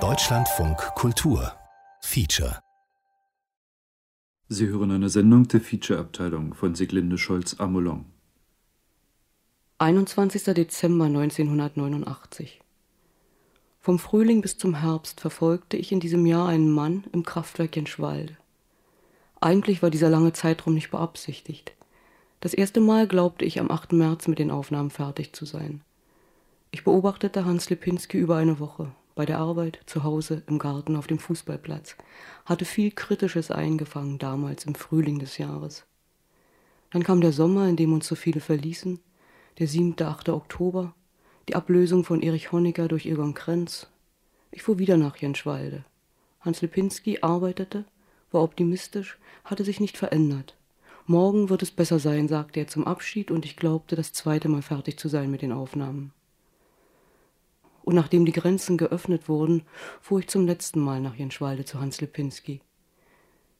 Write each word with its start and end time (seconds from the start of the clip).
Deutschlandfunk 0.00 0.78
Kultur 0.94 1.52
Feature 2.00 2.58
Sie 4.48 4.66
hören 4.66 4.92
eine 4.92 5.10
Sendung 5.10 5.46
der 5.48 5.60
Feature-Abteilung 5.60 6.54
von 6.54 6.74
Siglinde 6.74 7.18
Scholz-Amolong. 7.18 8.06
21. 9.76 10.42
Dezember 10.54 11.04
1989 11.04 12.62
Vom 13.82 13.98
Frühling 13.98 14.40
bis 14.40 14.56
zum 14.56 14.76
Herbst 14.76 15.20
verfolgte 15.20 15.76
ich 15.76 15.92
in 15.92 16.00
diesem 16.00 16.24
Jahr 16.24 16.48
einen 16.48 16.72
Mann 16.72 17.04
im 17.12 17.24
Kraftwerk 17.24 17.76
Jenschwalde. 17.76 18.38
Eigentlich 19.38 19.82
war 19.82 19.90
dieser 19.90 20.08
lange 20.08 20.32
Zeitraum 20.32 20.72
nicht 20.72 20.90
beabsichtigt. 20.90 21.74
Das 22.40 22.54
erste 22.54 22.80
Mal 22.80 23.06
glaubte 23.06 23.44
ich 23.44 23.60
am 23.60 23.70
8. 23.70 23.92
März 23.92 24.28
mit 24.28 24.38
den 24.38 24.50
Aufnahmen 24.50 24.88
fertig 24.88 25.34
zu 25.34 25.44
sein. 25.44 25.82
Ich 26.74 26.84
beobachtete 26.84 27.44
Hans 27.44 27.68
Lipinski 27.68 28.16
über 28.16 28.36
eine 28.36 28.58
Woche, 28.58 28.92
bei 29.14 29.26
der 29.26 29.38
Arbeit, 29.38 29.80
zu 29.84 30.04
Hause, 30.04 30.42
im 30.46 30.58
Garten, 30.58 30.96
auf 30.96 31.06
dem 31.06 31.18
Fußballplatz, 31.18 31.96
hatte 32.46 32.64
viel 32.64 32.90
Kritisches 32.90 33.50
eingefangen 33.50 34.18
damals 34.18 34.64
im 34.64 34.74
Frühling 34.74 35.18
des 35.18 35.36
Jahres. 35.36 35.84
Dann 36.90 37.04
kam 37.04 37.20
der 37.20 37.32
Sommer, 37.32 37.68
in 37.68 37.76
dem 37.76 37.92
uns 37.92 38.08
so 38.08 38.14
viele 38.14 38.40
verließen, 38.40 39.00
der 39.58 39.68
7., 39.68 39.96
8. 40.00 40.30
Oktober, 40.30 40.94
die 41.46 41.56
Ablösung 41.56 42.04
von 42.04 42.22
Erich 42.22 42.52
Honecker 42.52 42.88
durch 42.88 43.04
Egon 43.04 43.34
Krenz. 43.34 43.88
Ich 44.50 44.62
fuhr 44.62 44.78
wieder 44.78 44.96
nach 44.96 45.18
Jenschwalde. 45.18 45.84
Hans 46.40 46.62
Lipinski 46.62 47.18
arbeitete, 47.20 47.84
war 48.30 48.42
optimistisch, 48.42 49.18
hatte 49.44 49.64
sich 49.64 49.78
nicht 49.78 49.98
verändert. 49.98 50.56
Morgen 51.04 51.50
wird 51.50 51.62
es 51.62 51.70
besser 51.70 51.98
sein, 51.98 52.28
sagte 52.28 52.60
er 52.60 52.66
zum 52.66 52.86
Abschied, 52.86 53.30
und 53.30 53.44
ich 53.44 53.56
glaubte, 53.56 53.94
das 53.94 54.14
zweite 54.14 54.48
Mal 54.48 54.62
fertig 54.62 54.98
zu 54.98 55.08
sein 55.08 55.30
mit 55.30 55.42
den 55.42 55.52
Aufnahmen 55.52 56.14
und 57.82 57.94
nachdem 57.94 58.24
die 58.24 58.32
Grenzen 58.32 58.76
geöffnet 58.76 59.28
wurden, 59.28 59.62
fuhr 60.00 60.20
ich 60.20 60.28
zum 60.28 60.46
letzten 60.46 60.80
Mal 60.80 61.00
nach 61.00 61.14
Jenschwalde 61.14 61.64
zu 61.64 61.80
Hans 61.80 62.00
Lipinski. 62.00 62.60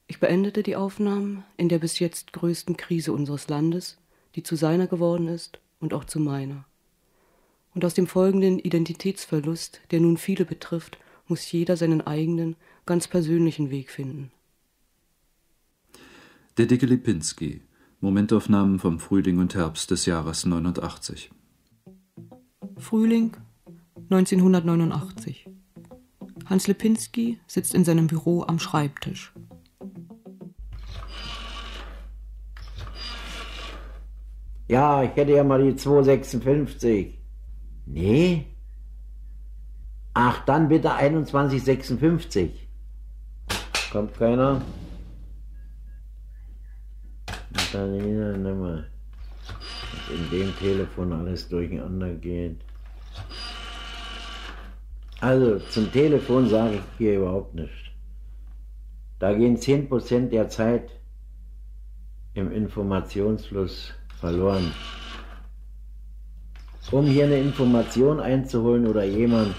Ich 0.07 0.21
beendete 0.21 0.63
die 0.63 0.77
Aufnahmen 0.77 1.45
in 1.57 1.69
der 1.69 1.79
bis 1.79 1.99
jetzt 1.99 2.33
größten 2.33 2.77
Krise 2.77 3.13
unseres 3.13 3.49
Landes, 3.49 3.99
die 4.35 4.43
zu 4.43 4.57
seiner 4.57 4.87
geworden 4.87 5.29
ist 5.29 5.61
und 5.81 5.95
auch 5.95 6.05
zu 6.05 6.21
meiner. 6.21 6.65
Und 7.75 7.85
aus 7.85 7.95
dem 7.95 8.07
folgenden 8.07 8.59
Identitätsverlust, 8.59 9.81
der 9.91 10.01
nun 10.01 10.19
viele 10.19 10.45
betrifft, 10.45 10.99
muss 11.27 11.51
jeder 11.51 11.77
seinen 11.77 12.03
eigenen, 12.03 12.57
ganz 12.85 13.09
persönlichen 13.09 13.71
Weg 13.71 13.91
finden. 13.91 14.31
Der 16.59 16.67
dicke 16.67 16.85
Lipinski, 16.85 17.63
Momentaufnahmen 18.01 18.79
vom 18.79 18.99
Frühling 18.99 19.39
und 19.39 19.55
Herbst 19.55 19.91
des 19.91 20.05
Jahres 20.05 20.45
89. 20.45 21.31
Frühling 22.77 23.33
1989. 23.97 25.49
Hans 26.47 26.67
Lipinski 26.67 27.39
sitzt 27.47 27.75
in 27.75 27.85
seinem 27.85 28.07
Büro 28.07 28.43
am 28.43 28.59
Schreibtisch. 28.59 29.33
Ja, 34.69 35.03
ich 35.03 35.15
hätte 35.17 35.33
ja 35.33 35.45
mal 35.45 35.63
die 35.63 35.77
256. 35.77 37.19
Nee? 37.87 38.47
Ach, 40.15 40.45
dann 40.45 40.69
bitte 40.69 40.89
2156. 40.89 42.69
Kommt 43.91 44.15
keiner? 44.15 44.63
Dann. 47.73 48.85
Was 49.95 50.11
in 50.11 50.31
dem 50.31 50.57
Telefon 50.57 51.13
alles 51.13 51.49
durcheinander 51.49 52.15
geht. 52.15 52.61
Also 55.23 55.61
zum 55.71 55.93
Telefon 55.93 56.49
sage 56.49 56.75
ich 56.75 56.83
hier 56.99 57.19
überhaupt 57.19 57.55
nichts. 57.55 57.77
Da 59.21 59.33
gehen 59.33 59.57
10% 59.57 60.31
der 60.31 60.49
Zeit 60.49 60.91
im 62.35 62.51
Informationsfluss 62.51 63.93
verloren. 64.19 64.73
Um 66.91 67.07
hier 67.07 67.27
eine 67.27 67.39
Information 67.39 68.19
einzuholen 68.19 68.85
oder 68.89 69.05
jemand 69.05 69.55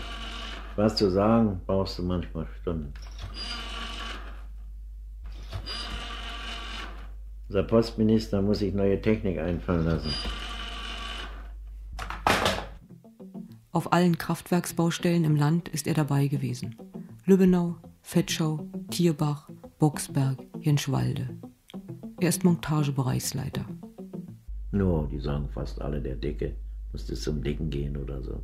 was 0.75 0.97
zu 0.97 1.09
sagen, 1.09 1.61
brauchst 1.65 1.97
du 1.97 2.03
manchmal 2.03 2.45
Stunden. 2.59 2.93
Unser 7.47 7.63
Postminister 7.63 8.41
muss 8.41 8.59
sich 8.59 8.73
neue 8.73 9.01
Technik 9.01 9.39
einfallen 9.39 9.85
lassen. 9.85 10.11
Auf 13.73 13.91
allen 13.91 14.19
Kraftwerksbaustellen 14.19 15.23
im 15.23 15.35
Land 15.35 15.67
ist 15.69 15.88
er 15.88 15.95
dabei 15.95 16.28
gewesen. 16.28 16.75
Lübbenau, 17.25 17.75
Fetschau, 18.03 18.69
Tierbach, 18.91 19.50
Boxberg, 19.79 20.38
Jenschwalde. 20.61 21.28
Er 22.19 22.29
ist 22.29 22.44
Montagebereichsleiter. 22.44 23.66
No, 24.72 25.07
die 25.07 25.19
sagen 25.19 25.50
fast 25.50 25.81
alle, 25.81 26.00
der 26.00 26.16
Dicke 26.16 26.56
müsste 26.91 27.16
zum 27.16 27.41
Dicken 27.41 27.72
gehen 27.72 27.97
oder 27.97 28.22
so. 28.22 28.44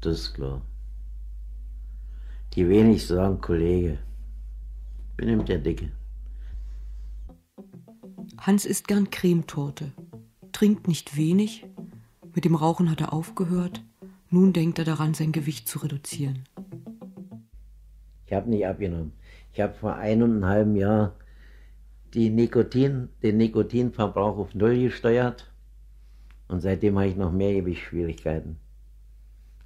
Das 0.00 0.20
ist 0.20 0.34
klar. 0.34 0.62
Die 2.54 2.68
wenigsten 2.68 3.16
sagen 3.16 3.40
Kollege. 3.40 3.98
Benimmt 5.16 5.48
der 5.48 5.58
Dicke. 5.58 5.90
Hans 8.38 8.64
isst 8.64 8.86
gern 8.86 9.10
Cremetorte, 9.10 9.90
trinkt 10.52 10.86
nicht 10.86 11.16
wenig, 11.16 11.66
mit 12.32 12.44
dem 12.44 12.54
Rauchen 12.54 12.88
hat 12.88 13.00
er 13.00 13.12
aufgehört, 13.12 13.82
nun 14.32 14.52
denkt 14.52 14.78
er 14.78 14.84
daran, 14.84 15.14
sein 15.14 15.32
Gewicht 15.32 15.68
zu 15.68 15.78
reduzieren. 15.78 16.44
Ich 18.26 18.32
habe 18.32 18.48
nicht 18.48 18.66
abgenommen. 18.66 19.12
Ich 19.52 19.60
habe 19.60 19.74
vor 19.74 19.94
eineinhalb 19.94 20.74
Jahren 20.74 21.12
die 22.14 22.30
Nikotin, 22.30 23.10
den 23.22 23.36
Nikotinverbrauch 23.36 24.38
auf 24.38 24.54
Null 24.54 24.78
gesteuert 24.80 25.52
und 26.48 26.60
seitdem 26.60 26.98
habe 26.98 27.08
ich 27.08 27.16
noch 27.16 27.32
mehr 27.32 27.52
Gewichtsschwierigkeiten. 27.54 28.56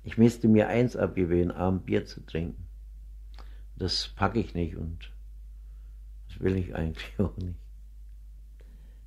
Ich 0.03 0.19
müsste 0.19 0.49
mir 0.49 0.69
eins 0.69 0.97
abgewöhnen, 0.97 1.50
Abend 1.50 1.87
Bier 1.87 2.05
zu 2.05 2.25
trinken. 2.25 2.66
Das 3.76 4.09
packe 4.09 4.41
ich 4.41 4.55
nicht 4.55 4.76
und 4.76 5.12
das 6.28 6.41
will 6.41 6.56
ich 6.56 6.75
eigentlich 6.75 7.12
auch 7.19 7.37
nicht. 7.37 7.59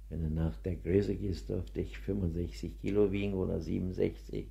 Wenn 0.09 0.21
du 0.23 0.29
nach 0.29 0.57
der 0.57 0.75
Größe 0.75 1.15
gehst, 1.15 1.49
dürfte 1.49 1.81
ich 1.81 1.97
65 1.99 2.79
Kilo 2.79 3.11
wiegen 3.11 3.33
oder 3.33 3.59
67 3.59 4.47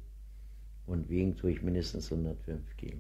und 0.89 1.09
wiegen 1.09 1.37
tue 1.37 1.53
ich 1.53 1.63
mindestens 1.63 2.11
105 2.11 2.77
Kilo. 2.77 2.99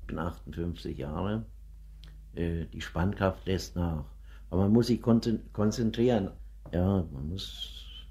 Ich 0.00 0.06
bin 0.06 0.18
58 0.18 0.96
Jahre, 0.96 1.44
äh, 2.34 2.64
die 2.72 2.80
Spannkraft 2.80 3.46
lässt 3.46 3.76
nach. 3.76 4.04
Aber 4.48 4.62
man 4.62 4.72
muss 4.72 4.88
sich 4.88 5.00
konzentrieren. 5.00 6.30
Ja, 6.72 7.04
man 7.12 7.28
muss 7.28 8.08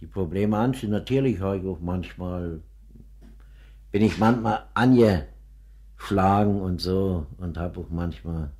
die 0.00 0.06
Probleme 0.06 0.58
anschauen. 0.58 0.90
Natürlich 0.90 1.40
habe 1.40 1.58
ich 1.58 1.66
auch 1.66 1.80
manchmal, 1.80 2.60
bin 3.90 4.02
ich 4.02 4.18
manchmal 4.18 4.64
angeschlagen 4.74 6.60
und 6.60 6.80
so 6.80 7.26
und 7.38 7.56
habe 7.56 7.80
auch 7.80 7.88
manchmal 7.88 8.50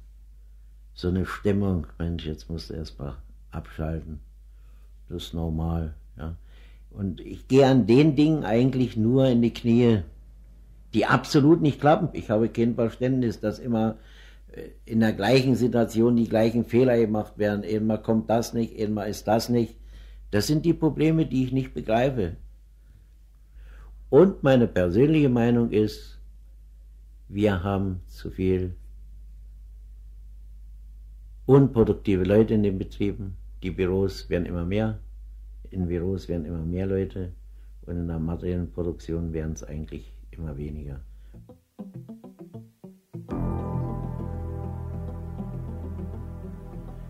so 0.94 1.08
eine 1.08 1.26
Stimmung, 1.26 1.86
Mensch, 1.98 2.26
jetzt 2.26 2.48
musst 2.48 2.70
du 2.70 2.74
erst 2.74 2.98
mal 2.98 3.16
abschalten. 3.50 4.20
Das 5.08 5.24
ist 5.24 5.34
normal. 5.34 5.94
Ja. 6.16 6.36
Und 6.92 7.20
ich 7.20 7.48
gehe 7.48 7.66
an 7.66 7.86
den 7.86 8.16
Dingen 8.16 8.44
eigentlich 8.44 8.96
nur 8.96 9.26
in 9.26 9.42
die 9.42 9.54
Knie, 9.54 10.02
die 10.92 11.06
absolut 11.06 11.62
nicht 11.62 11.80
klappen. 11.80 12.10
Ich 12.12 12.30
habe 12.30 12.48
kein 12.48 12.74
Verständnis, 12.74 13.40
dass 13.40 13.58
immer 13.58 13.96
äh, 14.52 14.68
in 14.84 15.00
der 15.00 15.12
gleichen 15.12 15.54
Situation 15.54 16.16
die 16.16 16.28
gleichen 16.28 16.64
Fehler 16.64 16.98
gemacht 16.98 17.38
werden. 17.38 17.64
Einmal 17.64 18.02
kommt 18.02 18.28
das 18.28 18.52
nicht, 18.52 18.78
einmal 18.78 19.08
ist 19.08 19.26
das 19.26 19.48
nicht. 19.48 19.76
Das 20.30 20.46
sind 20.46 20.64
die 20.64 20.74
Probleme, 20.74 21.26
die 21.26 21.44
ich 21.44 21.52
nicht 21.52 21.74
begreife. 21.74 22.36
Und 24.10 24.42
meine 24.42 24.66
persönliche 24.66 25.30
Meinung 25.30 25.70
ist, 25.70 26.18
wir 27.28 27.62
haben 27.62 28.02
zu 28.06 28.30
viel 28.30 28.74
unproduktive 31.46 32.24
Leute 32.24 32.54
in 32.54 32.62
den 32.62 32.78
Betrieben. 32.78 33.36
Die 33.62 33.70
Büros 33.70 34.28
werden 34.28 34.44
immer 34.44 34.66
mehr 34.66 34.98
in 35.72 35.86
Büros 35.86 36.28
werden 36.28 36.44
immer 36.44 36.64
mehr 36.64 36.86
Leute 36.86 37.32
und 37.86 37.96
in 37.96 38.08
der 38.08 38.18
materiellen 38.18 38.70
Produktion 38.70 39.32
werden 39.32 39.52
es 39.52 39.64
eigentlich 39.64 40.12
immer 40.30 40.56
weniger. 40.56 41.00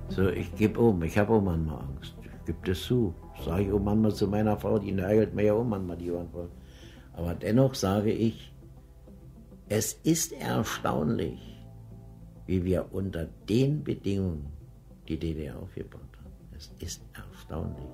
So, 0.08 0.28
ich 0.28 0.54
gebe 0.56 0.78
um, 0.78 1.02
ich 1.02 1.16
habe 1.16 1.32
auch 1.32 1.40
manchmal 1.40 1.80
Angst. 1.80 2.14
Ich 2.22 2.46
gebe 2.46 2.58
das 2.64 2.82
zu. 2.82 3.14
Sage 3.44 3.64
ich 3.64 3.72
auch 3.72 3.80
manchmal 3.80 4.14
zu 4.14 4.28
meiner 4.28 4.56
Frau, 4.58 4.78
die 4.78 4.92
nagelt 4.92 5.34
mir 5.34 5.44
ja 5.44 5.54
auch 5.54 5.64
manchmal 5.64 5.96
die 5.96 6.10
Ohren 6.10 6.28
voll. 6.28 6.50
Aber 7.14 7.34
dennoch 7.34 7.74
sage 7.74 8.12
ich, 8.12 8.52
es 9.68 9.94
ist 10.04 10.32
erstaunlich, 10.32 11.40
wie 12.46 12.62
wir 12.64 12.92
unter 12.92 13.26
den 13.48 13.82
Bedingungen 13.82 14.52
die 15.08 15.18
DDR 15.18 15.58
aufgebaut 15.58 16.00
haben. 16.22 16.34
Es 16.54 16.70
ist 16.78 17.02
erstaunlich. 17.14 17.88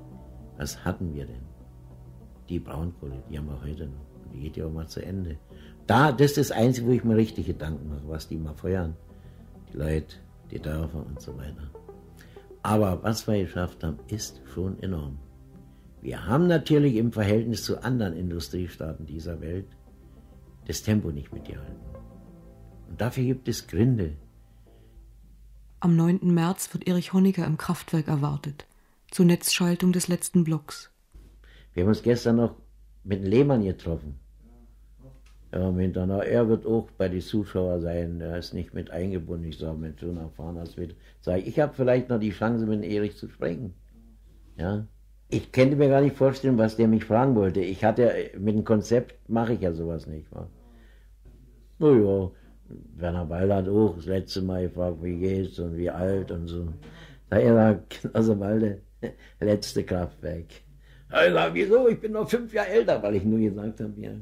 Was 0.58 0.84
hatten 0.84 1.14
wir 1.14 1.24
denn? 1.24 1.46
Die 2.48 2.58
Braunkohle, 2.58 3.22
die 3.30 3.38
haben 3.38 3.46
wir 3.46 3.62
heute 3.62 3.86
noch. 3.86 4.06
Die 4.32 4.40
geht 4.40 4.56
ja 4.56 4.66
auch 4.66 4.72
mal 4.72 4.88
zu 4.88 5.02
Ende. 5.02 5.38
Da, 5.86 6.12
das 6.12 6.32
ist 6.32 6.38
das 6.38 6.50
Einzige, 6.50 6.86
wo 6.86 6.92
ich 6.92 7.04
mir 7.04 7.16
richtig 7.16 7.46
Gedanken 7.46 7.88
mache, 7.88 8.08
was 8.08 8.28
die 8.28 8.36
mal 8.36 8.54
feuern. 8.54 8.94
Die 9.72 9.78
Leute, 9.78 10.16
die 10.50 10.58
Dörfer 10.58 11.04
und 11.06 11.20
so 11.20 11.36
weiter. 11.38 11.70
Aber 12.62 13.02
was 13.02 13.26
wir 13.26 13.42
geschafft 13.42 13.82
haben, 13.84 13.98
ist 14.08 14.42
schon 14.52 14.78
enorm. 14.82 15.18
Wir 16.00 16.26
haben 16.26 16.46
natürlich 16.46 16.96
im 16.96 17.12
Verhältnis 17.12 17.64
zu 17.64 17.82
anderen 17.82 18.14
Industriestaaten 18.14 19.06
dieser 19.06 19.40
Welt 19.40 19.66
das 20.66 20.82
Tempo 20.82 21.10
nicht 21.10 21.32
mitgehalten. 21.32 21.80
Und 22.88 23.00
dafür 23.00 23.24
gibt 23.24 23.48
es 23.48 23.66
Gründe. 23.66 24.16
Am 25.80 25.96
9. 25.96 26.20
März 26.22 26.72
wird 26.72 26.86
Erich 26.86 27.12
Honecker 27.12 27.46
im 27.46 27.56
Kraftwerk 27.56 28.08
erwartet, 28.08 28.66
zur 29.10 29.26
Netzschaltung 29.26 29.92
des 29.92 30.08
letzten 30.08 30.44
Blocks. 30.44 30.90
Wir 31.74 31.82
haben 31.82 31.88
uns 31.88 32.02
gestern 32.02 32.36
noch 32.36 32.56
mit 33.04 33.24
Lehmann 33.24 33.64
getroffen. 33.64 34.18
Ja, 35.52 35.70
miteinander. 35.70 36.26
Er 36.26 36.48
wird 36.48 36.66
auch 36.66 36.90
bei 36.98 37.08
den 37.08 37.22
Zuschauern 37.22 37.80
sein. 37.80 38.20
Er 38.20 38.36
ist 38.36 38.52
nicht 38.52 38.74
mit 38.74 38.90
eingebunden. 38.90 39.48
Ich 39.48 39.58
sage, 39.58 39.78
mit 39.78 39.98
so 39.98 40.10
einer 40.10 40.28
Fahrnerswille. 40.30 40.94
Sag 41.20 41.46
ich, 41.46 41.58
habe 41.58 41.72
vielleicht 41.74 42.10
noch 42.10 42.20
die 42.20 42.30
Chance, 42.30 42.66
mit 42.66 42.84
Erich 42.84 43.16
zu 43.16 43.28
sprechen. 43.28 43.74
Ja. 44.58 44.86
Ich 45.30 45.52
könnte 45.52 45.76
mir 45.76 45.88
gar 45.88 46.00
nicht 46.00 46.16
vorstellen, 46.16 46.58
was 46.58 46.76
der 46.76 46.88
mich 46.88 47.04
fragen 47.04 47.34
wollte. 47.34 47.60
Ich 47.60 47.84
hatte, 47.84 48.12
mit 48.38 48.56
dem 48.56 48.64
Konzept 48.64 49.28
mache 49.28 49.54
ich 49.54 49.60
ja 49.60 49.72
sowas 49.72 50.06
nicht. 50.06 50.30
Wa? 50.32 50.48
Naja, 51.78 52.30
Werner 52.96 53.28
Weil 53.28 53.54
hat 53.54 53.68
auch 53.68 53.96
das 53.96 54.06
letzte 54.06 54.42
Mal 54.42 54.68
gefragt, 54.68 55.02
wie 55.02 55.18
geht's 55.18 55.58
und 55.58 55.76
wie 55.76 55.90
alt 55.90 56.30
und 56.30 56.48
so. 56.48 56.68
Da 57.30 57.38
er 57.38 57.54
sagt, 57.72 58.08
also 58.12 58.38
Walde, 58.38 58.82
letzte 59.40 59.84
Kraftwerk. 59.84 60.46
Ich 61.10 61.32
sage, 61.32 61.54
wieso? 61.54 61.88
Ich 61.88 62.00
bin 62.00 62.12
noch 62.12 62.28
fünf 62.28 62.52
Jahre 62.52 62.68
älter, 62.68 63.02
weil 63.02 63.14
ich 63.16 63.24
nur 63.24 63.38
gesagt 63.38 63.80
habe, 63.80 63.94
ja. 64.00 64.12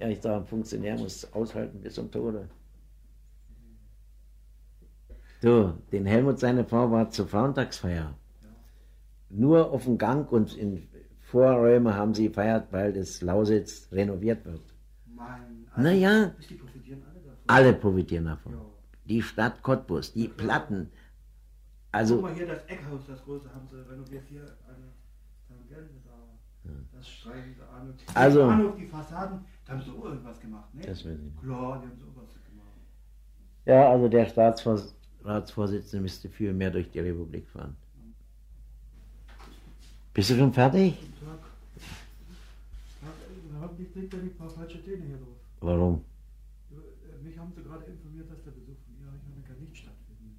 Ja, 0.00 0.08
ich 0.08 0.20
sage, 0.20 0.36
ein 0.36 0.46
Funktionär 0.46 0.96
muss 0.98 1.30
aushalten 1.32 1.80
bis 1.80 1.94
zum 1.94 2.10
Tode. 2.10 2.48
So, 5.42 5.74
den 5.92 6.06
Helmut, 6.06 6.38
seine 6.40 6.64
Frau, 6.64 6.90
war 6.90 7.10
zur 7.10 7.26
Frauentagsfeier. 7.28 8.14
Nur 9.28 9.70
auf 9.72 9.84
dem 9.84 9.98
Gang 9.98 10.30
und 10.32 10.56
in 10.56 10.86
Vorräume 11.20 11.94
haben 11.94 12.14
sie 12.14 12.28
gefeiert, 12.28 12.68
weil 12.70 12.92
das 12.92 13.20
Lausitz 13.20 13.88
renoviert 13.92 14.44
wird. 14.44 14.62
Mein, 15.14 15.66
Naja, 15.76 16.32
Die 16.48 16.54
profitieren 16.54 17.02
alle 17.04 17.20
davon. 17.20 17.42
alle 17.48 17.72
profitieren 17.74 18.24
davon. 18.26 18.52
Ja. 18.52 18.58
Die 19.06 19.20
Stadt 19.22 19.62
Cottbus, 19.62 20.12
die 20.14 20.28
Platten. 20.28 20.90
Guck 21.94 22.00
Also, 22.00 22.20
mal 22.20 22.34
hier, 22.34 22.46
das 22.48 22.64
Eckhaus, 22.64 23.02
das 23.06 23.22
große, 23.22 23.48
haben 23.54 23.68
sie 23.68 23.76
renoviert 23.88 24.24
hier. 24.28 24.42
Eine 24.66 24.90
Tangente 25.46 25.94
da. 26.04 26.10
Das 26.92 27.08
streichen 27.08 27.54
sie 27.54 27.62
an. 27.62 27.88
Und 27.90 28.00
die 28.00 28.16
Also- 28.16 28.46
Bahnhof, 28.48 28.74
die 28.76 28.86
Fassaden, 28.86 29.44
da 29.64 29.72
haben 29.74 29.80
sie 29.82 29.90
auch 29.92 30.04
irgendwas 30.06 30.40
gemacht, 30.40 30.74
ne? 30.74 30.82
das 30.82 31.04
weiß 31.04 31.18
ich. 31.20 31.40
Klar, 31.40 31.80
die 31.82 31.86
haben 31.88 31.98
so 32.00 32.06
was 32.16 32.32
gemacht. 32.48 32.66
Ja, 33.64 33.90
also 33.92 34.08
der 34.08 34.26
Staatsratsvorsitzende 34.26 36.02
müsste 36.02 36.28
viel 36.28 36.52
mehr 36.52 36.72
durch 36.72 36.90
die 36.90 36.98
Republik 36.98 37.48
fahren. 37.48 37.76
Bist 40.14 40.30
du 40.30 40.34
schon 40.36 40.52
fertig? 40.52 40.96
Warum? 45.60 46.04
Äh, 46.72 47.22
Mich 47.22 47.38
haben 47.38 47.52
sie 47.54 47.62
gerade 47.62 47.84
informiert, 47.84 48.28
dass 48.30 48.42
der 48.42 48.50
Besuch 48.50 48.76
von 48.84 48.94
Erich 49.06 49.22
Honecker 49.28 49.54
nicht 49.60 49.76
stattfindet. 49.76 50.36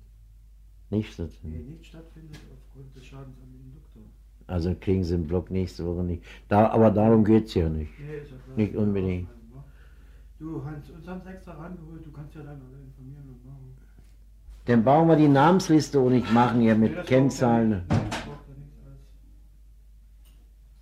Nicht 0.90 1.08
Nee, 1.08 1.14
stattfinden. 1.14 1.70
nicht 1.72 1.86
stattfindet 1.86 2.40
aufgrund 2.54 2.96
des 2.96 3.06
Schadens 3.06 3.38
an 3.42 3.52
den 3.52 3.74
Doktor. 3.74 4.02
Also 4.48 4.76
kriegen 4.80 5.04
sie 5.04 5.16
den 5.18 5.28
Block 5.28 5.50
nächste 5.50 5.86
Woche 5.86 6.04
nicht. 6.04 6.24
Da, 6.48 6.70
aber 6.70 6.92
darum 6.92 7.24
geht 7.26 7.46
es 7.48 7.54
ja 7.56 7.68
nicht. 7.70 7.92
Nee, 8.00 8.18
ist 8.18 8.32
ja 8.32 8.38
klar. 8.38 8.56
Nicht 8.58 8.76
unbedingt. 8.76 9.28
Du, 10.38 10.64
Hans, 10.64 10.90
uns 10.92 11.08
haben 11.08 11.22
sie 11.24 11.30
extra 11.30 11.54
rangeholt, 11.54 12.06
du 12.06 12.12
kannst 12.12 12.36
ja 12.36 12.42
dann 12.42 12.62
alle 12.62 12.82
informieren 12.86 13.24
und 13.30 13.46
machen. 13.46 13.74
Dann 14.66 14.84
bauen 14.84 15.08
wir 15.08 15.16
die 15.16 15.28
Namensliste 15.30 16.00
und 16.00 16.14
ich 16.14 16.30
machen 16.32 16.62
ja 16.62 16.74
Nee, 16.74 16.80
mit 16.82 16.96
braucht 16.96 17.08
Kennzahlen. 17.08 17.72
ja 17.72 17.78
nicht. 17.78 17.90
Nee. 17.90 18.92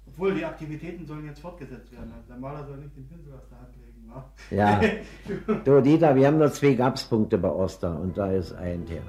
Obwohl, 0.08 0.36
die 0.36 0.44
Aktivitäten 0.46 1.06
sollen 1.06 1.26
jetzt 1.26 1.40
fortgesetzt 1.40 1.92
werden. 1.92 2.12
Also 2.14 2.28
der 2.28 2.38
Maler 2.38 2.66
soll 2.66 2.78
nicht 2.78 2.96
den 2.98 3.08
Pinsel 3.08 3.34
aus 3.34 3.48
der 3.50 3.60
Hand 3.60 3.70
legen, 3.78 4.10
wa? 4.10 4.26
Ja. 4.52 4.82
Du, 5.66 5.82
Dieter, 5.82 6.16
wir 6.16 6.28
haben 6.28 6.38
noch 6.40 6.52
zwei 6.52 6.74
Gapspunkte 6.74 7.38
bei 7.38 7.50
Oster 7.50 7.98
und 8.00 8.18
da 8.18 8.32
ist 8.32 8.54
ein 8.54 8.86
Thema. 8.86 9.06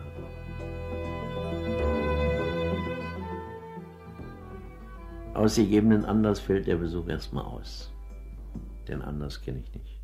Aus 5.35 5.57
gegebenen 5.57 6.05
Anlass 6.05 6.39
fällt 6.39 6.69
der 6.69 6.77
Besuch 6.77 7.09
erstmal 7.09 7.45
aus. 7.45 7.93
Den 8.87 9.03
Anlass 9.03 9.43
kenne 9.43 9.59
ich 9.59 9.75
nicht. 9.75 10.01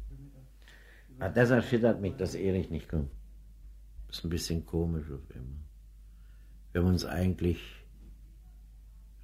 Ah, 1.21 1.29
das 1.29 1.51
erschüttert 1.51 2.01
mich, 2.01 2.17
dass 2.17 2.35
Erich 2.35 2.69
nicht 2.71 2.89
kommt. 2.89 3.11
Ist 4.09 4.25
ein 4.25 4.31
bisschen 4.31 4.67
komisch 4.67 5.09
auf 5.09 5.21
immer. 5.33 5.61
Wir 6.73 6.83
haben 6.83 6.89
uns 6.89 7.05
eigentlich 7.05 7.61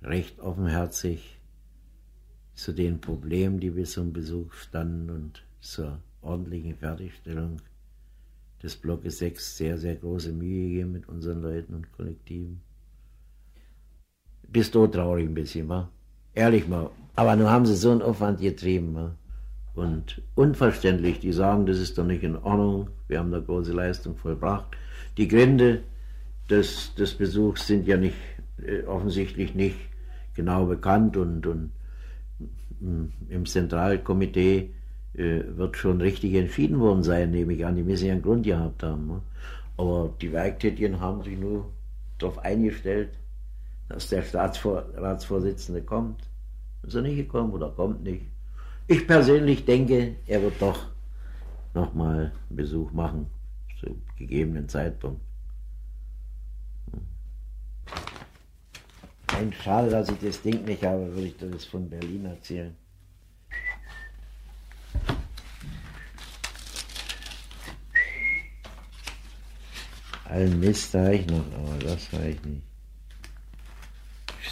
recht 0.00 0.38
offenherzig 0.38 1.40
zu 2.54 2.72
den 2.72 3.00
Problemen, 3.00 3.58
die 3.58 3.70
bis 3.70 3.92
zum 3.92 4.12
Besuch 4.12 4.52
standen 4.52 5.10
und 5.10 5.44
zur 5.60 6.00
ordentlichen 6.22 6.76
Fertigstellung 6.76 7.60
des 8.62 8.76
Blockes 8.76 9.18
6 9.18 9.56
sehr, 9.56 9.76
sehr 9.76 9.96
große 9.96 10.32
Mühe 10.32 10.68
gegeben 10.68 10.92
mit 10.92 11.08
unseren 11.08 11.42
Leuten 11.42 11.74
und 11.74 11.90
Kollektiven. 11.90 12.60
Bist 14.48 14.74
du 14.74 14.86
traurig 14.86 15.26
ein 15.26 15.34
bisschen, 15.34 15.68
wa? 15.68 15.90
Ehrlich 16.36 16.68
mal. 16.68 16.90
Aber 17.14 17.34
nun 17.34 17.48
haben 17.48 17.64
sie 17.64 17.74
so 17.74 17.90
einen 17.90 18.02
Aufwand 18.02 18.40
getrieben, 18.40 18.94
wa? 18.94 19.16
Und 19.74 20.22
unverständlich, 20.34 21.18
die 21.18 21.32
sagen, 21.32 21.66
das 21.66 21.78
ist 21.78 21.96
doch 21.96 22.04
nicht 22.04 22.22
in 22.22 22.36
Ordnung, 22.36 22.88
wir 23.08 23.18
haben 23.18 23.30
da 23.30 23.40
große 23.40 23.72
Leistung 23.72 24.16
vollbracht. 24.16 24.66
Die 25.16 25.28
Gründe 25.28 25.82
des, 26.50 26.94
des 26.94 27.14
Besuchs 27.14 27.66
sind 27.66 27.86
ja 27.86 27.96
nicht, 27.96 28.16
äh, 28.62 28.84
offensichtlich 28.84 29.54
nicht 29.54 29.76
genau 30.34 30.66
bekannt 30.66 31.16
und, 31.16 31.46
und 31.46 31.72
mm, 32.80 33.04
im 33.30 33.46
Zentralkomitee 33.46 34.70
äh, 35.14 35.40
wird 35.56 35.78
schon 35.78 36.02
richtig 36.02 36.34
entschieden 36.34 36.80
worden 36.80 37.02
sein, 37.02 37.30
nehme 37.30 37.54
ich 37.54 37.64
an. 37.64 37.76
Die 37.76 37.82
müssen 37.82 38.06
ja 38.06 38.12
einen 38.12 38.22
Grund 38.22 38.44
gehabt 38.44 38.82
haben. 38.82 39.06
Ne? 39.06 39.22
Aber 39.78 40.14
die 40.20 40.32
Werktätigen 40.32 41.00
haben 41.00 41.22
sich 41.22 41.38
nur 41.38 41.72
darauf 42.18 42.38
eingestellt, 42.38 43.10
dass 43.88 44.08
der 44.08 44.22
Staatsratsvorsitzende 44.22 45.82
kommt. 45.82 46.22
Ist 46.82 46.94
er 46.94 47.02
nicht 47.02 47.16
gekommen 47.16 47.52
oder 47.52 47.70
kommt 47.70 48.02
nicht? 48.02 48.26
Ich 48.86 49.06
persönlich 49.06 49.64
denke, 49.64 50.16
er 50.26 50.42
wird 50.42 50.60
doch 50.60 50.86
nochmal 51.74 52.32
einen 52.48 52.56
Besuch 52.56 52.92
machen, 52.92 53.26
zu 53.80 53.96
gegebenen 54.16 54.68
Zeitpunkt. 54.68 55.20
Ein 59.28 59.52
schade, 59.52 59.90
dass 59.90 60.08
ich 60.08 60.18
das 60.18 60.40
Ding 60.40 60.64
nicht 60.64 60.82
habe, 60.84 61.12
würde 61.14 61.26
ich 61.26 61.36
das 61.36 61.64
von 61.64 61.90
Berlin 61.90 62.24
erzählen. 62.24 62.74
Allen 70.24 70.58
Mist 70.58 70.94
habe 70.94 71.16
ich 71.16 71.26
noch, 71.26 71.44
aber 71.54 71.78
das 71.84 72.12
weiß 72.12 72.34
ich 72.34 72.44
nicht. 72.44 72.75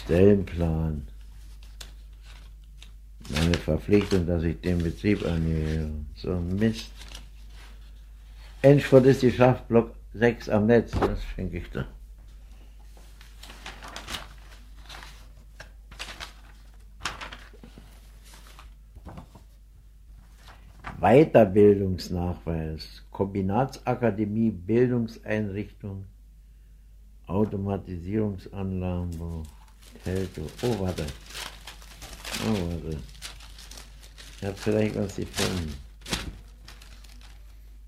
Stellenplan. 0.05 1.05
Meine 3.29 3.53
Verpflichtung, 3.55 4.27
dass 4.27 4.43
ich 4.43 4.61
den 4.61 4.77
Betrieb 4.77 5.25
angehöre. 5.25 5.89
So 6.15 6.33
ein 6.33 6.55
Mist. 6.57 6.91
Endspurt 8.61 9.07
ist 9.07 9.21
geschafft, 9.21 9.67
Block 9.67 9.95
6 10.13 10.49
am 10.49 10.67
Netz, 10.67 10.91
das 10.91 11.23
schenke 11.33 11.57
ich 11.57 11.67
dir. 11.71 11.87
Weiterbildungsnachweis, 20.99 23.01
Kombinatsakademie, 23.11 24.51
Bildungseinrichtung, 24.51 26.05
Automatisierungsanlagen, 27.25 29.47
Kälte. 30.03 30.41
Oh, 30.61 30.79
warte. 30.79 31.05
Oh, 32.47 32.69
warte. 32.69 32.99
Ich 34.39 34.45
habe 34.45 34.57
vielleicht 34.57 34.95
was 34.95 35.15
gefunden. 35.15 35.73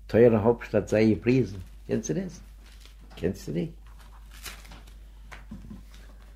Teure 0.08 0.42
Hauptstadt 0.42 0.88
sei 0.88 1.06
gepriesen. 1.06 1.62
Kennst 1.86 2.08
du 2.08 2.14
das? 2.14 2.40
Kennst 3.16 3.48
du 3.48 3.52
dich? 3.52 3.70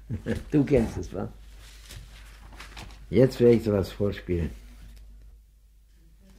du 0.50 0.64
kennst 0.64 0.96
es, 0.98 1.12
wa? 1.14 1.32
Jetzt 3.08 3.40
werde 3.40 3.56
ich 3.56 3.64
sowas 3.64 3.90
vorspielen. 3.90 4.50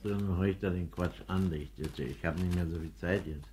So, 0.03 0.09
dann 0.09 0.37
höre 0.37 0.45
ich 0.45 0.59
da 0.59 0.69
den 0.69 0.91
Quatsch 0.91 1.21
an. 1.27 1.51
Ich, 1.53 1.71
ich 1.79 2.25
habe 2.25 2.39
nicht 2.39 2.55
mehr 2.55 2.67
so 2.67 2.79
viel 2.79 2.95
Zeit 2.95 3.25
jetzt. 3.25 3.52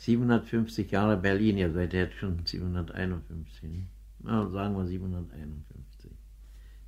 750 0.00 0.90
Jahre 0.90 1.18
Berlin, 1.18 1.58
ihr 1.58 1.70
seid 1.72 1.92
jetzt 1.92 2.16
schon 2.16 2.38
751. 2.46 3.62
Ne? 3.64 3.86
Na, 4.22 4.48
sagen 4.48 4.74
wir 4.74 4.86
751. 4.86 6.10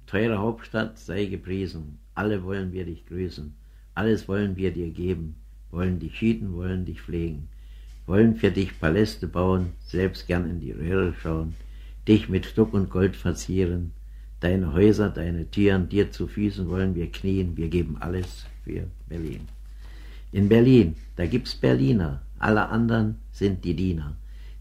Teure 0.07 0.39
Hauptstadt, 0.39 0.99
sei 0.99 1.27
gepriesen. 1.27 1.99
Alle 2.15 2.43
wollen 2.43 2.73
wir 2.73 2.87
dich 2.87 3.05
grüßen. 3.05 3.55
Alles 3.95 4.29
wollen 4.29 4.57
wir 4.57 4.73
dir 4.73 4.89
geben. 4.89 5.35
Wollen 5.71 5.99
dich 6.01 6.17
schieden, 6.17 6.55
wollen 6.55 6.87
dich 6.87 7.03
pflegen. 7.03 7.49
Wollen 8.07 8.35
für 8.37 8.51
dich 8.51 8.81
Paläste 8.81 9.27
bauen, 9.27 9.75
selbst 9.81 10.27
gern 10.27 10.49
in 10.49 10.61
die 10.61 10.73
Röhre 10.73 11.13
schauen. 11.13 11.55
Dich 12.09 12.31
mit 12.31 12.47
Stuck 12.47 12.73
und 12.73 12.89
Gold 12.89 13.15
verzieren. 13.15 13.93
Deine 14.41 14.73
Häuser, 14.73 15.11
deine 15.11 15.45
Tieren, 15.45 15.91
dir 15.91 16.11
zu 16.11 16.27
Füßen 16.29 16.67
wollen 16.67 16.95
wir 16.95 17.13
knien. 17.13 17.59
Wir 17.59 17.69
geben 17.69 17.99
alles 18.01 18.47
für 18.65 18.87
Berlin. 19.07 19.49
In 20.33 20.49
Berlin, 20.49 20.97
da 21.17 21.27
gibt's 21.27 21.55
Berliner. 21.55 22.23
Alle 22.43 22.71
anderen 22.71 23.21
sind 23.31 23.65
die 23.65 23.75
Diener, 23.75 24.17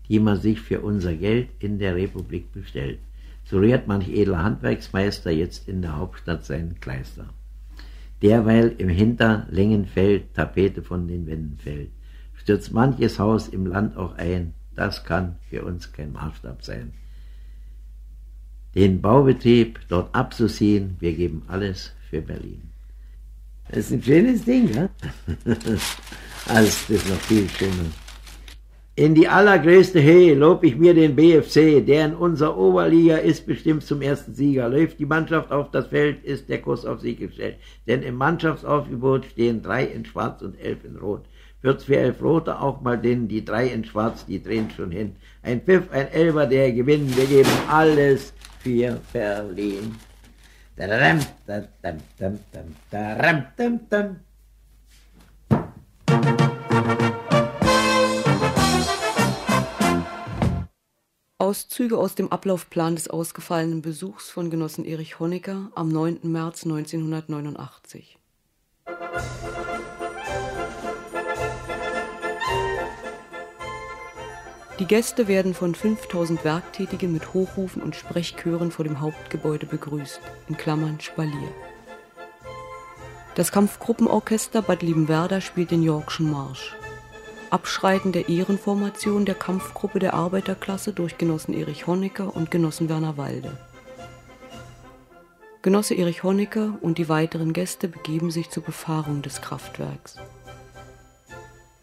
die 0.08 0.20
man 0.20 0.40
sich 0.40 0.62
für 0.62 0.82
unser 0.82 1.16
Geld 1.16 1.50
in 1.58 1.80
der 1.80 1.96
Republik 1.96 2.52
bestellt. 2.52 3.00
So 3.44 3.58
rührt 3.58 3.88
manch 3.88 4.08
edler 4.08 4.44
Handwerksmeister 4.44 5.32
jetzt 5.32 5.68
in 5.68 5.82
der 5.82 5.98
Hauptstadt 5.98 6.46
seinen 6.46 6.80
Kleister. 6.80 7.34
Derweil 8.22 8.76
im 8.78 8.88
Hinterlängenfeld 8.88 10.36
Tapete 10.36 10.84
von 10.84 11.08
den 11.08 11.26
Wänden 11.26 11.58
fällt, 11.58 11.90
stürzt 12.36 12.72
manches 12.72 13.18
Haus 13.18 13.48
im 13.48 13.66
Land 13.66 13.98
auch 13.98 14.16
ein, 14.16 14.54
das 14.76 15.04
kann 15.04 15.38
für 15.50 15.64
uns 15.66 15.92
kein 15.92 16.12
Maßstab 16.12 16.64
sein. 16.64 16.94
Den 18.76 19.02
Baubetrieb 19.02 19.80
dort 19.88 20.14
abzuziehen, 20.14 20.98
wir 21.00 21.14
geben 21.14 21.42
alles 21.48 21.94
für 22.12 22.22
Berlin. 22.22 22.62
Das 23.70 23.80
ist 23.80 23.92
ein 23.92 24.04
schönes 24.04 24.46
Ding, 24.46 24.72
ja? 24.72 24.90
Alles 26.48 26.90
ist 26.90 27.08
noch 27.10 27.20
viel 27.22 27.48
schöner. 27.50 27.92
In 28.96 29.16
die 29.16 29.28
allergrößte 29.28 30.04
Höhe 30.04 30.36
lob 30.36 30.64
ich 30.64 30.76
mir 30.76 30.94
den 30.94 31.16
BFC, 31.16 31.86
der 31.86 32.08
in 32.08 32.14
unserer 32.14 32.58
Oberliga 32.58 33.18
ist 33.18 33.46
bestimmt 33.46 33.84
zum 33.84 34.02
ersten 34.02 34.34
Sieger. 34.34 34.68
Läuft 34.68 35.00
die 35.00 35.06
Mannschaft 35.06 35.52
auf 35.52 35.72
das 35.72 35.88
Feld, 35.88 36.24
ist 36.26 36.50
der 36.50 36.62
Kuss 36.62 36.86
auf 36.86 37.00
Sieg 37.00 37.20
gestellt. 37.20 37.56
Denn 37.88 38.04
im 38.04 38.16
Mannschaftsaufgebot 38.16 39.26
stehen 39.26 39.62
drei 39.62 39.86
in 39.86 40.06
Schwarz 40.06 40.42
und 40.42 40.60
elf 40.60 40.84
in 40.84 40.98
Rot. 40.98 41.26
Wird's 41.62 41.86
für 41.86 41.98
elf 41.98 42.22
Rote 42.22 42.60
auch 42.60 42.82
mal 42.82 42.98
den, 42.98 43.28
die 43.28 43.46
drei 43.46 43.68
in 43.68 43.86
Schwarz, 43.86 44.26
die 44.26 44.44
drehen 44.44 44.70
schon 44.76 44.92
hin. 44.92 45.16
Ein 45.42 45.62
Pfiff, 45.62 45.90
ein 45.92 46.12
Elber, 46.12 46.46
der 46.46 46.72
gewinnt, 46.74 47.16
wir 47.16 47.26
geben 47.26 47.50
alles 47.70 48.34
für 48.60 49.00
Berlin. 49.14 49.96
Auszüge 61.52 61.98
aus 61.98 62.16
dem 62.16 62.32
Ablaufplan 62.32 62.96
des 62.96 63.10
ausgefallenen 63.10 63.82
Besuchs 63.82 64.30
von 64.30 64.50
Genossen 64.50 64.86
Erich 64.86 65.20
Honecker 65.20 65.70
am 65.76 65.90
9. 65.90 66.20
März 66.24 66.64
1989. 66.64 68.18
Die 74.80 74.86
Gäste 74.86 75.28
werden 75.28 75.54
von 75.54 75.76
5000 75.76 76.46
Werktätigen 76.46 77.12
mit 77.12 77.34
Hochrufen 77.34 77.82
und 77.82 77.98
Sprechchören 77.98 78.72
vor 78.72 78.86
dem 78.86 79.02
Hauptgebäude 79.02 79.66
begrüßt, 79.66 80.22
in 80.48 80.56
Klammern 80.56 81.02
Spalier. 81.02 81.54
Das 83.36 83.52
Kampfgruppenorchester 83.52 84.62
Bad 84.62 84.84
Liebenwerda 84.84 85.42
spielt 85.42 85.72
den 85.72 85.84
Yorkschen 85.84 86.32
Marsch. 86.32 86.78
Abschreiten 87.52 88.14
der 88.14 88.30
Ehrenformation 88.30 89.26
der 89.26 89.36
Kampfgruppe 89.36 90.00
der 90.00 90.14
Arbeiterklasse 90.14 90.94
durch 90.94 91.18
Genossen 91.18 91.54
Erich 91.54 91.86
Honecker 91.86 92.34
und 92.34 92.50
Genossen 92.50 92.88
Werner 92.88 93.18
Walde. 93.18 93.58
Genosse 95.62 95.94
Erich 95.94 96.24
Honecker 96.24 96.78
und 96.80 96.98
die 96.98 97.10
weiteren 97.10 97.52
Gäste 97.52 97.90
begeben 97.90 98.32
sich 98.32 98.50
zur 98.50 98.64
Befahrung 98.64 99.22
des 99.22 99.42
Kraftwerks. 99.42 100.16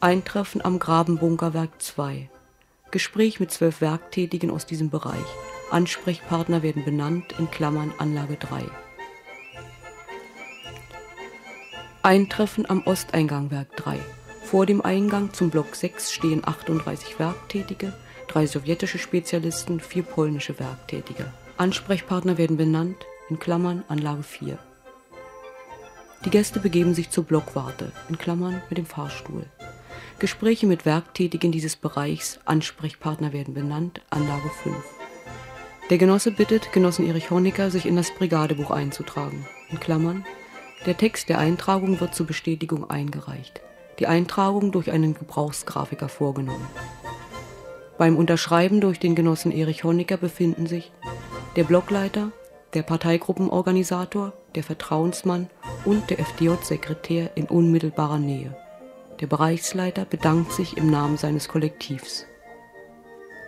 Eintreffen 0.01 0.65
am 0.65 0.79
Grabenbunkerwerk 0.79 1.83
2. 1.83 2.31
Gespräch 2.91 3.39
mit 3.39 3.51
zwölf 3.51 3.83
Werktätigen 3.83 4.51
aus 4.51 4.65
diesem 4.65 4.89
Bereich. 4.89 5.27
Ansprechpartner 5.71 6.63
werden 6.63 6.83
benannt 6.83 7.35
in 7.39 7.51
Klammern 7.51 7.93
Anlage 7.99 8.37
3. 8.37 8.65
Eintreffen 12.03 12.69
am 12.71 12.87
Osteingangwerk 12.87 13.77
3. 13.77 13.99
Vor 14.51 14.65
dem 14.65 14.81
Eingang 14.81 15.35
zum 15.35 15.51
Block 15.51 15.77
6 15.77 16.11
stehen 16.11 16.41
38 16.43 17.19
Werktätige, 17.19 17.93
drei 18.29 18.47
sowjetische 18.47 18.97
Spezialisten, 18.97 19.79
vier 19.79 20.03
polnische 20.03 20.59
Werktätige. 20.59 21.31
Ansprechpartner 21.59 22.39
werden 22.39 22.57
benannt 22.57 22.97
in 23.29 23.39
Klammern 23.39 23.85
Anlage 23.89 24.23
4. 24.23 24.59
Die 26.25 26.31
Gäste 26.31 26.61
begeben 26.61 26.95
sich 26.95 27.11
zur 27.11 27.25
Blockwarte 27.25 27.93
in 28.09 28.17
Klammern 28.17 28.63
mit 28.71 28.79
dem 28.79 28.87
Fahrstuhl. 28.87 29.45
Gespräche 30.19 30.67
mit 30.67 30.87
Werktätigen 30.87 31.53
dieses 31.53 31.77
Bereichs, 31.77 32.41
Ansprechpartner 32.47 33.35
werden 33.35 33.53
benannt, 33.53 34.01
Anlage 34.09 34.49
5. 34.63 34.75
Der 35.91 35.99
Genosse 35.99 36.31
bittet 36.31 36.73
Genossen 36.73 37.07
Erich 37.07 37.31
Honecker, 37.31 37.71
sich 37.71 37.85
in 37.85 37.97
das 37.97 38.15
Brigadebuch 38.15 38.71
einzutragen. 38.71 39.47
In 39.69 39.79
Klammern, 39.79 40.25
der 40.87 40.97
Text 40.97 41.29
der 41.29 41.37
Eintragung 41.37 42.01
wird 42.01 42.15
zur 42.15 42.27
Bestätigung 42.27 42.89
eingereicht. 42.89 43.61
Die 43.99 44.07
Eintragung 44.07 44.71
durch 44.73 44.91
einen 44.91 45.15
Gebrauchsgrafiker 45.15 46.09
vorgenommen. 46.09 46.67
Beim 47.99 48.17
Unterschreiben 48.17 48.81
durch 48.81 49.01
den 49.01 49.17
Genossen 49.17 49.51
Erich 49.51 49.83
Honecker 49.83 50.17
befinden 50.17 50.67
sich 50.67 50.93
der 51.57 51.65
Blockleiter, 51.65 52.31
der 52.75 52.83
Parteigruppenorganisator, 52.83 54.35
der 54.55 54.63
Vertrauensmann 54.63 55.51
und 55.85 56.11
der 56.11 56.21
FDJ-Sekretär 56.21 57.31
in 57.35 57.47
unmittelbarer 57.47 58.19
Nähe. 58.19 58.57
Der 59.21 59.27
Bereichsleiter 59.27 60.05
bedankt 60.05 60.53
sich 60.53 60.77
im 60.77 60.91
Namen 60.91 61.17
seines 61.17 61.49
Kollektivs. 61.49 62.25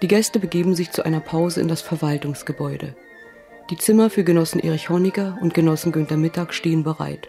Die 0.03 0.09
Gäste 0.09 0.41
begeben 0.41 0.75
sich 0.75 0.91
zu 0.91 1.05
einer 1.05 1.21
Pause 1.21 1.61
in 1.61 1.69
das 1.69 1.83
Verwaltungsgebäude. 1.83 2.97
Die 3.69 3.77
Zimmer 3.77 4.11
für 4.11 4.25
Genossen 4.25 4.59
Erich 4.59 4.89
Honecker 4.89 5.39
und 5.41 5.55
Genossen 5.55 5.93
Günther 5.93 6.17
Mittag 6.17 6.55
stehen 6.55 6.83
bereit. 6.83 7.29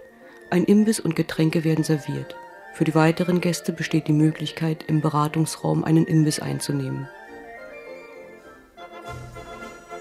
Ein 0.49 0.63
Imbiss 0.63 0.99
und 0.99 1.15
Getränke 1.15 1.63
werden 1.63 1.83
serviert. 1.83 2.35
Für 2.73 2.83
die 2.83 2.95
weiteren 2.95 3.41
Gäste 3.41 3.73
besteht 3.73 4.07
die 4.07 4.13
Möglichkeit, 4.13 4.83
im 4.87 5.01
Beratungsraum 5.01 5.83
einen 5.83 6.05
Imbiss 6.05 6.39
einzunehmen. 6.39 7.07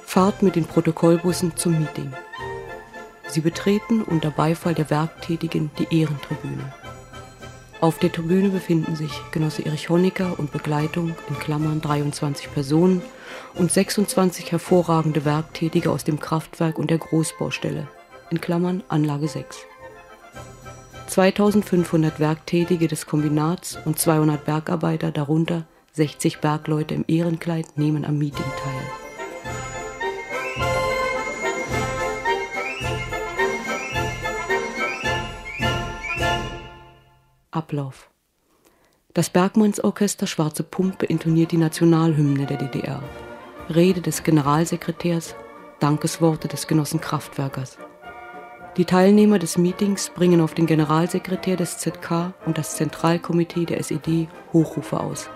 Fahrt 0.05 0.43
mit 0.43 0.57
den 0.57 0.65
Protokollbussen 0.65 1.57
zum 1.57 1.79
Meeting. 1.79 2.13
Sie 3.29 3.41
betreten 3.41 4.03
unter 4.03 4.31
Beifall 4.31 4.75
der 4.75 4.91
Werktätigen 4.91 5.71
die 5.79 6.01
Ehrentribüne. 6.01 6.73
Auf 7.81 7.99
der 7.99 8.13
Tribüne 8.13 8.51
befinden 8.51 8.95
sich 8.95 9.13
Genosse 9.31 9.65
Erich 9.65 9.89
Honecker 9.89 10.39
und 10.39 10.53
Begleitung 10.53 11.15
in 11.29 11.39
Klammern 11.39 11.81
23 11.81 12.53
Personen 12.53 13.03
und 13.55 13.73
26 13.73 14.53
hervorragende 14.53 15.25
Werktätige 15.25 15.91
aus 15.91 16.05
dem 16.05 16.21
Kraftwerk 16.21 16.79
und 16.79 16.91
der 16.91 16.99
Großbaustelle 16.99 17.89
in 18.31 18.41
Klammern 18.41 18.83
Anlage 18.89 19.29
6. 19.29 19.70
2500 21.11 22.21
Werktätige 22.21 22.87
des 22.87 23.05
Kombinats 23.05 23.77
und 23.85 23.99
200 23.99 24.45
Bergarbeiter, 24.45 25.11
darunter 25.11 25.67
60 25.91 26.39
Bergleute 26.39 26.95
im 26.95 27.05
Ehrenkleid, 27.09 27.77
nehmen 27.77 28.05
am 28.05 28.17
Meeting 28.17 28.45
teil. 28.45 28.83
Ablauf. 37.51 38.09
Das 39.13 39.31
Bergmannsorchester 39.31 40.29
Schwarze 40.29 40.63
Pumpe 40.63 41.07
intoniert 41.07 41.51
die 41.51 41.57
Nationalhymne 41.57 42.47
der 42.47 42.59
DDR. 42.59 43.03
Rede 43.69 44.01
des 44.01 44.23
Generalsekretärs, 44.23 45.35
Dankesworte 45.81 46.47
des 46.47 46.69
Genossen 46.69 47.01
Kraftwerkers. 47.01 47.79
Die 48.77 48.85
Teilnehmer 48.85 49.41
des 49.41 49.59
Meetings 49.59 50.11
bringen 50.11 50.41
auf 50.41 50.55
den 50.55 50.67
Generalsekretär 50.67 51.57
des 51.57 51.79
ZK 51.79 52.33
und 52.47 52.57
das 52.57 52.77
Zentralkomitee 52.77 53.65
der 53.65 53.81
SED 53.81 54.29
Hochrufe 54.53 55.01
aus. 55.01 55.29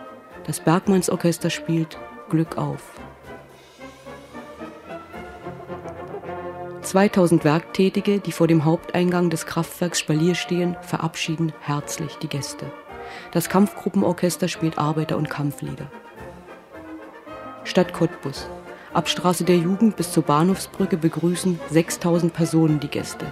Das 0.47 0.61
Bergmannsorchester 0.61 1.51
spielt 1.51 1.99
Glück 2.31 2.57
auf. 2.57 2.81
2000 6.83 7.45
Werktätige, 7.45 8.21
die 8.21 8.31
vor 8.31 8.47
dem 8.47 8.65
Haupteingang 8.65 9.31
des 9.31 9.47
Kraftwerks 9.47 9.99
Spalier 9.99 10.35
stehen, 10.35 10.77
verabschieden 10.83 11.53
herzlich 11.61 12.17
die 12.19 12.29
Gäste. 12.29 12.71
Das 13.33 13.49
Kampfgruppenorchester 13.49 14.49
spielt 14.49 14.79
Arbeiter- 14.79 15.17
und 15.17 15.29
Kampflieder. 15.29 15.91
Stadt 17.65 17.93
Cottbus. 17.93 18.47
Ab 18.95 19.09
Straße 19.09 19.43
der 19.43 19.57
Jugend 19.57 19.97
bis 19.97 20.13
zur 20.13 20.23
Bahnhofsbrücke 20.23 20.97
begrüßen 20.97 21.59
6000 21.69 22.33
Personen 22.33 22.79
die 22.79 22.87
Gäste. 22.87 23.27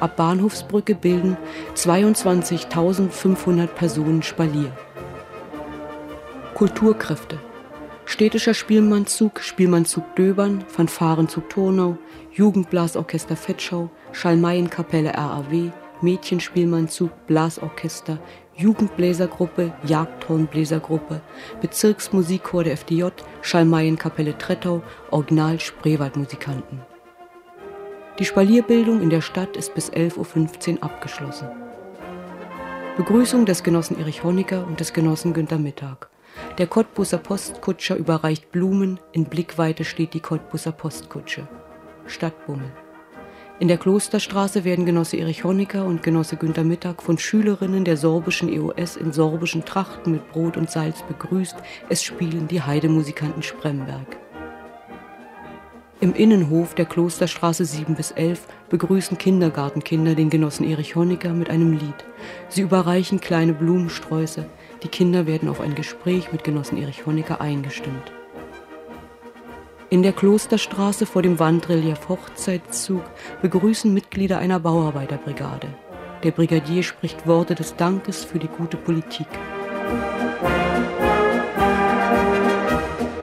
Ab 0.00 0.16
Bahnhofsbrücke 0.16 0.94
bilden 0.94 1.38
22.500 1.74 3.68
Personen 3.68 4.22
Spalier. 4.22 4.70
Kulturkräfte. 6.52 7.38
Städtischer 8.04 8.52
Spielmannzug, 8.52 9.40
Spielmannzug 9.40 10.14
Döbern, 10.14 10.62
Fanfarenzug 10.68 11.48
Turnau, 11.48 11.96
Jugendblasorchester 12.32 13.36
Fetschau, 13.36 13.88
Schalmeienkapelle 14.12 15.14
RAW, 15.14 15.72
Mädchenspielmannzug, 16.02 17.10
Blasorchester, 17.26 18.18
Jugendbläsergruppe, 18.58 19.72
Jagdhornbläsergruppe, 19.84 21.20
Bezirksmusikchor 21.60 22.64
der 22.64 22.76
FDJ, 22.76 23.04
Schalmeienkapelle 23.40 24.36
Trettau, 24.36 24.82
Original 25.12 25.60
Spreewaldmusikanten. 25.60 26.80
Die 28.18 28.24
Spalierbildung 28.24 29.00
in 29.00 29.10
der 29.10 29.20
Stadt 29.20 29.56
ist 29.56 29.74
bis 29.74 29.92
11.15 29.92 30.74
Uhr 30.74 30.82
abgeschlossen. 30.82 31.46
Begrüßung 32.96 33.46
des 33.46 33.62
Genossen 33.62 33.96
Erich 34.00 34.24
Honecker 34.24 34.66
und 34.66 34.80
des 34.80 34.92
Genossen 34.92 35.34
Günter 35.34 35.58
Mittag. 35.58 36.08
Der 36.58 36.66
Cottbusser 36.66 37.18
Postkutscher 37.18 37.94
überreicht 37.94 38.50
Blumen, 38.50 38.98
in 39.12 39.26
Blickweite 39.26 39.84
steht 39.84 40.14
die 40.14 40.20
Cottbusser 40.20 40.72
Postkutsche. 40.72 41.46
Stadtbummel. 42.06 42.72
In 43.60 43.66
der 43.66 43.76
Klosterstraße 43.76 44.62
werden 44.62 44.86
Genosse 44.86 45.16
Erich 45.16 45.42
Honecker 45.42 45.84
und 45.84 46.04
Genosse 46.04 46.36
Günter 46.36 46.62
Mittag 46.62 47.02
von 47.02 47.18
Schülerinnen 47.18 47.84
der 47.84 47.96
sorbischen 47.96 48.48
EOS 48.48 48.94
in 48.96 49.12
sorbischen 49.12 49.64
Trachten 49.64 50.12
mit 50.12 50.28
Brot 50.30 50.56
und 50.56 50.70
Salz 50.70 51.02
begrüßt. 51.02 51.56
Es 51.88 52.04
spielen 52.04 52.46
die 52.46 52.62
Heidemusikanten 52.62 53.42
Spremberg. 53.42 54.16
Im 56.00 56.14
Innenhof 56.14 56.76
der 56.76 56.86
Klosterstraße 56.86 57.64
7 57.64 57.96
bis 57.96 58.12
11 58.12 58.46
begrüßen 58.68 59.18
Kindergartenkinder 59.18 60.14
den 60.14 60.30
Genossen 60.30 60.62
Erich 60.62 60.94
Honecker 60.94 61.32
mit 61.32 61.50
einem 61.50 61.72
Lied. 61.72 62.06
Sie 62.48 62.62
überreichen 62.62 63.20
kleine 63.20 63.54
Blumensträuße. 63.54 64.46
Die 64.84 64.88
Kinder 64.88 65.26
werden 65.26 65.48
auf 65.48 65.60
ein 65.60 65.74
Gespräch 65.74 66.30
mit 66.30 66.44
Genossen 66.44 66.78
Erich 66.78 67.06
Honecker 67.06 67.40
eingestimmt. 67.40 68.12
In 69.90 70.02
der 70.02 70.12
Klosterstraße 70.12 71.06
vor 71.06 71.22
dem 71.22 71.38
Wandrelief 71.38 72.10
Hochzeitszug 72.10 73.02
begrüßen 73.40 73.92
Mitglieder 73.92 74.36
einer 74.38 74.60
Bauarbeiterbrigade. 74.60 75.74
Der 76.22 76.30
Brigadier 76.30 76.82
spricht 76.82 77.26
Worte 77.26 77.54
des 77.54 77.74
Dankes 77.74 78.22
für 78.22 78.38
die 78.38 78.48
gute 78.48 78.76
Politik. 78.76 79.26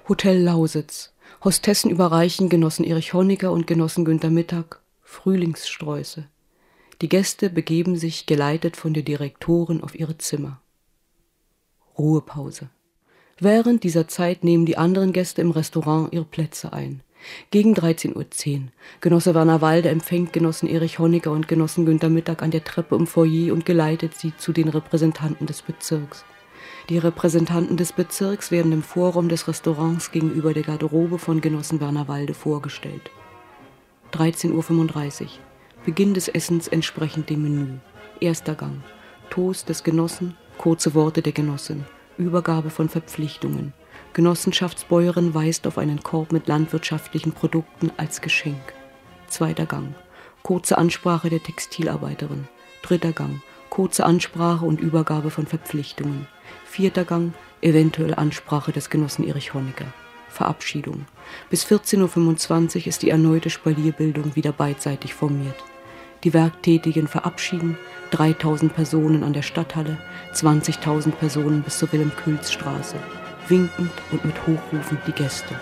Hotel 0.09 0.41
Lausitz. 0.41 1.13
Hostessen 1.43 1.91
überreichen 1.91 2.49
Genossen 2.49 2.83
Erich 2.83 3.13
Honecker 3.13 3.51
und 3.51 3.67
Genossen 3.67 4.03
Günter 4.03 4.31
Mittag 4.31 4.79
Frühlingssträuße. 5.03 6.25
Die 7.01 7.09
Gäste 7.09 7.51
begeben 7.51 7.95
sich, 7.95 8.25
geleitet 8.25 8.75
von 8.75 8.95
der 8.95 9.03
Direktorin, 9.03 9.83
auf 9.83 9.93
ihre 9.93 10.17
Zimmer. 10.17 10.61
Ruhepause. 11.95 12.69
Während 13.39 13.83
dieser 13.83 14.07
Zeit 14.07 14.45
nehmen 14.45 14.65
die 14.65 14.77
anderen 14.77 15.11
Gäste 15.11 15.41
im 15.41 15.51
Restaurant 15.51 16.13
ihre 16.13 16.23
Plätze 16.23 16.71
ein. 16.71 17.01
Gegen 17.51 17.73
13.10 17.73 18.15
Uhr. 18.15 18.61
Genosse 19.01 19.35
Werner 19.35 19.59
Walde 19.59 19.89
empfängt 19.89 20.31
Genossen 20.31 20.69
Erich 20.69 20.99
Honecker 20.99 21.31
und 21.31 21.49
Genossen 21.49 21.85
Günter 21.85 22.07
Mittag 22.07 22.41
an 22.41 22.51
der 22.51 22.63
Treppe 22.63 22.95
im 22.95 23.07
Foyer 23.07 23.51
und 23.51 23.65
geleitet 23.65 24.13
sie 24.15 24.31
zu 24.37 24.53
den 24.53 24.69
Repräsentanten 24.69 25.47
des 25.47 25.63
Bezirks. 25.63 26.23
Die 26.87 26.97
Repräsentanten 26.97 27.75
des 27.75 27.91
Bezirks 27.91 28.51
werden 28.51 28.71
im 28.71 28.83
Vorraum 28.83 29.27
des 29.27 29.49
Restaurants 29.49 30.11
gegenüber 30.11 30.53
der 30.53 30.63
Garderobe 30.63 31.19
von 31.19 31.41
Genossen 31.41 31.81
Werner 31.81 32.07
Walde 32.07 32.33
vorgestellt. 32.33 33.11
13.35 34.13 35.23
Uhr. 35.23 35.29
Beginn 35.83 36.13
des 36.13 36.29
Essens 36.29 36.69
entsprechend 36.69 37.29
dem 37.29 37.41
Menü. 37.41 37.79
Erster 38.21 38.55
Gang. 38.55 38.81
Toast 39.29 39.67
des 39.67 39.83
Genossen, 39.83 40.37
kurze 40.57 40.93
Worte 40.93 41.21
der 41.21 41.33
Genossin. 41.33 41.83
Übergabe 42.17 42.69
von 42.69 42.89
Verpflichtungen. 42.89 43.73
Genossenschaftsbäuerin 44.13 45.33
weist 45.33 45.67
auf 45.67 45.77
einen 45.77 46.01
Korb 46.01 46.31
mit 46.31 46.47
landwirtschaftlichen 46.47 47.33
Produkten 47.33 47.91
als 47.97 48.21
Geschenk. 48.21 48.73
Zweiter 49.27 49.65
Gang. 49.65 49.95
Kurze 50.43 50.77
Ansprache 50.77 51.29
der 51.29 51.43
Textilarbeiterin. 51.43 52.47
Dritter 52.81 53.11
Gang. 53.11 53.41
Kurze 53.69 54.05
Ansprache 54.05 54.65
und 54.65 54.79
Übergabe 54.79 55.31
von 55.31 55.47
Verpflichtungen. 55.47 56.27
Vierter 56.65 57.03
Gang. 57.03 57.33
Eventuell 57.61 58.15
Ansprache 58.15 58.71
des 58.71 58.89
Genossen 58.89 59.27
Erich 59.27 59.53
Honecker. 59.53 59.87
Verabschiedung. 60.29 61.05
Bis 61.49 61.65
14.25 61.65 62.81
Uhr 62.81 62.87
ist 62.87 63.01
die 63.01 63.09
erneute 63.09 63.49
Spalierbildung 63.49 64.35
wieder 64.35 64.51
beidseitig 64.51 65.13
formiert. 65.13 65.55
Die 66.25 66.33
Werktätigen 66.33 67.07
verabschieden, 67.07 67.77
3000 68.09 68.73
Personen 68.73 69.23
an 69.23 69.33
der 69.33 69.43
Stadthalle, 69.43 69.99
20.000 70.33 71.11
Personen 71.11 71.61
bis 71.61 71.77
zur 71.77 71.91
Wilhelm-Kühls-Straße, 71.91 72.95
winkend 73.47 73.91
und 74.11 74.25
mit 74.25 74.35
Hochrufen 74.47 74.97
die 75.05 75.11
Gäste. 75.11 75.53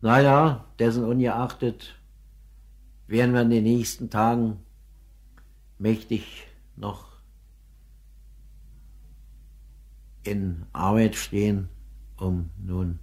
Naja, 0.00 0.64
dessen 0.80 1.04
ungeachtet 1.04 1.94
werden 3.06 3.32
wir 3.32 3.42
in 3.42 3.50
den 3.50 3.62
nächsten 3.62 4.10
Tagen 4.10 4.58
mächtig 5.78 6.48
noch 6.74 7.13
in 10.24 10.64
Arbeit 10.72 11.14
stehen, 11.14 11.68
um 12.18 12.50
nun 12.64 12.98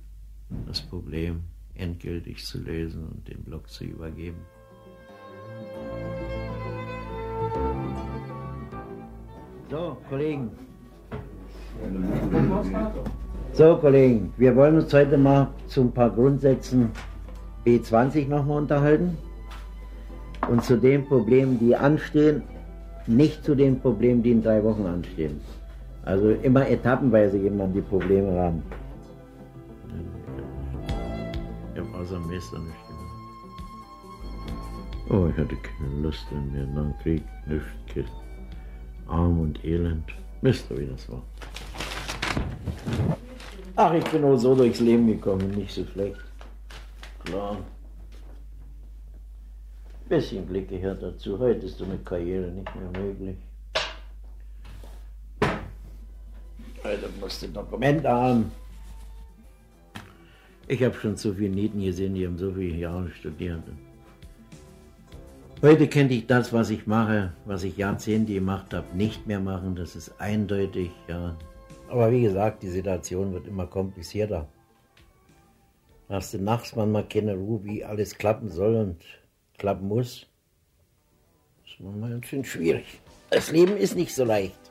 das 0.67 0.81
Problem 0.81 1.43
endgültig 1.75 2.45
zu 2.45 2.60
lösen 2.60 3.07
und 3.07 3.27
den 3.27 3.43
Block 3.43 3.69
zu 3.69 3.86
übergeben. 3.86 4.38
So, 9.69 9.97
Kollegen. 10.10 10.51
So, 13.53 13.77
Kollegen, 13.77 14.34
wir 14.38 14.55
wollen 14.55 14.77
uns 14.77 14.93
heute 14.93 15.17
mal 15.17 15.53
zu 15.67 15.81
ein 15.81 15.91
paar 15.91 16.10
Grundsätzen 16.10 16.91
B20 17.65 18.27
nochmal 18.27 18.57
unterhalten 18.57 19.17
und 20.49 20.63
zu 20.63 20.77
den 20.77 21.05
Problemen, 21.05 21.60
die 21.60 21.75
anstehen, 21.75 22.43
nicht 23.07 23.43
zu 23.43 23.55
den 23.55 23.79
Problemen, 23.79 24.23
die 24.23 24.31
in 24.31 24.43
drei 24.43 24.63
Wochen 24.63 24.86
anstehen. 24.86 25.39
Also 26.03 26.31
immer 26.31 26.67
etappenweise 26.67 27.39
gehen 27.39 27.57
dann 27.59 27.73
die 27.73 27.81
Probleme 27.81 28.35
ran. 28.35 28.63
Ich 31.73 31.79
habe 31.79 31.97
außer 31.97 32.19
Meister 32.19 32.59
nicht 32.59 32.87
gemacht. 32.87 33.01
Oh, 35.09 35.27
ich 35.27 35.37
hatte 35.37 35.55
keine 35.55 36.01
Lust 36.01 36.25
in 36.31 36.51
mir 36.51 36.65
nach 36.65 36.97
Krieg, 37.01 37.23
nichts, 37.45 38.11
arm 39.07 39.39
und 39.41 39.63
elend. 39.63 40.05
Wisst 40.41 40.71
ihr, 40.71 40.79
wie 40.79 40.87
das 40.87 41.09
war? 41.09 41.21
Ach, 43.75 43.93
ich 43.93 44.03
bin 44.05 44.23
auch 44.23 44.37
so 44.37 44.55
durchs 44.55 44.79
Leben 44.79 45.07
gekommen, 45.07 45.51
nicht 45.51 45.73
so 45.73 45.85
schlecht. 45.85 46.19
Klar. 47.25 47.57
Bisschen 50.09 50.47
Glück 50.47 50.67
gehört 50.67 51.01
dazu. 51.03 51.39
Heute 51.39 51.65
ist 51.67 51.77
so 51.77 51.85
eine 51.85 51.97
Karriere 51.99 52.51
nicht 52.51 52.69
mehr 52.75 53.03
möglich. 53.03 53.37
Heute 56.84 57.10
musst 57.20 57.44
du 57.44 57.48
Dokumente 57.48 58.10
haben. 58.10 58.52
Ich 60.67 60.84
habe 60.84 60.96
schon 60.96 61.15
so 61.15 61.34
viele 61.34 61.54
Nieten 61.54 61.80
gesehen, 61.82 62.15
die 62.15 62.26
haben 62.26 62.38
so 62.38 62.52
viele 62.52 62.76
Jahre 62.76 63.12
studiert. 63.12 63.62
Heute 65.62 65.88
könnte 65.88 66.15
ich 66.15 66.26
das, 66.26 66.52
was 66.54 66.72
ich 66.72 66.88
mache, 66.88 67.34
was 67.46 67.63
ich 67.63 67.78
Jahrzehnte 67.78 68.34
gemacht 68.34 68.74
habe, 68.74 68.98
nicht 68.98 69.28
mehr 69.28 69.39
machen. 69.39 69.76
Das 69.76 69.96
ist 69.96 70.20
eindeutig, 70.20 70.89
ja. 71.08 71.38
Aber 71.88 72.12
wie 72.12 72.24
gesagt, 72.24 72.63
die 72.63 72.70
Situation 72.70 73.34
wird 73.34 73.48
immer 73.48 73.67
komplizierter. 73.67 74.48
Hast 76.10 76.34
du 76.34 76.39
nachts 76.39 76.76
manchmal 76.76 77.08
keine 77.08 77.36
Ruhe, 77.36 77.63
wie 77.63 77.86
alles 77.86 78.17
klappen 78.17 78.50
soll 78.50 78.76
und 78.76 79.04
klappen 79.58 79.88
muss. 79.88 80.26
Das 81.63 81.74
ist 81.74 81.80
manchmal 81.80 82.10
ganz 82.10 82.26
schön 82.26 82.44
schwierig. 82.44 82.86
Das 83.30 83.52
Leben 83.52 83.78
ist 83.78 83.96
nicht 83.96 84.15
so 84.15 84.24
leicht. 84.24 84.70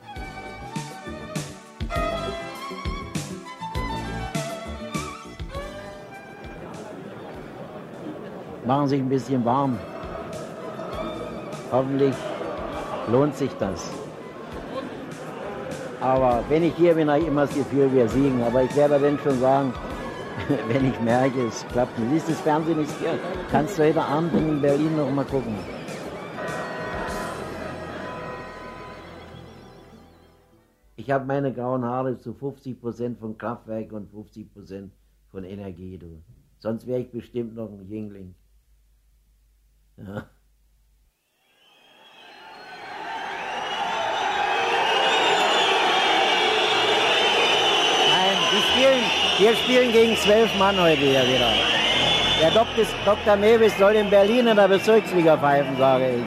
Machen 8.71 8.87
sich 8.87 9.01
ein 9.01 9.09
bisschen 9.09 9.43
warm. 9.43 9.77
Hoffentlich 11.73 12.15
lohnt 13.11 13.35
sich 13.35 13.51
das. 13.59 13.91
Aber 15.99 16.41
wenn 16.47 16.63
ich 16.63 16.73
hier 16.75 16.93
bin, 16.93 17.09
habe 17.09 17.19
ich 17.19 17.27
immer 17.27 17.47
das 17.47 17.53
Gefühl, 17.53 17.91
wir 17.91 18.07
siegen. 18.07 18.41
Aber 18.43 18.63
ich 18.63 18.73
werde 18.73 18.97
dann 18.97 19.19
schon 19.19 19.37
sagen, 19.41 19.73
wenn 20.69 20.89
ich 20.89 20.97
merke, 21.01 21.47
es 21.47 21.67
klappt 21.67 21.99
nicht. 21.99 22.11
Siehst 22.11 22.29
du, 22.29 22.31
das 22.31 22.41
Fernsehen 22.43 22.81
ist 22.81 22.97
hier. 22.99 23.19
Kannst 23.51 23.77
du 23.77 23.83
heute 23.83 24.01
Abend 24.01 24.33
in 24.35 24.61
Berlin 24.61 24.95
noch 24.95 25.11
mal 25.11 25.25
gucken. 25.25 25.53
Ich 30.95 31.11
habe 31.11 31.25
meine 31.25 31.51
grauen 31.51 31.83
Haare 31.83 32.17
zu 32.19 32.31
50% 32.31 33.17
von 33.17 33.37
Kraftwerk 33.37 33.91
und 33.91 34.09
50% 34.13 34.91
von 35.29 35.43
Energie. 35.43 35.97
Du. 35.97 36.21
Sonst 36.59 36.87
wäre 36.87 37.01
ich 37.01 37.11
bestimmt 37.11 37.53
noch 37.53 37.69
ein 37.69 37.85
Jüngling. 37.89 38.33
Nein, 40.07 40.23
wir 48.51 48.61
spielen, 48.71 49.03
wir 49.37 49.55
spielen 49.55 49.91
gegen 49.91 50.15
zwölf 50.17 50.57
Mann 50.57 50.79
heute 50.79 51.01
hier 51.01 51.23
wieder. 51.23 51.53
Der 52.41 52.51
Dr. 52.51 52.85
Dr. 53.05 53.35
Mewis 53.35 53.77
soll 53.77 53.93
in 53.93 54.09
Berlin 54.09 54.47
in 54.47 54.55
der 54.55 54.67
Bezirksliga 54.67 55.37
pfeifen, 55.37 55.77
sage 55.77 56.15
ich. 56.15 56.23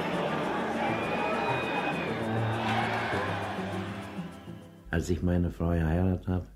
Als 4.90 5.10
ich 5.10 5.22
meine 5.22 5.50
Frau 5.50 5.70
geheiratet 5.70 6.28
habe, 6.28 6.46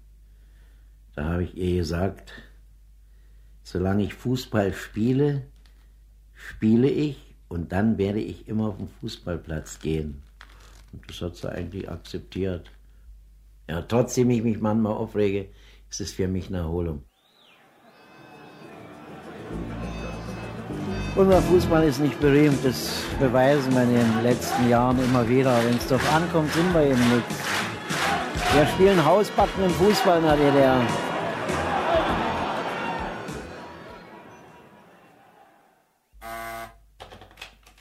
da 1.16 1.24
habe 1.24 1.42
ich 1.42 1.56
ihr 1.56 1.78
gesagt, 1.78 2.32
solange 3.64 4.04
ich 4.04 4.14
Fußball 4.14 4.72
spiele, 4.72 5.42
spiele 6.38 6.88
ich 6.88 7.16
und 7.48 7.72
dann 7.72 7.98
werde 7.98 8.20
ich 8.20 8.48
immer 8.48 8.68
auf 8.68 8.76
den 8.76 8.88
Fußballplatz 9.00 9.80
gehen. 9.80 10.22
Und 10.92 11.08
das 11.08 11.20
hat 11.20 11.36
sie 11.36 11.50
eigentlich 11.50 11.90
akzeptiert. 11.90 12.70
Ja, 13.68 13.82
trotzdem 13.82 14.30
ich 14.30 14.42
mich 14.42 14.60
manchmal 14.60 14.92
aufrege, 14.94 15.48
ist 15.90 16.00
es 16.00 16.12
für 16.12 16.28
mich 16.28 16.48
eine 16.48 16.58
Erholung. 16.58 17.02
Unser 21.16 21.42
Fußball 21.42 21.84
ist 21.84 22.00
nicht 22.00 22.20
berühmt, 22.20 22.64
das 22.64 23.02
beweisen 23.18 23.74
wir 23.74 23.82
in 23.82 23.90
den 23.90 24.22
letzten 24.22 24.68
Jahren 24.68 25.02
immer 25.02 25.28
wieder. 25.28 25.58
Wenn 25.64 25.76
es 25.76 25.86
darauf 25.88 26.14
ankommt, 26.14 26.52
sind 26.52 26.72
wir 26.72 26.82
eben 26.82 27.14
nichts. 27.14 27.34
Wir 28.54 28.66
spielen 28.66 29.04
hausbackenen 29.04 29.70
Fußball 29.70 30.18
in 30.18 30.24
der 30.24 30.36
DDR. 30.36 31.07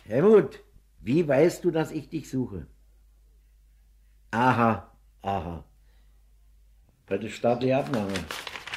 Helmut, 0.08 0.64
wie 1.02 1.28
weißt 1.28 1.66
du, 1.66 1.72
dass 1.72 1.92
ich 1.92 2.08
dich 2.08 2.30
suche? 2.30 2.66
Aha, 4.32 4.90
aha. 5.22 5.66
Bei 7.06 7.18
der 7.18 7.28
staatlichen 7.28 7.76
Abnahme 7.76 8.14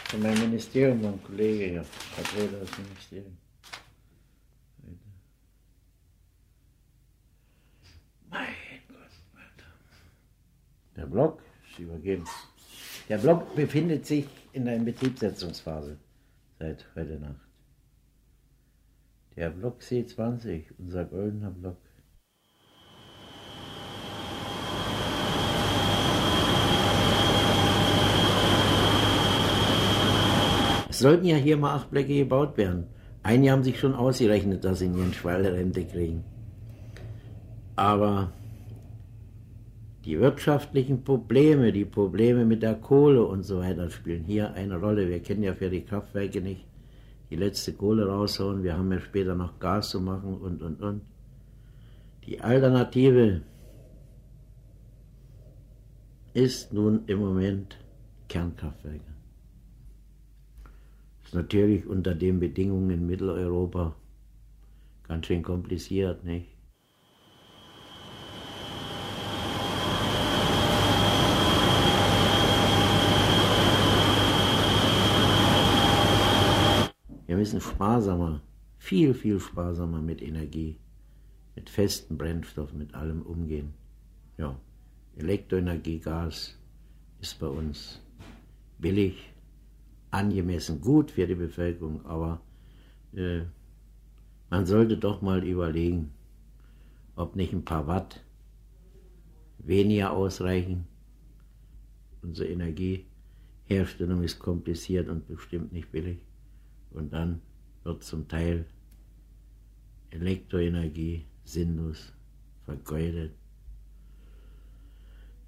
von 0.09 0.23
meinem 0.23 0.41
Ministerium, 0.41 1.01
mein 1.03 1.23
Kollege 1.23 1.65
hier, 1.67 1.85
Vertreter 1.85 2.59
des 2.59 2.79
Ministeriums. 2.79 3.39
Mein 8.29 8.49
Gott, 8.89 8.99
Alter. 9.35 9.73
Der 10.97 11.07
Block 11.07 11.43
ist 11.71 11.79
übergeben. 11.79 12.25
Der 13.09 13.19
Block 13.19 13.55
befindet 13.55 14.05
sich 14.05 14.27
in 14.53 14.65
der 14.65 14.75
Inbetriebssetzungsphase 14.75 15.97
seit 16.59 16.85
heute 16.97 17.21
Nacht. 17.21 17.50
Der 19.41 19.49
Block 19.49 19.81
C20, 19.81 20.65
unser 20.77 21.07
goldener 21.07 21.51
Block. 21.51 21.79
Es 30.91 30.99
sollten 30.99 31.25
ja 31.25 31.37
hier 31.37 31.57
mal 31.57 31.75
acht 31.75 31.91
Blöcke 31.91 32.15
gebaut 32.17 32.59
werden. 32.59 32.89
Einige 33.23 33.53
haben 33.53 33.63
sich 33.63 33.81
schon 33.81 33.95
ausgerechnet, 33.95 34.63
dass 34.63 34.81
sie 34.81 34.85
in 34.85 34.99
ihren 34.99 35.15
Schwalde 35.15 35.55
Rente 35.55 35.87
kriegen. 35.87 36.23
Aber 37.77 38.35
die 40.05 40.21
wirtschaftlichen 40.21 41.03
Probleme, 41.03 41.73
die 41.73 41.87
Probleme 41.87 42.45
mit 42.45 42.63
der 42.63 42.75
Kohle 42.75 43.25
und 43.25 43.45
so 43.45 43.61
weiter 43.61 43.89
spielen 43.89 44.25
hier 44.25 44.53
eine 44.53 44.79
Rolle. 44.79 45.09
Wir 45.09 45.23
kennen 45.23 45.43
ja 45.43 45.55
für 45.55 45.71
die 45.71 45.87
Kraftwerke 45.87 46.43
nicht 46.43 46.70
die 47.31 47.37
letzte 47.37 47.73
Kohle 47.73 48.07
raushauen, 48.07 48.63
wir 48.63 48.77
haben 48.77 48.91
ja 48.93 49.01
später 49.01 49.35
noch 49.35 49.59
Gas 49.61 49.91
zu 49.91 50.01
machen 50.01 50.35
und, 50.35 50.63
und, 50.63 50.83
und. 50.83 51.03
Die 52.27 52.41
Alternative 52.41 53.43
ist 56.35 56.73
nun 56.73 57.05
im 57.07 57.21
Moment 57.21 57.79
Kernkraftwerke. 58.29 59.01
Ist 61.25 61.35
natürlich 61.35 61.87
unter 61.87 62.15
den 62.15 62.41
Bedingungen 62.41 62.91
in 62.91 63.07
Mitteleuropa 63.07 63.95
ganz 65.07 65.27
schön 65.27 65.43
kompliziert, 65.43 66.25
nicht? 66.25 66.49
Müssen 77.41 77.63
sparsamer, 77.63 78.43
viel, 78.77 79.15
viel 79.15 79.41
sparsamer 79.41 80.03
mit 80.03 80.21
Energie, 80.21 80.77
mit 81.57 81.71
festen 81.71 82.19
Brennstoffen, 82.19 82.77
mit 82.77 82.95
allem 82.95 83.23
umgehen. 83.23 83.73
Ja, 84.37 84.61
Elektroenergie, 85.17 86.01
Gas 86.01 86.59
ist 87.19 87.41
bei 87.41 87.47
uns 87.47 88.03
billig, 88.79 89.33
angemessen 90.11 90.83
gut 90.83 91.13
für 91.13 91.27
die 91.27 91.35
Bevölkerung, 91.35 92.05
aber 92.05 92.43
äh, 93.15 93.45
man 94.51 94.67
sollte 94.67 94.99
doch 94.99 95.23
mal 95.23 95.43
überlegen, 95.43 96.13
ob 97.17 97.37
nicht 97.37 97.55
ein 97.55 97.65
paar 97.65 97.87
Watt 97.87 98.23
weniger 99.57 100.11
ausreichen. 100.13 100.87
Unsere 102.21 102.51
Energieherstellung 102.51 104.25
ist 104.25 104.39
kompliziert 104.39 105.09
und 105.09 105.27
bestimmt 105.27 105.73
nicht 105.73 105.91
billig. 105.91 106.19
Und 106.91 107.13
dann 107.13 107.41
wird 107.85 108.03
zum 108.03 108.27
Teil 108.29 108.67
Elektroenergie 110.11 111.27
sinnlos 111.45 112.13
vergeudet. 112.65 113.33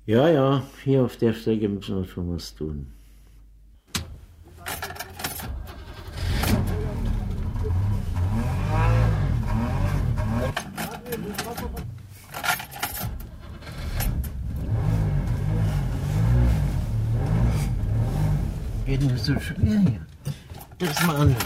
Ja, 0.06 0.28
ja, 0.28 0.62
hier 0.82 1.04
auf 1.04 1.16
der 1.16 1.32
Strecke 1.32 1.68
müssen 1.68 1.96
wir 1.96 2.04
schon 2.04 2.34
was 2.34 2.54
tun. 2.54 2.88
Geht 18.86 19.02
nicht 19.02 19.24
so 19.24 19.38
schwer 19.38 19.78
hier. 19.78 20.06
Das 20.84 21.06
mal 21.06 21.14
an. 21.14 21.36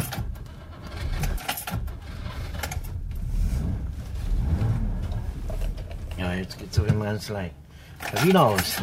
Ja, 6.16 6.32
jetzt 6.32 6.58
geht's 6.58 6.78
auch 6.78 6.84
immer 6.84 7.04
ganz 7.04 7.28
leicht. 7.28 7.54
Wieder 8.22 8.42
aus. 8.42 8.82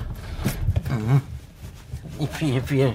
Mhm. 0.89 1.21
Nicht 2.19 2.33
viel, 2.35 2.61
viel. 2.61 2.93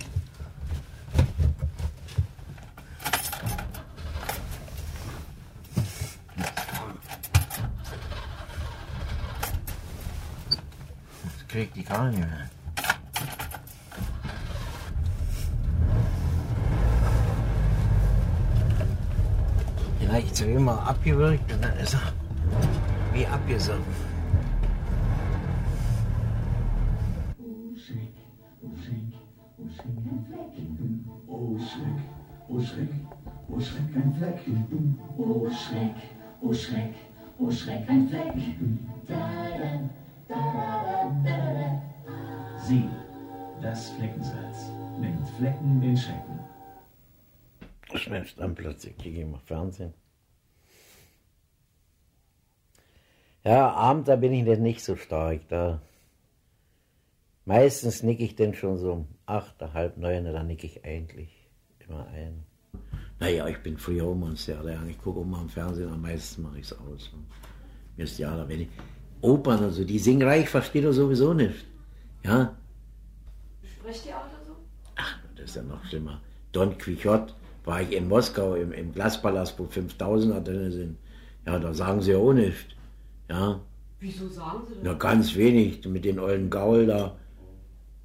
Das 11.25 11.49
kriegt 11.49 11.75
die 11.75 11.83
gar 11.83 12.09
nicht 12.09 12.21
mehr. 12.21 12.49
Immer 20.41 20.87
abgewürgt 20.87 21.53
und 21.53 21.63
dann 21.63 21.77
ist 21.79 21.95
er 21.95 22.13
wie 23.13 23.27
abgesoffen. 23.27 23.83
Oh 31.27 31.59
Schreck, 31.59 31.99
oh 32.49 32.61
Schreck, 32.61 32.89
oh 33.49 33.61
Schreck, 33.61 33.97
ein 33.97 34.15
Fleck. 34.17 34.41
Oh 35.19 35.51
Schreck, 35.51 35.95
oh 36.41 36.53
Schreck, 36.53 36.95
oh 37.39 37.51
Schreck, 37.51 37.89
ein 37.89 38.09
Fleck. 38.09 38.33
Da, 39.07 39.15
da, 39.59 39.81
da, 40.29 40.35
da, 40.35 41.13
da, 41.25 41.53
da. 41.53 41.83
Sie, 42.65 42.89
das 43.61 43.91
Fleckensalz, 43.91 44.71
nimmt 45.01 45.29
Flecken 45.31 45.81
den 45.81 45.97
Schrecken. 45.97 46.39
Schnellst 47.95 48.41
am 48.41 48.55
Platz, 48.55 48.85
ich 48.85 48.97
kriege 48.97 49.23
immer 49.23 49.41
Fernsehen. 49.41 49.95
Ja, 53.45 53.71
abends, 53.71 54.07
da 54.07 54.17
bin 54.17 54.33
ich 54.33 54.45
nicht 54.59 54.85
so 54.85 54.97
stark. 54.97 55.49
Da 55.49 55.81
meistens 57.45 58.03
nicke 58.03 58.25
ich 58.25 58.37
denn 58.37 58.55
schon 58.55 58.79
so 58.79 58.93
um 58.93 59.09
acht, 59.27 59.61
halb 59.75 59.97
neun, 59.97 60.25
da 60.25 60.43
nicke 60.43 60.67
ich 60.67 60.85
eigentlich 60.85 61.31
immer 61.87 62.07
ein. 62.09 62.45
Naja, 63.21 63.49
ich 63.49 63.59
bin 63.59 63.77
früher 63.79 64.07
um 64.07 64.23
uns 64.23 64.47
ja, 64.47 64.61
ich 64.89 64.99
gucke 64.99 65.21
immer 65.21 65.39
am 65.39 65.49
Fernsehen, 65.49 65.93
am 65.93 66.03
meisten 66.03 66.43
mache 66.43 66.59
ich 66.59 66.67
es 66.67 66.79
aus. 66.79 67.11
Mir 67.97 68.05
ist 68.05 68.19
ja, 68.19 68.37
da 68.37 68.49
wenn 68.49 68.61
ich 68.61 68.69
Opern 69.21 69.65
und 69.65 69.73
so, 69.73 69.85
die 69.85 69.99
Singerei, 69.99 70.41
ich 70.41 70.49
verstehe 70.49 70.83
doch 70.83 70.93
sowieso 70.93 71.35
nicht. 71.35 71.65
Ja? 72.23 72.57
Sprechtheater 73.63 74.39
so? 74.47 74.55
Ach, 74.95 75.19
das 75.35 75.47
ist 75.47 75.57
ja 75.57 75.63
noch 75.63 75.85
schlimmer. 75.87 76.21
Don 76.53 76.79
Quixote 76.79 77.35
war 77.65 77.83
ich 77.83 77.93
in 77.93 78.09
Moskau 78.09 78.55
im, 78.55 78.73
im 78.73 78.93
Glaspalast, 78.93 79.59
wo 79.59 79.65
5000er 79.65 80.41
drin 80.41 80.71
sind. 80.71 80.99
Ja, 81.47 81.59
da 81.59 81.75
sagen 81.75 82.01
sie 82.01 82.13
ja 82.13 82.19
auch 82.19 82.33
nicht. 82.33 82.78
Ja, 83.29 83.61
Wieso 84.01 84.29
sagen 84.29 84.61
Sie 84.69 84.75
na 84.83 84.93
ganz 84.93 85.35
wenig 85.35 85.85
mit 85.87 86.05
den 86.05 86.21
ollen 86.21 86.51
Gaul 86.51 86.87
da. 86.87 87.17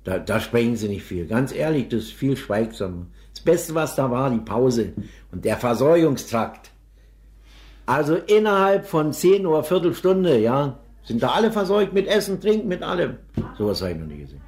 Da, 0.04 0.20
da 0.20 0.40
sprechen 0.40 0.76
sie 0.76 0.90
nicht 0.90 1.04
viel. 1.04 1.28
Ganz 1.28 1.54
ehrlich, 1.54 1.88
das 1.88 2.06
ist 2.06 2.14
viel 2.14 2.36
schweigsamer. 2.36 3.06
Das 3.34 3.42
Beste, 3.42 3.76
was 3.76 3.96
da 3.96 4.10
war, 4.12 4.30
die 4.30 4.40
Pause 4.40 4.94
und 5.32 5.46
der 5.46 5.56
Versorgungstrakt. 5.58 6.72
Also 7.86 8.16
innerhalb 8.16 8.86
von 8.86 9.14
10 9.14 9.46
Uhr, 9.46 9.64
Viertelstunde, 9.64 10.40
ja, 10.40 10.80
sind 11.04 11.22
da 11.22 11.30
alle 11.30 11.52
versorgt 11.52 11.94
mit 11.94 12.08
Essen, 12.08 12.42
Trinken, 12.42 12.68
mit 12.68 12.82
allem. 12.82 13.18
Sowas 13.58 13.82
habe 13.82 13.92
ich 13.92 13.98
noch 14.00 14.08
nie 14.08 14.18
gesehen. 14.18 14.42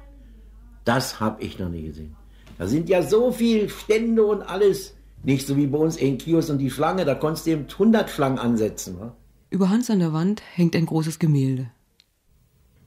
Das 0.84 1.20
habe 1.20 1.42
ich 1.42 1.58
noch 1.58 1.68
nie 1.68 1.86
gesehen. 1.86 2.16
Da 2.58 2.66
sind 2.66 2.88
ja 2.88 3.02
so 3.02 3.30
viele 3.30 3.68
Stände 3.68 4.24
und 4.24 4.42
alles. 4.42 4.94
Nicht 5.22 5.46
so 5.46 5.56
wie 5.56 5.66
bei 5.66 5.78
uns 5.78 5.96
in 5.96 6.18
Kiosk 6.18 6.50
und 6.50 6.58
die 6.58 6.70
Schlange, 6.70 7.04
da 7.04 7.14
konntest 7.14 7.46
du 7.46 7.50
eben 7.52 7.66
100 7.70 8.10
Schlangen 8.10 8.38
ansetzen. 8.38 8.98
Wa? 9.00 9.14
Über 9.50 9.70
Hans 9.70 9.90
an 9.90 10.00
der 10.00 10.12
Wand 10.12 10.42
hängt 10.54 10.74
ein 10.74 10.86
großes 10.86 11.18
Gemälde. 11.18 11.70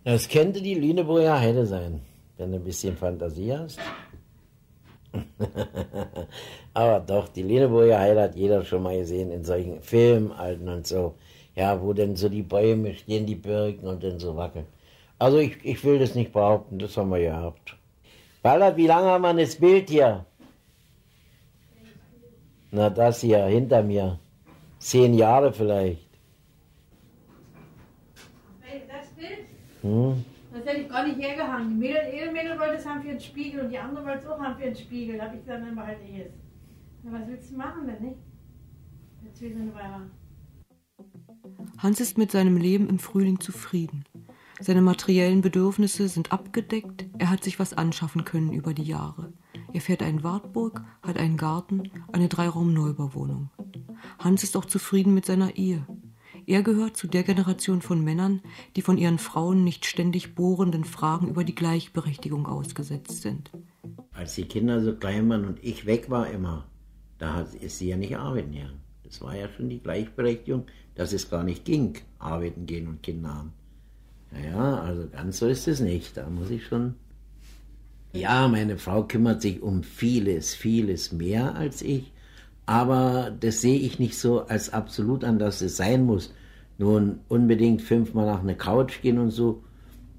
Das 0.03 0.27
könnte 0.27 0.61
die 0.61 0.75
Lüneburger 0.75 1.39
Heide 1.39 1.65
sein, 1.65 2.01
wenn 2.37 2.51
du 2.51 2.57
ein 2.57 2.63
bisschen 2.63 2.97
Fantasie 2.97 3.53
hast. 3.53 3.79
Aber 6.73 6.99
doch, 6.99 7.29
die 7.29 7.43
Lüneburger 7.43 7.99
Heide 7.99 8.21
hat 8.21 8.35
jeder 8.35 8.63
schon 8.63 8.83
mal 8.83 8.97
gesehen 8.97 9.31
in 9.31 9.43
solchen 9.43 9.81
Filmalten 9.81 10.67
und 10.67 10.85
so. 10.85 11.15
Ja, 11.55 11.81
wo 11.81 11.93
denn 11.93 12.15
so 12.15 12.29
die 12.29 12.43
Bäume 12.43 12.93
stehen, 12.93 13.25
die 13.25 13.35
Birken 13.35 13.87
und 13.87 14.03
dann 14.03 14.19
so 14.19 14.35
wackeln. 14.35 14.65
Also 15.17 15.37
ich, 15.37 15.57
ich 15.63 15.83
will 15.83 15.99
das 15.99 16.15
nicht 16.15 16.31
behaupten, 16.31 16.79
das 16.79 16.95
haben 16.95 17.09
wir 17.09 17.19
gehabt. 17.19 17.75
Ballert, 18.41 18.77
wie 18.77 18.87
lange 18.87 19.07
haben 19.07 19.23
wir 19.23 19.33
das 19.33 19.55
Bild 19.55 19.89
hier? 19.89 20.25
Na, 22.71 22.89
das 22.89 23.21
hier, 23.21 23.45
hinter 23.45 23.83
mir. 23.83 24.19
Zehn 24.77 25.13
Jahre 25.13 25.51
vielleicht. 25.51 26.07
Das 28.87 29.07
Bild, 29.17 29.45
Hm? 29.81 30.23
das 30.51 30.65
hätte 30.65 30.81
ich 30.81 30.89
gar 30.89 31.07
nicht 31.07 31.19
hergehangen. 31.19 31.69
Die 31.69 31.75
Mädel, 31.75 32.13
ihre 32.13 32.31
Mädel 32.31 32.59
wollte 32.59 32.75
es 32.75 32.85
haben 32.85 33.01
für 33.01 33.09
einen 33.09 33.19
Spiegel 33.19 33.61
und 33.61 33.69
die 33.69 33.77
andere 33.77 34.05
wollte 34.05 34.19
es 34.19 34.27
auch 34.27 34.39
haben 34.39 34.57
für 34.57 34.65
einen 34.65 34.75
Spiegel. 34.75 35.17
Da 35.17 35.25
habe 35.25 35.35
ich 35.35 35.41
gesagt, 35.41 35.63
dann 35.63 35.75
behalte 35.75 36.01
ich 36.03 36.19
es. 36.19 36.33
Ja, 37.03 37.11
was 37.11 37.27
willst 37.27 37.51
du 37.51 37.57
machen 37.57 37.87
denn, 37.87 38.09
nicht? 38.09 38.17
Jetzt 39.23 39.41
will 39.41 39.55
eine 39.55 39.73
Weile. 39.73 40.09
Hans 41.77 41.99
ist 41.99 42.17
mit 42.17 42.31
seinem 42.31 42.57
Leben 42.57 42.89
im 42.89 42.99
Frühling 42.99 43.39
zufrieden. 43.39 44.03
Seine 44.59 44.81
materiellen 44.81 45.41
Bedürfnisse 45.41 46.09
sind 46.09 46.33
abgedeckt, 46.33 47.07
er 47.17 47.29
hat 47.29 47.45
sich 47.45 47.59
was 47.59 47.73
anschaffen 47.73 48.25
können 48.25 48.51
über 48.51 48.73
die 48.73 48.83
Jahre. 48.83 49.31
Er 49.71 49.79
fährt 49.79 50.03
einen 50.03 50.23
Wartburg, 50.23 50.81
hat 51.01 51.17
einen 51.17 51.37
Garten, 51.37 51.83
eine 52.11 52.27
Dreiraum-Neubauwohnung. 52.27 53.49
Hans 54.17 54.43
ist 54.43 54.57
auch 54.57 54.65
zufrieden 54.65 55.13
mit 55.13 55.25
seiner 55.25 55.55
Ehe. 55.55 55.85
Er 56.49 56.63
gehört 56.63 56.97
zu 56.97 57.05
der 57.05 57.21
Generation 57.21 57.79
von 57.79 58.03
Männern, 58.03 58.41
die 58.75 58.81
von 58.81 58.97
ihren 58.97 59.19
Frauen 59.19 59.63
nicht 59.63 59.85
ständig 59.85 60.33
bohrenden 60.33 60.83
Fragen 60.83 61.27
über 61.27 61.43
die 61.43 61.53
Gleichberechtigung 61.53 62.47
ausgesetzt 62.47 63.21
sind. 63.21 63.51
Als 64.13 64.33
die 64.33 64.45
Kinder 64.45 64.83
so 64.83 64.95
klein 64.95 65.29
waren 65.29 65.45
und 65.45 65.63
ich 65.63 65.85
weg 65.85 66.09
war 66.09 66.27
immer, 66.27 66.65
da 67.19 67.41
ist 67.41 67.77
sie 67.77 67.89
ja 67.89 67.97
nicht 67.97 68.17
arbeiten 68.17 68.51
gegangen. 68.51 68.79
Das 69.03 69.21
war 69.21 69.35
ja 69.35 69.47
schon 69.47 69.69
die 69.69 69.77
Gleichberechtigung, 69.77 70.65
dass 70.95 71.13
es 71.13 71.29
gar 71.29 71.43
nicht 71.43 71.65
ging, 71.65 71.99
arbeiten 72.17 72.65
gehen 72.65 72.87
und 72.87 73.03
Kinder 73.03 73.31
haben. 73.31 73.53
Naja, 74.31 74.79
also 74.79 75.07
ganz 75.07 75.37
so 75.37 75.45
ist 75.45 75.67
es 75.67 75.81
nicht. 75.81 76.17
Da 76.17 76.31
muss 76.31 76.49
ich 76.49 76.65
schon. 76.65 76.95
Ja, 78.11 78.47
meine 78.47 78.79
Frau 78.79 79.03
kümmert 79.03 79.43
sich 79.43 79.61
um 79.61 79.83
vieles, 79.83 80.55
vieles 80.55 81.11
mehr 81.11 81.53
als 81.53 81.83
ich. 81.83 82.11
Aber 82.69 83.31
das 83.39 83.61
sehe 83.61 83.79
ich 83.79 83.97
nicht 83.97 84.15
so 84.15 84.45
als 84.45 84.71
absolut 84.71 85.23
an, 85.23 85.39
dass 85.39 85.61
es 85.61 85.77
sein 85.77 86.05
muss. 86.05 86.31
Nun 86.77 87.21
unbedingt 87.27 87.81
fünfmal 87.81 88.27
nach 88.27 88.43
einer 88.43 88.53
Couch 88.53 89.01
gehen 89.01 89.17
und 89.17 89.31
so. 89.31 89.63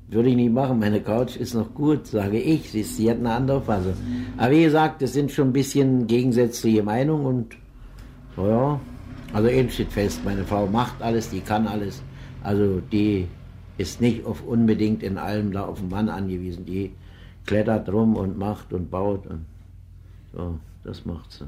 Würde 0.09 0.31
ich 0.31 0.35
nicht 0.35 0.53
machen. 0.53 0.81
Meine 0.81 1.01
Couch 1.01 1.37
ist 1.37 1.55
noch 1.55 1.73
gut, 1.73 2.09
sage 2.09 2.41
ich. 2.41 2.73
Sie, 2.73 2.83
sie 2.83 3.09
hat 3.09 3.19
eine 3.19 3.35
andere 3.35 3.59
Auffassung. 3.59 3.95
Aber 4.37 4.51
wie 4.51 4.65
gesagt, 4.65 5.01
das 5.01 5.13
sind 5.13 5.31
schon 5.31 5.51
ein 5.51 5.53
bisschen 5.53 6.09
gegensätzliche 6.09 6.83
Meinungen 6.83 7.25
und 7.25 7.57
naja, 8.37 8.81
also 9.33 9.49
eins 9.49 9.75
steht 9.75 9.93
fest, 9.93 10.21
meine 10.25 10.43
Frau 10.43 10.67
macht 10.67 11.01
alles, 11.03 11.31
die 11.31 11.43
kann 11.43 11.69
alles. 11.69 12.03
Also 12.43 12.81
die 12.81 13.29
ist 13.79 14.01
nicht 14.01 14.27
auf 14.27 14.45
unbedingt 14.45 15.05
in 15.05 15.19
allem 15.19 15.53
da 15.53 15.67
auf 15.67 15.79
den 15.79 15.89
Mann 15.89 16.09
angewiesen. 16.09 16.67
Die 16.67 16.91
klettert 17.47 17.89
rum 17.93 18.17
und 18.17 18.37
macht 18.37 18.73
und 18.73 18.91
baut 18.91 19.25
und 19.29 19.47
so, 20.33 20.59
das 20.83 21.07
macht 21.07 21.31
sie. 21.31 21.47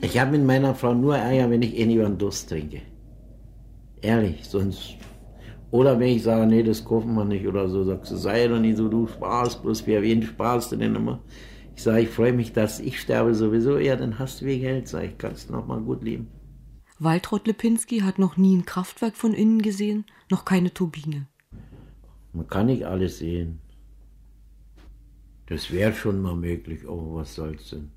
Ich 0.00 0.18
habe 0.18 0.32
mit 0.32 0.46
meiner 0.46 0.74
Frau 0.74 0.94
nur 0.94 1.16
Ärger, 1.16 1.50
wenn 1.50 1.62
ich 1.62 1.76
eh 1.76 1.92
über 1.92 2.04
den 2.04 2.18
Durst 2.18 2.48
trinke. 2.48 2.82
Ehrlich, 4.00 4.44
sonst. 4.44 4.96
Oder 5.70 5.98
wenn 5.98 6.16
ich 6.16 6.22
sage, 6.22 6.46
nee, 6.46 6.62
das 6.62 6.84
kaufen 6.84 7.14
wir 7.14 7.24
nicht 7.24 7.46
oder 7.46 7.68
so, 7.68 7.84
sagst 7.84 8.12
du, 8.12 8.16
sei 8.16 8.48
doch 8.48 8.60
nicht 8.60 8.76
so, 8.76 8.88
du 8.88 9.06
sparst, 9.06 9.62
bloß 9.62 9.82
für 9.82 10.00
wen 10.02 10.22
sparst 10.22 10.72
du 10.72 10.76
denn 10.76 10.94
immer? 10.94 11.20
Ich 11.74 11.82
sage, 11.82 12.02
ich 12.02 12.08
freue 12.08 12.32
mich, 12.32 12.52
dass 12.52 12.80
ich 12.80 13.00
sterbe 13.00 13.34
sowieso. 13.34 13.78
Ja, 13.78 13.96
dann 13.96 14.18
hast 14.18 14.40
du 14.40 14.46
wie 14.46 14.60
Geld, 14.60 14.88
sag 14.88 15.04
ich, 15.04 15.18
kannst 15.18 15.50
noch 15.50 15.66
mal 15.66 15.80
gut 15.80 16.02
leben. 16.02 16.28
Waltraud 16.98 17.46
Lipinski 17.46 18.00
hat 18.00 18.18
noch 18.18 18.36
nie 18.36 18.56
ein 18.56 18.64
Kraftwerk 18.64 19.16
von 19.16 19.32
innen 19.32 19.62
gesehen, 19.62 20.04
noch 20.30 20.44
keine 20.44 20.74
Turbine. 20.74 21.26
Man 22.32 22.48
kann 22.48 22.66
nicht 22.66 22.84
alles 22.84 23.18
sehen. 23.18 23.60
Das 25.46 25.70
wäre 25.70 25.92
schon 25.92 26.20
mal 26.20 26.34
möglich, 26.34 26.88
oh, 26.88 27.14
was 27.14 27.34
soll's 27.34 27.70
denn? 27.70 27.90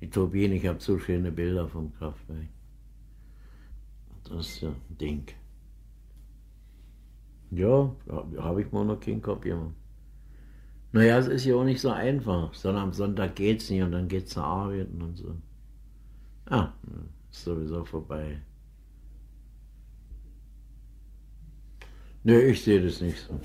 Die 0.00 0.10
Turbine, 0.10 0.54
ich 0.54 0.66
habe 0.66 0.80
so 0.80 0.98
schöne 0.98 1.32
Bilder 1.32 1.68
vom 1.68 1.92
Kraftwerk. 1.94 2.48
Das 4.24 4.46
ist 4.46 4.60
ja 4.60 4.68
ein 4.68 4.98
Ding. 4.98 5.26
Ja, 7.50 7.94
habe 8.38 8.62
ich 8.62 8.70
mal 8.72 8.84
noch 8.84 9.00
keinen 9.00 9.22
Kopf 9.22 9.40
gemacht. 9.40 9.74
Naja, 10.92 11.18
es 11.18 11.26
ist 11.26 11.44
ja 11.44 11.54
auch 11.56 11.64
nicht 11.64 11.80
so 11.80 11.90
einfach, 11.90 12.54
sondern 12.54 12.84
am 12.84 12.92
Sonntag 12.92 13.36
geht's 13.36 13.70
nicht 13.70 13.82
und 13.82 13.92
dann 13.92 14.08
geht's 14.08 14.32
zur 14.32 14.44
Arbeit 14.44 14.88
und 14.98 15.16
so. 15.16 15.36
Ah, 16.46 16.72
ist 17.30 17.44
sowieso 17.44 17.84
vorbei. 17.84 18.40
Nö, 22.24 22.40
ich 22.40 22.62
sehe 22.62 22.82
das 22.82 23.00
nicht 23.00 23.18
so. 23.18 23.38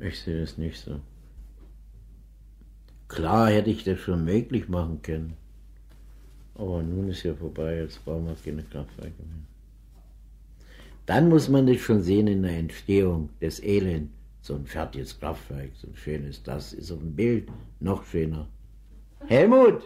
Ich 0.00 0.20
sehe 0.20 0.40
das 0.40 0.58
nicht 0.58 0.78
so. 0.78 1.00
Klar 3.14 3.50
hätte 3.50 3.68
ich 3.68 3.84
das 3.84 3.98
schon 3.98 4.24
möglich 4.24 4.70
machen 4.70 5.02
können. 5.02 5.36
Aber 6.54 6.82
nun 6.82 7.10
ist 7.10 7.22
ja 7.24 7.34
vorbei, 7.34 7.76
jetzt 7.76 8.02
brauchen 8.04 8.26
wir 8.26 8.36
keine 8.42 8.62
Kraftwerke 8.62 9.22
mehr. 9.22 9.44
Dann 11.04 11.28
muss 11.28 11.50
man 11.50 11.66
das 11.66 11.78
schon 11.78 12.02
sehen 12.02 12.26
in 12.26 12.42
der 12.42 12.56
Entstehung 12.56 13.28
des 13.40 13.62
Elend. 13.62 14.10
So 14.40 14.54
ein 14.54 14.64
fertiges 14.64 15.20
Kraftwerk, 15.20 15.70
so 15.74 15.88
ein 15.88 15.94
schönes, 15.94 16.42
das 16.42 16.72
ist 16.72 16.90
auf 16.90 17.00
dem 17.00 17.14
Bild 17.14 17.48
noch 17.80 18.04
schöner. 18.04 18.48
Helmut, 19.26 19.82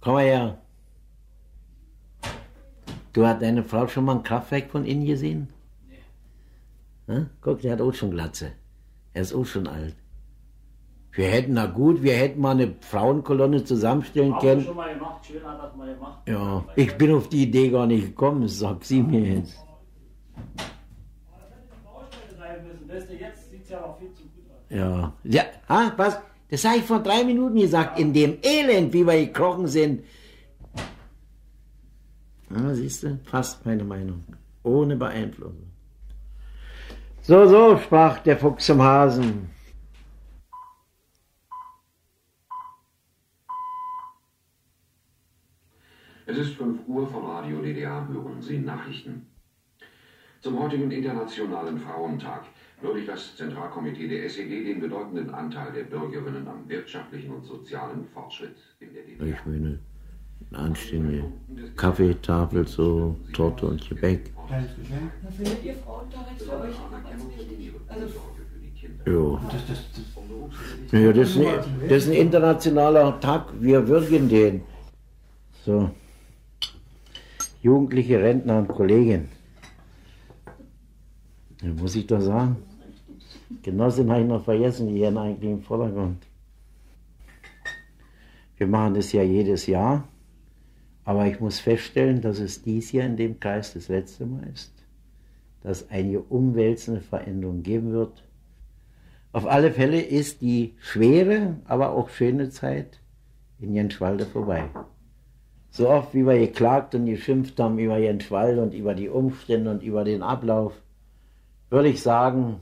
komm 0.00 0.14
mal 0.14 0.24
her. 0.24 0.58
Du 3.12 3.26
hast 3.26 3.42
deine 3.42 3.62
Frau 3.62 3.86
schon 3.88 4.06
mal 4.06 4.16
ein 4.16 4.22
Kraftwerk 4.22 4.70
von 4.70 4.86
innen 4.86 5.04
gesehen? 5.04 5.48
Nee. 7.06 7.26
Guck, 7.40 7.60
der 7.60 7.72
hat 7.72 7.80
auch 7.80 7.94
schon 7.94 8.10
Glatze. 8.10 8.52
Er 9.12 9.22
ist 9.22 9.34
auch 9.34 9.46
schon 9.46 9.66
alt. 9.66 9.94
Wir 11.12 11.28
hätten, 11.28 11.54
na 11.54 11.66
gut, 11.66 12.02
wir 12.02 12.14
hätten 12.14 12.40
mal 12.40 12.52
eine 12.52 12.74
Frauenkolonne 12.80 13.64
zusammenstellen 13.64 14.34
Haben 14.34 14.40
können. 14.40 14.64
schon 14.64 14.76
mal 14.76 14.94
gemacht, 14.94 15.26
schön 15.26 15.42
hat 15.44 15.62
das 15.62 15.74
mal 15.76 15.92
gemacht. 15.92 16.18
Ja, 16.28 16.64
ich 16.76 16.96
bin 16.96 17.12
auf 17.12 17.28
die 17.28 17.42
Idee 17.42 17.70
gar 17.70 17.86
nicht 17.86 18.06
gekommen, 18.06 18.42
das 18.42 18.58
sagt 18.58 18.84
sie 18.84 19.02
mir 19.02 19.20
jetzt. 19.20 19.56
Ja 19.56 19.68
noch 23.80 23.98
viel 23.98 24.12
zu 24.14 24.22
gut 24.22 24.44
aus. 24.50 24.64
Ja. 24.70 25.12
Ja, 25.24 25.42
ha, 25.68 25.92
was? 25.96 26.18
Das 26.50 26.64
habe 26.64 26.78
ich 26.78 26.84
vor 26.84 27.00
drei 27.00 27.24
Minuten 27.24 27.56
gesagt. 27.56 27.98
In 27.98 28.12
dem 28.12 28.38
Elend, 28.42 28.92
wie 28.92 29.06
wir 29.06 29.26
gekrochen 29.26 29.66
sind. 29.66 30.04
Ja, 32.50 32.74
siehst 32.74 33.02
du, 33.02 33.18
fast 33.24 33.64
meine 33.66 33.84
Meinung. 33.84 34.24
Ohne 34.62 34.96
Beeinflussung. 34.96 35.70
So, 37.20 37.46
so, 37.46 37.76
sprach 37.76 38.18
der 38.20 38.38
Fuchs 38.38 38.64
zum 38.64 38.82
Hasen. 38.82 39.50
Es 46.30 46.36
ist 46.36 46.56
5 46.56 46.80
Uhr 46.86 47.08
von 47.08 47.24
Radio 47.24 47.62
DDR, 47.62 48.06
hören 48.06 48.42
Sie 48.42 48.58
Nachrichten. 48.58 49.26
Zum 50.42 50.62
heutigen 50.62 50.90
Internationalen 50.90 51.78
Frauentag 51.78 52.42
würdigt 52.82 53.08
das 53.08 53.34
Zentralkomitee 53.34 54.08
der 54.08 54.26
SED 54.26 54.64
den 54.64 54.78
bedeutenden 54.78 55.30
Anteil 55.30 55.72
der 55.72 55.84
Bürgerinnen 55.84 56.46
am 56.46 56.68
wirtschaftlichen 56.68 57.30
und 57.30 57.46
sozialen 57.46 58.04
Fortschritt 58.12 58.56
in 58.80 58.92
der 58.92 59.04
DDR. 59.04 59.26
Ich 59.26 59.46
meine, 59.46 59.78
eine 60.50 60.58
anständige 60.58 61.24
Kaffeetafel, 61.76 62.68
so 62.68 63.16
Torte 63.32 63.64
und 63.64 63.88
Gebäck. 63.88 64.30
Kleines 64.48 64.76
Geschenk. 64.76 65.10
Findet 65.34 65.64
ihr 65.64 65.74
Frauentag 65.76 66.26
jetzt 66.30 66.44
für 66.44 66.60
euch 66.60 66.76
ganz 67.08 67.24
wichtig? 67.38 67.72
Also 67.88 68.06
Ja. 69.06 69.40
Das, 71.10 71.30
ist 71.30 71.38
ein, 71.38 71.88
das 71.88 72.02
ist 72.02 72.08
ein 72.08 72.12
internationaler 72.12 73.18
Tag, 73.18 73.46
wir 73.58 73.88
würdigen 73.88 74.28
den. 74.28 74.62
So. 75.64 75.90
Jugendliche 77.62 78.20
Rentner 78.20 78.58
und 78.58 78.68
Kollegin. 78.68 79.28
Ja, 81.62 81.72
muss 81.72 81.96
ich 81.96 82.06
doch 82.06 82.20
sagen. 82.20 82.56
Genossin 83.62 84.10
habe 84.10 84.22
ich 84.22 84.28
noch 84.28 84.44
vergessen, 84.44 84.88
die 84.88 84.94
hier 84.94 85.16
eigentlich 85.16 85.50
im 85.50 85.62
Vordergrund. 85.62 86.24
Wir 88.56 88.66
machen 88.66 88.94
das 88.94 89.12
ja 89.12 89.22
jedes 89.22 89.66
Jahr, 89.66 90.06
aber 91.04 91.26
ich 91.26 91.40
muss 91.40 91.60
feststellen, 91.60 92.20
dass 92.20 92.38
es 92.38 92.62
dies 92.62 92.92
Jahr 92.92 93.06
in 93.06 93.16
dem 93.16 93.40
Kreis 93.40 93.72
das 93.72 93.88
letzte 93.88 94.26
Mal 94.26 94.48
ist, 94.52 94.72
dass 95.62 95.90
einige 95.90 96.20
umwälzende 96.20 97.00
Veränderungen 97.00 97.62
geben 97.62 97.92
wird. 97.92 98.24
Auf 99.32 99.46
alle 99.46 99.72
Fälle 99.72 100.00
ist 100.00 100.40
die 100.40 100.74
schwere, 100.80 101.56
aber 101.66 101.90
auch 101.90 102.08
schöne 102.08 102.50
Zeit 102.50 103.00
in 103.60 103.74
Jenschwalde 103.74 104.26
vorbei. 104.26 104.68
So 105.78 105.88
oft 105.88 106.12
wie 106.12 106.26
wir 106.26 106.36
geklagt 106.36 106.96
und 106.96 107.06
geschimpft 107.06 107.60
haben 107.60 107.78
über 107.78 107.98
Jenschwalde 107.98 108.60
und 108.60 108.74
über 108.74 108.96
die 108.96 109.08
Umstände 109.08 109.70
und 109.70 109.80
über 109.80 110.02
den 110.02 110.24
Ablauf, 110.24 110.72
würde 111.70 111.88
ich 111.90 112.02
sagen, 112.02 112.58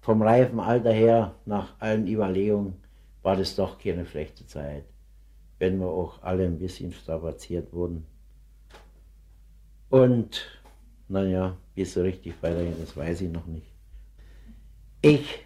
vom 0.00 0.22
reifen 0.22 0.60
Alter 0.60 0.92
her, 0.92 1.34
nach 1.46 1.74
allen 1.80 2.06
Überlegungen, 2.06 2.74
war 3.24 3.34
das 3.34 3.56
doch 3.56 3.76
keine 3.76 4.06
schlechte 4.06 4.46
Zeit, 4.46 4.84
wenn 5.58 5.80
wir 5.80 5.88
auch 5.88 6.22
alle 6.22 6.44
ein 6.44 6.60
bisschen 6.60 6.92
strapaziert 6.92 7.72
wurden. 7.72 8.06
Und, 9.90 10.62
naja, 11.08 11.56
wie 11.74 11.82
es 11.82 11.92
so 11.92 12.02
richtig 12.02 12.34
weitergeht, 12.40 12.76
das 12.80 12.96
weiß 12.96 13.22
ich 13.22 13.32
noch 13.32 13.46
nicht. 13.46 13.66
Ich 15.02 15.40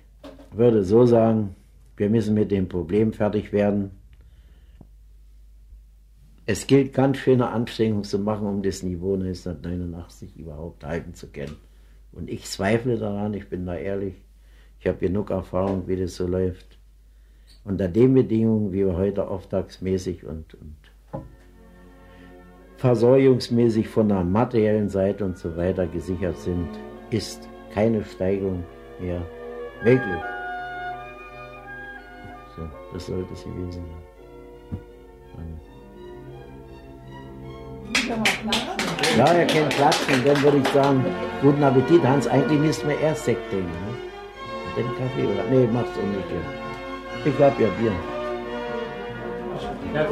würde 0.50 0.84
so 0.84 1.06
sagen, 1.06 1.56
wir 1.96 2.10
müssen 2.10 2.34
mit 2.34 2.50
dem 2.50 2.68
Problem 2.68 3.14
fertig 3.14 3.50
werden. 3.54 4.01
Es 6.44 6.66
gilt 6.66 6.92
ganz 6.92 7.18
schöne 7.18 7.50
Anstrengungen 7.50 8.02
zu 8.02 8.18
machen, 8.18 8.48
um 8.48 8.62
das 8.62 8.82
Niveau 8.82 9.14
1989 9.14 10.36
überhaupt 10.36 10.84
halten 10.84 11.14
zu 11.14 11.28
können. 11.28 11.56
Und 12.10 12.28
ich 12.28 12.44
zweifle 12.46 12.98
daran, 12.98 13.32
ich 13.34 13.48
bin 13.48 13.64
da 13.64 13.76
ehrlich. 13.76 14.14
Ich 14.80 14.88
habe 14.88 14.98
genug 14.98 15.30
Erfahrung, 15.30 15.86
wie 15.86 15.96
das 15.96 16.16
so 16.16 16.26
läuft. 16.26 16.78
Unter 17.64 17.86
den 17.86 18.14
Bedingungen, 18.14 18.72
wie 18.72 18.84
wir 18.84 18.96
heute 18.96 19.28
auftragsmäßig 19.28 20.24
und, 20.24 20.54
und 20.54 20.76
versorgungsmäßig 22.76 23.86
von 23.86 24.08
der 24.08 24.24
materiellen 24.24 24.88
Seite 24.88 25.24
und 25.24 25.38
so 25.38 25.56
weiter 25.56 25.86
gesichert 25.86 26.36
sind, 26.38 26.68
ist 27.10 27.48
keine 27.72 28.02
Steigerung 28.04 28.64
mehr 29.00 29.24
möglich. 29.84 30.22
So, 32.56 32.68
das 32.92 33.06
sollte 33.06 33.32
es 33.32 33.44
gewesen 33.44 33.84
sein. 35.36 35.71
Ja, 39.16 39.26
er 39.26 39.46
kennt 39.46 39.70
klatschen, 39.70 40.24
dann 40.24 40.42
würde 40.42 40.58
ich 40.58 40.68
sagen, 40.68 41.04
guten 41.42 41.62
Appetit, 41.62 42.02
Hans, 42.04 42.26
eigentlich 42.26 42.58
müssten 42.58 42.88
wir 42.88 42.98
erst 43.00 43.24
Sekt 43.24 43.50
trinken. 43.50 43.66
Ne? 43.68 43.94
Und 44.76 44.86
dann 44.86 44.96
Kaffee 44.96 45.26
oder, 45.26 45.44
nee, 45.50 45.68
mach's 45.72 45.96
umgekehrt. 45.96 46.44
Ich 47.24 47.34
hab 47.34 47.60
ja 47.60 47.68
Bier. 47.78 47.92
Ja, 49.94 50.04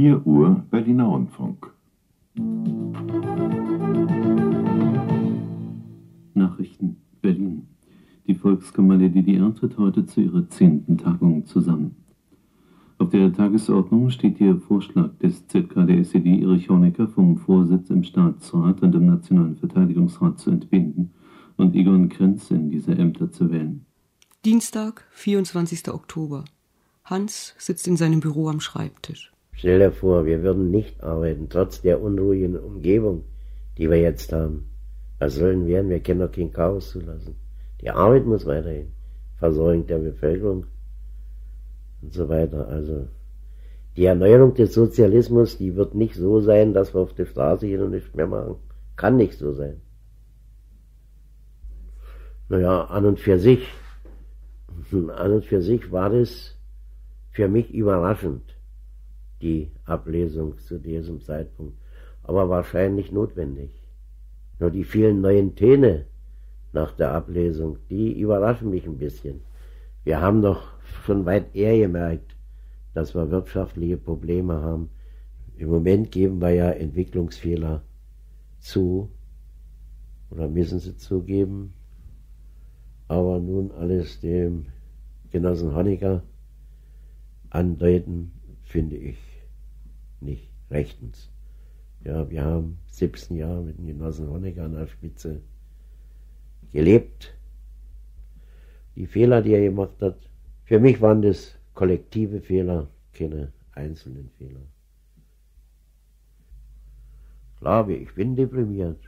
Vier 0.00 0.26
Uhr 0.26 0.64
Berliner 0.70 1.04
Rundfunk. 1.04 1.74
Nachrichten 6.32 6.96
Berlin. 7.20 7.66
Die 8.26 8.34
Volkskammer 8.34 8.96
der 8.96 9.10
DDR 9.10 9.54
tritt 9.54 9.76
heute 9.76 10.06
zu 10.06 10.22
ihrer 10.22 10.48
zehnten 10.48 10.96
Tagung 10.96 11.44
zusammen. 11.44 11.96
Auf 12.96 13.10
der 13.10 13.30
Tagesordnung 13.30 14.08
steht 14.08 14.40
der 14.40 14.56
Vorschlag 14.56 15.18
des 15.18 15.46
ZK 15.48 15.86
der 15.86 15.98
SED 15.98 16.44
Erich 16.44 16.70
Honecker 16.70 17.06
vom 17.06 17.36
Vorsitz 17.36 17.90
im 17.90 18.02
Staatsrat 18.02 18.80
und 18.80 18.94
im 18.94 19.04
Nationalen 19.04 19.58
Verteidigungsrat 19.58 20.38
zu 20.38 20.50
entbinden 20.50 21.12
und 21.58 21.74
Egon 21.74 22.08
Krenz 22.08 22.50
in 22.50 22.70
diese 22.70 22.92
Ämter 22.92 23.30
zu 23.30 23.50
wählen. 23.50 23.84
Dienstag, 24.46 25.06
24. 25.10 25.90
Oktober. 25.90 26.46
Hans 27.04 27.54
sitzt 27.58 27.86
in 27.86 27.98
seinem 27.98 28.20
Büro 28.20 28.48
am 28.48 28.60
Schreibtisch. 28.60 29.30
Stell 29.60 29.78
dir 29.78 29.92
vor, 29.92 30.24
wir 30.24 30.42
würden 30.42 30.70
nicht 30.70 31.02
arbeiten, 31.02 31.50
trotz 31.50 31.82
der 31.82 32.00
unruhigen 32.00 32.58
Umgebung, 32.58 33.24
die 33.76 33.90
wir 33.90 33.98
jetzt 33.98 34.32
haben. 34.32 34.70
Was 35.18 35.34
sollen 35.34 35.66
wir? 35.66 35.86
Wir 35.86 36.00
können 36.00 36.20
doch 36.20 36.32
kein 36.32 36.50
Chaos 36.50 36.88
zulassen. 36.92 37.34
Die 37.82 37.90
Arbeit 37.90 38.24
muss 38.24 38.46
weiterhin. 38.46 38.92
Versorgung 39.36 39.86
der 39.86 39.98
Bevölkerung 39.98 40.64
und 42.00 42.14
so 42.14 42.26
weiter. 42.30 42.68
Also 42.68 43.08
die 43.98 44.06
Erneuerung 44.06 44.54
des 44.54 44.72
Sozialismus, 44.72 45.58
die 45.58 45.76
wird 45.76 45.94
nicht 45.94 46.14
so 46.14 46.40
sein, 46.40 46.72
dass 46.72 46.94
wir 46.94 47.02
auf 47.02 47.12
der 47.12 47.26
Straße 47.26 47.66
hier 47.66 47.84
und 47.84 47.90
nichts 47.90 48.14
mehr 48.14 48.28
machen. 48.28 48.56
Kann 48.96 49.18
nicht 49.18 49.34
so 49.34 49.52
sein. 49.52 49.82
Naja, 52.48 52.84
an 52.84 53.04
und 53.04 53.20
für 53.20 53.38
sich, 53.38 53.68
an 54.92 55.32
und 55.32 55.44
für 55.44 55.60
sich 55.60 55.92
war 55.92 56.08
das 56.08 56.56
für 57.30 57.48
mich 57.48 57.74
überraschend, 57.74 58.49
die 59.40 59.70
Ablesung 59.84 60.58
zu 60.58 60.78
diesem 60.78 61.20
Zeitpunkt, 61.20 61.74
aber 62.22 62.48
wahrscheinlich 62.48 63.12
notwendig. 63.12 63.70
Nur 64.58 64.70
die 64.70 64.84
vielen 64.84 65.20
neuen 65.20 65.54
Töne 65.54 66.06
nach 66.72 66.92
der 66.92 67.12
Ablesung, 67.12 67.78
die 67.88 68.20
überraschen 68.20 68.70
mich 68.70 68.86
ein 68.86 68.98
bisschen. 68.98 69.40
Wir 70.04 70.20
haben 70.20 70.42
doch 70.42 70.62
schon 71.04 71.24
weit 71.24 71.54
eher 71.54 71.78
gemerkt, 71.78 72.36
dass 72.94 73.14
wir 73.14 73.30
wirtschaftliche 73.30 73.96
Probleme 73.96 74.54
haben. 74.54 74.90
Im 75.56 75.70
Moment 75.70 76.10
geben 76.10 76.40
wir 76.40 76.50
ja 76.50 76.70
Entwicklungsfehler 76.70 77.82
zu 78.58 79.10
oder 80.30 80.48
müssen 80.48 80.78
sie 80.78 80.96
zugeben. 80.96 81.74
Aber 83.08 83.40
nun 83.40 83.72
alles 83.72 84.20
dem 84.20 84.66
Genossen 85.30 85.74
Honecker 85.74 86.22
andeuten, 87.50 88.32
finde 88.62 88.96
ich 88.96 89.29
nicht 90.22 90.48
rechtens. 90.70 91.30
Ja, 92.04 92.28
wir 92.30 92.44
haben 92.44 92.78
17 92.88 93.36
Jahre 93.36 93.62
mit 93.62 93.78
dem 93.78 93.86
Genossen 93.86 94.28
Honecker 94.28 94.64
an 94.64 94.74
der 94.74 94.86
Spitze 94.86 95.40
gelebt. 96.72 97.34
Die 98.96 99.06
Fehler, 99.06 99.42
die 99.42 99.52
er 99.52 99.62
gemacht 99.62 100.00
hat, 100.00 100.16
für 100.64 100.78
mich 100.78 101.00
waren 101.00 101.22
das 101.22 101.56
kollektive 101.74 102.40
Fehler, 102.40 102.88
keine 103.12 103.52
einzelnen 103.72 104.30
Fehler. 104.38 104.60
Klar, 107.58 107.88
ich 107.88 108.14
bin 108.14 108.36
deprimiert. 108.36 108.98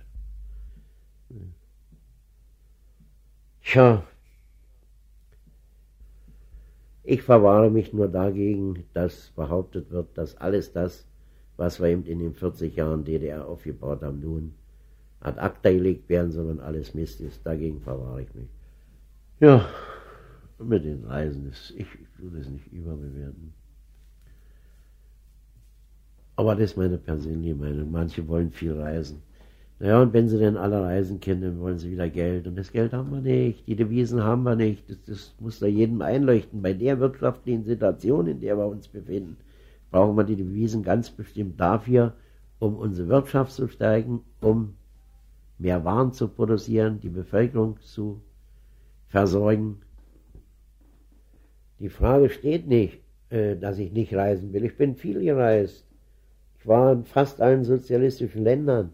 Tja, 3.62 4.04
ich 7.04 7.22
verwahre 7.22 7.70
mich 7.70 7.92
nur 7.92 8.08
dagegen, 8.08 8.84
dass 8.94 9.32
behauptet 9.34 9.90
wird, 9.90 10.16
dass 10.16 10.36
alles 10.36 10.72
das, 10.72 11.06
was 11.56 11.80
wir 11.80 11.88
eben 11.88 12.04
in 12.04 12.20
den 12.20 12.34
40 12.34 12.76
Jahren 12.76 13.04
DDR 13.04 13.46
aufgebaut 13.46 14.02
haben, 14.02 14.20
nun 14.20 14.54
ad 15.20 15.38
acta 15.38 15.70
gelegt 15.70 16.08
werden, 16.08 16.32
sondern 16.32 16.60
alles 16.60 16.94
Mist 16.94 17.20
ist. 17.20 17.44
Dagegen 17.44 17.80
verwahre 17.80 18.22
ich 18.22 18.34
mich. 18.34 18.48
Ja, 19.40 19.68
mit 20.58 20.84
den 20.84 21.04
Reisen, 21.04 21.48
ist, 21.48 21.72
ich, 21.76 21.86
ich 21.86 22.18
will 22.18 22.38
das 22.38 22.48
nicht 22.48 22.72
überbewerten. 22.72 23.52
Aber 26.36 26.54
das 26.54 26.70
ist 26.70 26.76
meine 26.76 26.98
persönliche 26.98 27.54
Meinung. 27.54 27.90
Manche 27.90 28.26
wollen 28.26 28.50
viel 28.50 28.72
reisen. 28.72 29.22
Naja, 29.82 30.00
und 30.00 30.12
wenn 30.12 30.28
sie 30.28 30.38
denn 30.38 30.56
alle 30.56 30.80
reisen 30.80 31.18
können, 31.18 31.40
dann 31.40 31.60
wollen 31.60 31.80
sie 31.80 31.90
wieder 31.90 32.08
Geld. 32.08 32.46
Und 32.46 32.54
das 32.54 32.70
Geld 32.70 32.92
haben 32.92 33.10
wir 33.10 33.20
nicht, 33.20 33.66
die 33.66 33.74
Devisen 33.74 34.22
haben 34.22 34.44
wir 34.44 34.54
nicht. 34.54 34.88
Das, 34.88 35.02
das 35.02 35.34
muss 35.40 35.58
da 35.58 35.66
jedem 35.66 36.02
einleuchten. 36.02 36.62
Bei 36.62 36.72
der 36.72 37.00
wirtschaftlichen 37.00 37.64
Situation, 37.64 38.28
in 38.28 38.38
der 38.38 38.56
wir 38.56 38.66
uns 38.66 38.86
befinden, 38.86 39.38
brauchen 39.90 40.16
wir 40.16 40.22
die 40.22 40.36
Devisen 40.36 40.84
ganz 40.84 41.10
bestimmt 41.10 41.58
dafür, 41.58 42.14
um 42.60 42.76
unsere 42.76 43.08
Wirtschaft 43.08 43.50
zu 43.50 43.66
stärken, 43.66 44.20
um 44.40 44.76
mehr 45.58 45.84
Waren 45.84 46.12
zu 46.12 46.28
produzieren, 46.28 47.00
die 47.00 47.08
Bevölkerung 47.08 47.80
zu 47.80 48.22
versorgen. 49.08 49.80
Die 51.80 51.88
Frage 51.88 52.30
steht 52.30 52.68
nicht, 52.68 53.00
äh, 53.30 53.56
dass 53.56 53.80
ich 53.80 53.90
nicht 53.90 54.14
reisen 54.14 54.52
will. 54.52 54.64
Ich 54.64 54.76
bin 54.76 54.94
viel 54.94 55.18
gereist. 55.18 55.84
Ich 56.60 56.68
war 56.68 56.92
in 56.92 57.04
fast 57.04 57.40
allen 57.40 57.64
sozialistischen 57.64 58.44
Ländern 58.44 58.92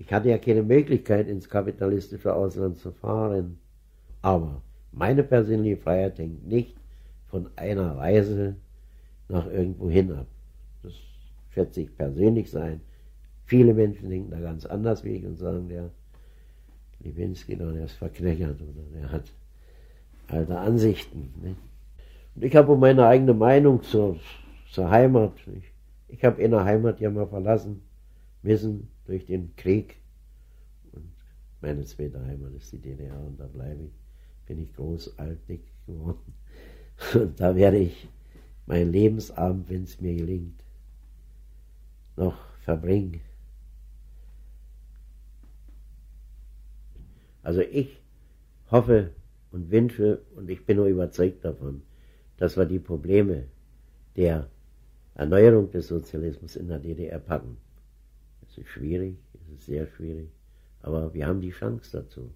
Ich 0.00 0.10
hatte 0.10 0.30
ja 0.30 0.38
keine 0.38 0.62
Möglichkeit, 0.62 1.28
ins 1.28 1.48
kapitalistische 1.48 2.34
Ausland 2.34 2.78
zu 2.78 2.90
fahren. 2.90 3.58
Aber 4.22 4.62
meine 4.92 5.22
persönliche 5.22 5.76
Freiheit 5.76 6.18
hängt 6.18 6.48
nicht 6.48 6.74
von 7.26 7.50
einer 7.54 7.98
Reise 7.98 8.56
nach 9.28 9.46
irgendwo 9.46 9.90
hin 9.90 10.10
ab. 10.12 10.26
Das 10.82 10.94
schätze 11.50 11.82
ich 11.82 11.96
persönlich 11.96 12.50
sein. 12.50 12.80
Viele 13.44 13.74
Menschen 13.74 14.08
denken 14.08 14.30
da 14.30 14.40
ganz 14.40 14.64
anders 14.64 15.04
wie 15.04 15.16
ich 15.16 15.26
und 15.26 15.36
sagen, 15.36 15.68
der 15.68 15.90
Lewinsky, 17.00 17.56
der 17.56 17.84
ist 17.84 17.92
verknechert 17.92 18.60
oder 18.62 19.00
der 19.00 19.12
hat 19.12 19.24
alte 20.28 20.58
Ansichten. 20.58 21.34
Nicht? 21.42 21.56
Und 22.36 22.44
ich 22.44 22.56
habe 22.56 22.74
meine 22.74 23.06
eigene 23.06 23.34
Meinung 23.34 23.82
zur, 23.82 24.18
zur 24.72 24.90
Heimat. 24.90 25.34
Ich, 25.58 26.16
ich 26.16 26.24
habe 26.24 26.40
in 26.40 26.52
der 26.52 26.64
Heimat 26.64 27.00
ja 27.00 27.10
mal 27.10 27.26
verlassen 27.26 27.82
müssen 28.42 28.88
durch 29.10 29.26
den 29.26 29.56
Krieg. 29.56 29.96
Und 30.92 31.10
meine 31.60 31.84
zweite 31.84 32.24
Heimat 32.24 32.54
ist 32.54 32.72
die 32.72 32.78
DDR 32.78 33.20
und 33.20 33.38
da 33.40 33.46
bleibe 33.46 33.82
ich. 33.82 33.92
Bin 34.46 34.60
ich 34.60 34.72
groß, 34.74 35.18
alt, 35.18 35.38
dick 35.48 35.62
geworden. 35.86 36.34
Und 37.14 37.40
da 37.40 37.54
werde 37.54 37.78
ich 37.78 38.08
meinen 38.66 38.92
Lebensabend, 38.92 39.68
wenn 39.68 39.84
es 39.84 40.00
mir 40.00 40.14
gelingt, 40.14 40.62
noch 42.16 42.36
verbringen. 42.58 43.20
Also 47.42 47.62
ich 47.62 48.00
hoffe 48.70 49.12
und 49.50 49.70
wünsche 49.70 50.22
und 50.36 50.50
ich 50.50 50.66
bin 50.66 50.76
nur 50.76 50.86
überzeugt 50.86 51.44
davon, 51.44 51.82
dass 52.36 52.56
wir 52.56 52.66
die 52.66 52.78
Probleme 52.78 53.46
der 54.16 54.50
Erneuerung 55.14 55.70
des 55.70 55.88
Sozialismus 55.88 56.56
in 56.56 56.68
der 56.68 56.78
DDR 56.78 57.18
packen. 57.18 57.56
Ist 58.60 58.68
schwierig, 58.68 59.16
es 59.34 59.54
ist 59.54 59.66
sehr 59.66 59.86
schwierig, 59.86 60.28
aber 60.82 61.14
wir 61.14 61.26
haben 61.26 61.40
die 61.40 61.50
Chance 61.50 61.90
dazu. 61.92 62.30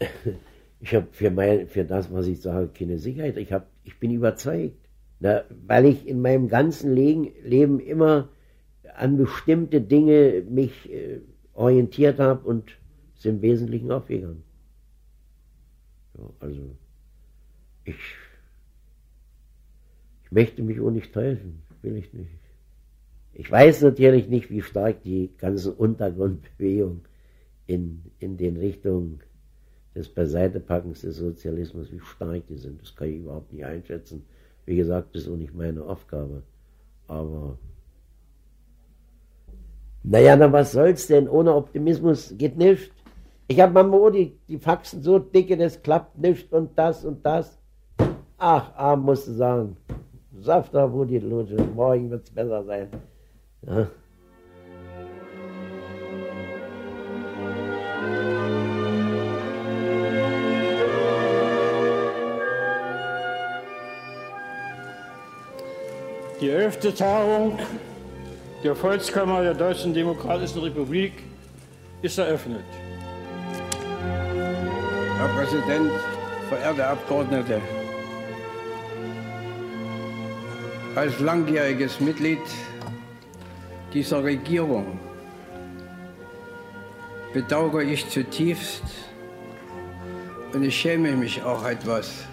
Ich 0.80 0.94
habe 0.94 1.08
für, 1.10 1.66
für 1.66 1.84
das, 1.84 2.12
was 2.12 2.28
ich 2.28 2.40
sage, 2.40 2.68
keine 2.68 2.98
Sicherheit. 2.98 3.36
Ich, 3.36 3.52
hab, 3.52 3.68
ich 3.82 3.98
bin 3.98 4.12
überzeugt, 4.12 4.78
na, 5.18 5.42
weil 5.66 5.86
ich 5.86 6.06
in 6.06 6.22
meinem 6.22 6.46
ganzen 6.46 6.94
Leben, 6.94 7.32
Leben 7.42 7.80
immer 7.80 8.28
an 8.94 9.16
bestimmte 9.16 9.80
Dinge 9.80 10.44
mich 10.48 10.88
äh, 10.88 11.20
orientiert 11.52 12.20
habe 12.20 12.46
und 12.46 12.78
es 13.16 13.24
im 13.24 13.42
Wesentlichen 13.42 13.90
aufgegangen. 13.90 14.44
Ja, 16.16 16.30
also 16.38 16.76
ich, 17.84 17.96
ich 20.24 20.30
möchte 20.30 20.62
mich 20.62 20.78
auch 20.78 20.92
nicht 20.92 21.12
täuschen, 21.12 21.62
will 21.82 21.96
ich 21.96 22.12
nicht. 22.12 22.47
Ich 23.38 23.52
weiß 23.52 23.82
natürlich 23.82 24.28
nicht, 24.28 24.50
wie 24.50 24.62
stark 24.62 25.04
die 25.04 25.30
ganze 25.38 25.72
Untergrundbewegung 25.72 27.02
in, 27.68 28.02
in 28.18 28.36
den 28.36 28.56
Richtungen 28.56 29.20
des 29.94 30.08
Beiseitepackens 30.08 31.02
des 31.02 31.18
Sozialismus, 31.18 31.92
wie 31.92 32.00
stark 32.00 32.48
die 32.48 32.56
sind. 32.56 32.82
Das 32.82 32.96
kann 32.96 33.10
ich 33.10 33.18
überhaupt 33.18 33.52
nicht 33.52 33.64
einschätzen. 33.64 34.24
Wie 34.66 34.74
gesagt, 34.74 35.14
das 35.14 35.22
ist 35.22 35.28
auch 35.28 35.36
nicht 35.36 35.54
meine 35.54 35.84
Aufgabe. 35.84 36.42
Aber 37.06 37.56
naja, 40.02 40.34
na 40.34 40.52
was 40.52 40.72
soll's 40.72 41.06
denn? 41.06 41.28
Ohne 41.28 41.54
Optimismus 41.54 42.34
geht 42.36 42.56
nichts. 42.56 42.92
Ich 43.46 43.60
habe 43.60 43.72
manchmal 43.72 44.10
die, 44.10 44.36
die 44.48 44.58
Faxen 44.58 45.00
so 45.00 45.20
dicke, 45.20 45.56
das 45.56 45.80
klappt 45.80 46.18
nicht 46.18 46.52
und 46.52 46.76
das 46.76 47.04
und 47.04 47.24
das. 47.24 47.56
Ach, 48.36 48.74
arm 48.74 49.02
musst 49.02 49.28
du 49.28 49.32
sagen. 49.32 49.76
Saft 50.40 50.74
wo 50.74 51.04
die 51.04 51.20
Lutsche. 51.20 51.56
Morgen 51.76 52.10
wird's 52.10 52.32
besser 52.32 52.64
sein. 52.64 52.88
Ja. 53.66 53.88
Die 66.40 66.50
elfte 66.50 66.94
Tagung 66.94 67.58
der 68.62 68.76
Volkskammer 68.76 69.42
der 69.42 69.54
Deutschen 69.54 69.92
Demokratischen 69.92 70.60
Republik 70.60 71.12
ist 72.02 72.16
eröffnet. 72.18 72.64
Herr 75.18 75.28
Präsident, 75.36 75.90
verehrte 76.48 76.86
Abgeordnete, 76.86 77.60
als 80.94 81.18
langjähriges 81.18 81.98
Mitglied 81.98 82.38
dieser 83.92 84.22
Regierung 84.22 84.98
bedauere 87.32 87.82
ich 87.82 88.08
zutiefst 88.08 88.82
und 90.52 90.62
ich 90.62 90.78
schäme 90.78 91.12
mich 91.12 91.42
auch 91.42 91.64
etwas. 91.66 92.24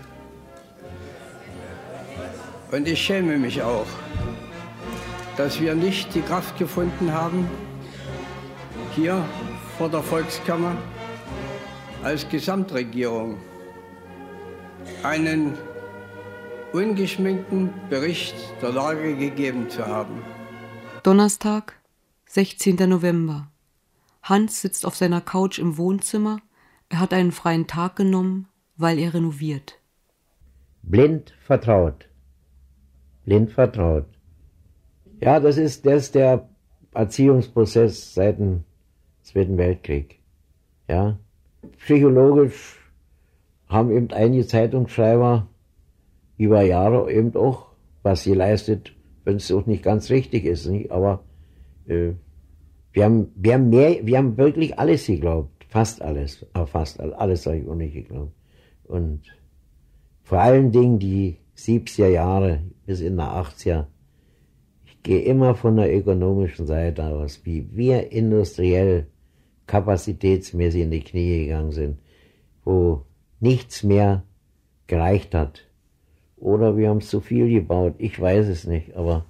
Und 2.72 2.88
ich 2.88 3.01
schäme 3.01 3.38
mich 3.38 3.62
auch, 3.62 3.86
dass 5.38 5.60
wir 5.62 5.76
nicht 5.76 6.14
die 6.14 6.22
Kraft 6.22 6.58
gefunden 6.58 7.12
haben, 7.12 7.47
hier 8.95 9.24
vor 9.78 9.89
der 9.89 10.01
Volkskammer 10.01 10.76
als 12.03 12.28
Gesamtregierung 12.28 13.38
einen 15.03 15.58
ungeschminkten 16.74 17.74
Bericht 17.89 18.36
der 18.62 18.72
Lage 18.72 19.16
gegeben 19.16 19.70
zu 19.70 19.86
haben. 19.86 20.35
Donnerstag, 21.06 21.80
16. 22.30 22.78
November. 22.89 23.51
Hans 24.24 24.62
sitzt 24.62 24.88
auf 24.88 24.95
seiner 24.95 25.22
Couch 25.22 25.60
im 25.60 25.78
Wohnzimmer. 25.78 26.39
Er 26.89 26.99
hat 26.99 27.14
einen 27.14 27.32
freien 27.32 27.68
Tag 27.68 27.95
genommen, 27.95 28.47
weil 28.76 28.97
er 28.97 29.14
renoviert. 29.14 29.80
Blind 30.82 31.36
vertraut. 31.41 32.10
Blind 33.24 33.51
vertraut. 33.51 34.08
Ja, 35.22 35.39
das 35.39 35.58
ist, 35.58 35.86
das 35.86 36.06
ist 36.06 36.16
der 36.16 36.49
Erziehungsprozess 36.95 38.16
seit 38.16 38.39
dem 38.39 38.64
Zweiten 39.22 39.60
Weltkrieg. 39.60 40.20
Ja, 40.88 41.20
psychologisch 41.78 42.80
haben 43.68 43.91
eben 43.91 44.12
einige 44.12 44.47
Zeitungsschreiber 44.47 45.45
über 46.39 46.64
Jahre 46.64 47.12
eben 47.12 47.36
auch, 47.36 47.68
was 48.01 48.24
sie 48.24 48.34
leistet, 48.34 48.95
wenn 49.26 49.38
es 49.38 49.52
auch 49.52 49.66
nicht 49.66 49.84
ganz 49.84 50.10
richtig 50.10 50.46
ist, 50.46 50.68
nicht? 50.68 50.92
aber 50.92 51.24
äh, 51.88 52.14
wir, 52.94 53.04
haben, 53.04 53.32
wir, 53.36 53.56
haben 53.56 53.70
mehr, 53.70 54.06
wir 54.06 54.18
haben 54.18 54.38
wirklich 54.38 54.80
alles 54.80 55.08
geglaubt, 55.08 55.66
fast 55.68 56.02
alles, 56.02 56.46
aber 56.54 56.68
fast 56.68 57.00
alles, 57.00 57.16
alles 57.16 57.46
habe 57.46 57.58
ich 57.58 57.68
auch 57.68 57.76
nicht 57.76 57.94
geglaubt. 57.94 58.32
Und 58.86 59.22
vor 60.24 60.40
allen 60.40 60.72
Dingen 60.72 61.00
die 61.00 61.38
70er 61.58 62.08
Jahre 62.08 62.64
bis 62.86 63.02
in 63.02 63.18
der 63.18 63.28
80er, 63.28 63.88
ich 64.86 65.02
gehe 65.04 65.22
immer 65.22 65.56
von 65.56 65.76
der 65.76 65.94
ökonomischen 65.94 66.68
Seite 66.68 67.06
aus, 67.06 67.42
wie 67.44 67.68
wir 67.76 68.12
industriell 68.12 69.08
kapazitätsmäßig 69.68 70.84
in 70.84 70.92
die 70.92 71.04
Knie 71.04 71.46
gegangen 71.46 71.72
sind, 71.72 72.00
wo 72.64 73.06
nichts 73.40 73.84
mehr 73.84 74.24
gereicht 74.88 75.34
hat. 75.34 75.68
Oder 76.38 76.76
wir 76.78 76.90
haben 76.90 77.02
zu 77.02 77.22
viel 77.22 77.50
gebaut, 77.50 77.96
ich 77.98 78.20
weiß 78.20 78.48
es 78.48 78.66
nicht, 78.66 78.96
aber 78.96 79.26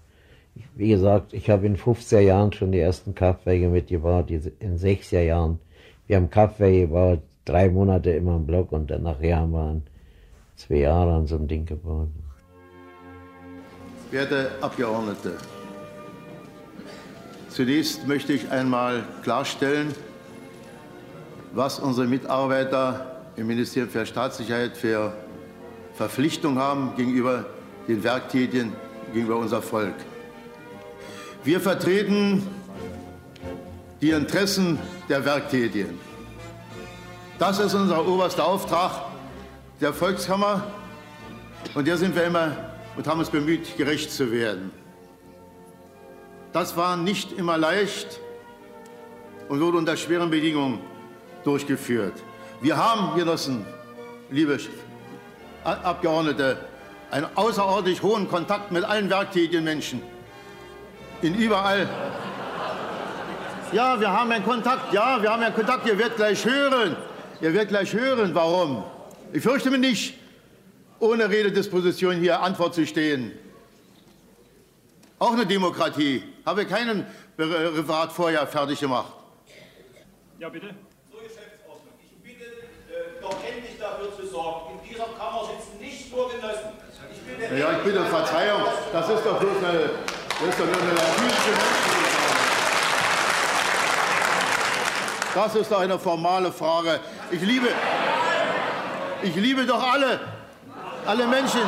wie 0.75 0.89
gesagt, 0.89 1.33
ich 1.33 1.49
habe 1.49 1.65
in 1.65 1.77
50er 1.77 2.19
Jahren 2.19 2.51
schon 2.51 2.71
die 2.71 2.79
ersten 2.79 3.13
Kraftwerke 3.13 3.69
mitgebaut, 3.69 4.31
in 4.31 4.77
60er 4.77 5.21
Jahren. 5.21 5.59
Wir 6.07 6.17
haben 6.17 6.29
Kraftwerke 6.29 6.81
gebaut, 6.81 7.19
drei 7.45 7.69
Monate 7.69 8.11
immer 8.11 8.37
im 8.37 8.45
Block 8.45 8.71
und 8.71 8.89
dann 8.89 9.03
nachher 9.03 9.37
haben 9.37 9.51
wir 9.51 9.81
zwei 10.55 10.77
Jahre 10.77 11.13
an 11.13 11.27
so 11.27 11.35
einem 11.35 11.47
Ding 11.47 11.65
gebaut. 11.65 12.09
Werte 14.11 14.51
Abgeordnete, 14.61 15.33
zunächst 17.49 18.07
möchte 18.07 18.33
ich 18.33 18.49
einmal 18.49 19.03
klarstellen, 19.23 19.93
was 21.53 21.79
unsere 21.79 22.07
Mitarbeiter 22.07 23.23
im 23.35 23.47
Ministerium 23.47 23.89
für 23.89 24.05
Staatssicherheit 24.05 24.77
für 24.77 25.13
Verpflichtung 25.95 26.59
haben 26.59 26.95
gegenüber 26.95 27.45
den 27.87 28.03
Werktätigen, 28.03 28.73
gegenüber 29.13 29.37
unser 29.37 29.61
Volk. 29.61 29.95
Wir 31.43 31.61
vertreten 31.61 32.45
die 34.01 34.09
Interessen 34.09 34.77
der 35.07 35.23
Werktätigen. 35.23 35.97
Das 37.39 37.59
ist 37.59 37.73
unser 37.73 38.05
oberster 38.07 38.45
Auftrag 38.45 38.91
der 39.79 39.93
Volkskammer 39.93 40.63
und 41.73 41.87
der 41.87 41.97
sind 41.97 42.15
wir 42.15 42.23
immer 42.23 42.55
und 42.97 43.07
haben 43.07 43.19
uns 43.19 43.29
bemüht, 43.29 43.77
gerecht 43.77 44.11
zu 44.11 44.31
werden. 44.31 44.71
Das 46.51 46.75
war 46.75 46.97
nicht 46.97 47.31
immer 47.33 47.57
leicht 47.57 48.19
und 49.49 49.61
wurde 49.61 49.77
unter 49.77 49.95
schweren 49.97 50.29
Bedingungen 50.29 50.79
durchgeführt. 51.43 52.13
Wir 52.61 52.77
haben, 52.77 53.17
Genossen, 53.17 53.65
liebe 54.29 54.57
Abgeordnete, 55.65 56.57
einen 57.11 57.27
außerordentlich 57.35 58.01
hohen 58.03 58.29
Kontakt 58.29 58.71
mit 58.71 58.83
allen 58.83 59.09
werktätigen 59.09 59.63
Menschen. 59.63 60.01
In 61.21 61.35
überall, 61.35 61.87
Ja, 63.71 63.99
wir 63.99 64.09
haben 64.09 64.31
einen 64.31 64.45
Kontakt. 64.45 64.93
Ja, 64.93 65.21
wir 65.21 65.31
haben 65.31 65.43
einen 65.43 65.55
Kontakt. 65.55 65.87
Ihr 65.87 65.97
werdet 65.97 66.15
gleich 66.15 66.45
hören. 66.45 66.95
Ihr 67.41 67.53
werdet 67.53 67.69
gleich 67.69 67.93
hören, 67.93 68.33
warum. 68.33 68.83
Ich 69.33 69.43
fürchte 69.43 69.69
mich 69.71 69.79
nicht, 69.79 70.13
ohne 70.99 71.29
Rededisposition 71.29 72.15
hier 72.15 72.41
Antwort 72.41 72.73
zu 72.75 72.85
stehen. 72.85 73.31
Auch 75.19 75.33
eine 75.33 75.45
Demokratie. 75.45 76.23
Habe 76.45 76.65
keinen 76.65 77.05
Referat 77.37 78.11
vorher 78.11 78.45
fertig 78.47 78.79
gemacht. 78.79 79.11
Ja, 80.39 80.47
bitte. 80.49 80.67
Zur 81.11 81.21
Geschäftsordnung. 81.21 81.95
Ich 82.01 82.23
bitte 82.23 82.45
äh, 82.45 83.21
doch 83.21 83.35
endlich 83.43 83.77
dafür 83.95 84.15
zu 84.15 84.27
sorgen, 84.27 84.71
in 84.71 84.89
dieser 84.89 85.05
Kammer 85.05 85.41
sitzen 85.45 85.79
nicht 85.79 86.15
nur 86.15 86.29
Genossen. 86.29 86.71
Ich 87.11 87.21
bitte 87.21 87.55
Ja, 87.55 87.71
ich 87.71 87.83
bitte 87.83 87.99
um 87.99 88.07
Verzeihung. 88.07 88.63
Das 88.91 89.09
ist 89.09 89.25
doch 89.25 89.39
bloß 89.39 89.57
eine, 89.57 89.79
das 89.79 90.49
ist 90.49 90.59
doch 90.59 90.65
nur 90.65 90.81
eine 90.81 90.93
natürliche. 90.93 91.51
Das 95.33 95.55
ist 95.55 95.71
doch 95.71 95.79
eine 95.79 95.99
formale 95.99 96.51
Frage. 96.51 96.99
Ich 97.31 97.41
liebe, 97.41 97.67
ich 99.21 99.35
liebe 99.35 99.65
doch 99.65 99.83
alle, 99.93 100.19
alle 101.05 101.27
Menschen. 101.27 101.61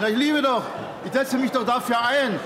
Na, 0.00 0.08
ich 0.08 0.16
liebe 0.16 0.40
doch, 0.40 0.62
ich 1.04 1.12
setze 1.12 1.36
mich 1.36 1.50
doch 1.50 1.64
dafür 1.64 1.98
ein. 2.00 2.40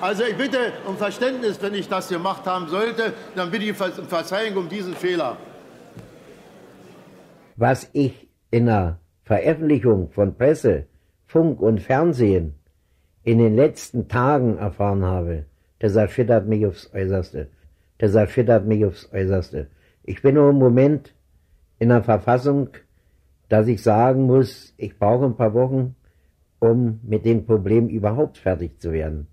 Also 0.00 0.24
ich 0.24 0.36
bitte 0.36 0.72
um 0.86 0.96
Verständnis, 0.96 1.58
wenn 1.60 1.74
ich 1.74 1.88
das 1.88 2.08
gemacht 2.08 2.46
haben 2.46 2.68
sollte, 2.68 3.12
dann 3.34 3.50
bitte 3.50 3.64
ich 3.64 3.80
um 3.80 4.08
Verzeihung 4.08 4.56
um 4.56 4.68
diesen 4.68 4.94
Fehler. 4.94 5.36
Was 7.60 7.90
ich 7.92 8.28
in 8.52 8.66
der 8.66 9.00
Veröffentlichung 9.24 10.12
von 10.12 10.36
Presse, 10.36 10.84
Funk 11.26 11.60
und 11.60 11.80
Fernsehen 11.80 12.54
in 13.24 13.38
den 13.38 13.56
letzten 13.56 14.06
Tagen 14.06 14.58
erfahren 14.58 15.04
habe, 15.04 15.46
das 15.80 15.96
erschüttert 15.96 16.46
mich 16.46 16.64
aufs 16.64 16.94
Äußerste. 16.94 17.48
Das 17.98 18.14
erschüttert 18.14 18.64
mich 18.64 18.84
aufs 18.84 19.12
Äußerste. 19.12 19.66
Ich 20.04 20.22
bin 20.22 20.36
nur 20.36 20.50
im 20.50 20.58
Moment 20.58 21.16
in 21.80 21.88
der 21.88 22.04
Verfassung, 22.04 22.68
dass 23.48 23.66
ich 23.66 23.82
sagen 23.82 24.22
muss, 24.22 24.72
ich 24.76 24.96
brauche 24.96 25.24
ein 25.24 25.36
paar 25.36 25.52
Wochen, 25.52 25.96
um 26.60 27.00
mit 27.02 27.24
dem 27.24 27.44
Problem 27.44 27.88
überhaupt 27.88 28.38
fertig 28.38 28.80
zu 28.80 28.92
werden. 28.92 29.26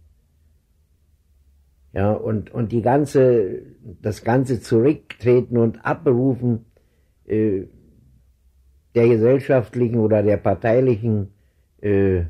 Ja, 1.94 2.12
und, 2.12 2.52
und 2.52 2.72
die 2.72 2.82
ganze, 2.82 3.62
das 4.02 4.24
ganze 4.24 4.62
Zurücktreten 4.62 5.58
und 5.58 5.86
Abberufen 5.86 6.66
äh, 7.28 7.66
der 8.96 9.10
gesellschaftlichen 9.10 10.00
oder 10.00 10.24
der 10.24 10.38
parteilichen, 10.38 11.34
äh, 11.82 12.24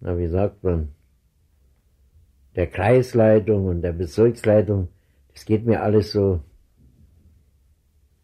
na, 0.00 0.18
wie 0.18 0.28
sagt 0.28 0.62
man, 0.62 0.88
der 2.54 2.66
Kreisleitung 2.66 3.66
und 3.66 3.82
der 3.82 3.92
Bezirksleitung, 3.92 4.88
das 5.32 5.46
geht 5.46 5.64
mir 5.64 5.82
alles 5.82 6.12
so, 6.12 6.40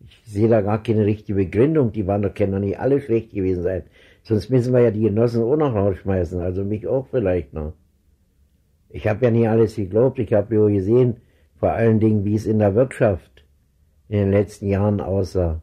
ich 0.01 0.21
sehe 0.27 0.49
da 0.49 0.61
gar 0.61 0.83
keine 0.83 1.07
richtige 1.07 1.37
Begründung, 1.37 1.93
die 1.93 2.07
waren 2.07 2.23
doch, 2.23 2.35
können 2.35 2.53
doch 2.53 2.59
nicht 2.59 2.79
alle 2.79 3.01
schlecht 3.01 3.31
gewesen 3.33 3.63
sein. 3.63 3.85
Sonst 4.23 4.51
müssen 4.51 4.73
wir 4.73 4.81
ja 4.81 4.91
die 4.91 5.03
Genossen 5.03 5.43
auch 5.43 5.57
noch 5.57 5.75
rausschmeißen, 5.75 6.41
also 6.41 6.65
mich 6.65 6.87
auch 6.87 7.07
vielleicht 7.07 7.53
noch. 7.55 7.73
Ich 8.91 9.07
habe 9.09 9.25
ja 9.25 9.31
nie 9.31 9.49
alles 9.49 9.77
geglaubt, 9.77 10.19
ich 10.19 10.33
habe 10.33 10.55
ja 10.55 10.67
gesehen, 10.67 11.17
vor 11.57 11.73
allen 11.73 12.01
Dingen, 12.01 12.25
wie 12.25 12.35
es 12.35 12.47
in 12.47 12.59
der 12.59 12.75
Wirtschaft 12.75 13.45
in 14.09 14.19
den 14.19 14.31
letzten 14.31 14.69
Jahren 14.69 15.01
aussah. 15.01 15.63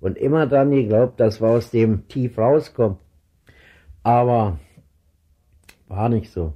Und 0.00 0.16
immer 0.16 0.46
dann 0.46 0.70
geglaubt, 0.70 1.18
dass 1.18 1.40
wir 1.40 1.48
aus 1.48 1.70
dem 1.70 2.06
Tief 2.08 2.38
rauskommen. 2.38 2.98
Aber 4.02 4.58
war 5.88 6.08
nicht 6.08 6.32
so, 6.32 6.54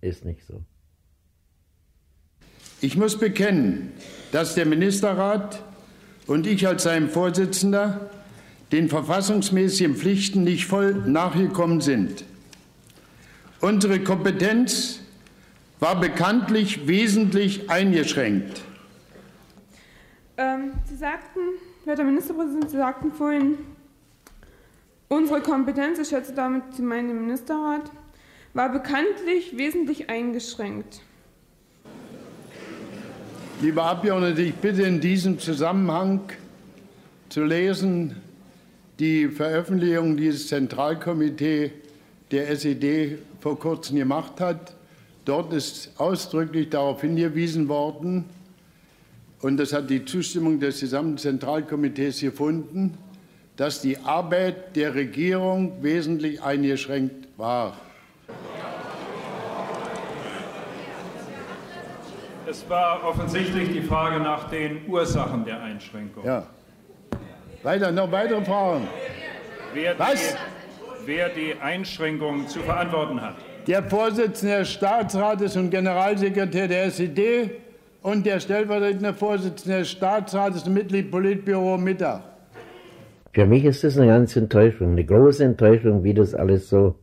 ist 0.00 0.24
nicht 0.24 0.44
so. 0.44 0.62
Ich 2.80 2.96
muss 2.96 3.18
bekennen, 3.18 3.92
dass 4.32 4.54
der 4.54 4.66
Ministerrat 4.66 5.62
und 6.26 6.46
ich 6.46 6.66
als 6.66 6.82
sein 6.82 7.08
Vorsitzender 7.08 8.10
den 8.72 8.88
verfassungsmäßigen 8.88 9.94
Pflichten 9.94 10.44
nicht 10.44 10.66
voll 10.66 10.94
nachgekommen 10.94 11.80
sind. 11.80 12.24
Unsere 13.60 14.00
Kompetenz 14.00 15.00
war 15.78 16.00
bekanntlich 16.00 16.88
wesentlich 16.88 17.70
eingeschränkt. 17.70 18.62
Ähm, 20.36 20.72
Sie 20.84 20.96
sagten, 20.96 21.40
werter 21.84 22.04
Ministerpräsident, 22.04 22.70
Sie 22.70 22.76
sagten 22.76 23.12
vorhin, 23.12 23.58
unsere 25.08 25.40
Kompetenz, 25.40 25.98
ich 25.98 26.08
schätze 26.08 26.32
damit 26.32 26.62
Sie 26.74 26.82
meinen 26.82 27.20
Ministerrat, 27.20 27.90
war 28.54 28.70
bekanntlich 28.70 29.56
wesentlich 29.56 30.08
eingeschränkt. 30.08 31.00
Liebe 33.60 33.82
Abgeordnete, 33.82 34.42
ich 34.42 34.54
bitte 34.54 34.82
in 34.82 35.00
diesem 35.00 35.38
Zusammenhang 35.38 36.20
zu 37.28 37.44
lesen 37.44 38.16
die 38.98 39.28
Veröffentlichung, 39.28 40.16
die 40.16 40.28
das 40.30 40.48
Zentralkomitee 40.48 41.72
der 42.30 42.50
SED 42.50 43.18
vor 43.40 43.58
kurzem 43.58 43.96
gemacht 43.96 44.40
hat. 44.40 44.74
Dort 45.24 45.52
ist 45.52 45.92
ausdrücklich 45.98 46.70
darauf 46.70 47.00
hingewiesen 47.00 47.68
worden, 47.68 48.24
und 49.42 49.56
das 49.56 49.72
hat 49.72 49.90
die 49.90 50.04
Zustimmung 50.04 50.60
des 50.60 50.80
gesamten 50.80 51.18
Zentralkomitees 51.18 52.20
gefunden, 52.20 52.96
dass 53.56 53.80
die 53.80 53.98
Arbeit 53.98 54.76
der 54.76 54.94
Regierung 54.94 55.82
wesentlich 55.82 56.40
eingeschränkt 56.42 57.28
war. 57.36 57.76
Es 62.48 62.68
war 62.68 63.04
offensichtlich 63.04 63.72
die 63.72 63.82
Frage 63.82 64.20
nach 64.20 64.48
den 64.48 64.86
Ursachen 64.86 65.44
der 65.44 65.62
Einschränkung. 65.62 66.24
Ja. 66.24 66.46
Weiter, 67.62 67.92
noch 67.92 68.10
weitere 68.10 68.44
Fragen? 68.44 68.88
Wer 69.74 69.98
Was? 69.98 70.20
Die, 70.20 71.06
wer 71.06 71.28
die 71.30 71.54
Einschränkung 71.60 72.46
zu 72.48 72.60
verantworten 72.60 73.20
hat. 73.20 73.36
Der 73.66 73.82
Vorsitzende 73.84 74.58
des 74.58 74.70
Staatsrates 74.70 75.56
und 75.56 75.70
Generalsekretär 75.70 76.68
der 76.68 76.84
SED 76.86 77.61
und 78.02 78.26
der 78.26 78.40
stellvertretende 78.40 79.14
Vorsitzende 79.14 79.78
des 79.78 79.90
Staatsrates 79.90 80.66
Mitglied 80.66 81.10
Politbüro 81.10 81.78
Mittag. 81.78 82.22
Für 83.32 83.46
mich 83.46 83.64
ist 83.64 83.82
das 83.84 83.96
eine 83.96 84.08
ganze 84.08 84.40
Enttäuschung, 84.40 84.92
eine 84.92 85.04
große 85.04 85.44
Enttäuschung, 85.44 86.04
wie 86.04 86.14
das 86.14 86.34
alles 86.34 86.68
so 86.68 86.96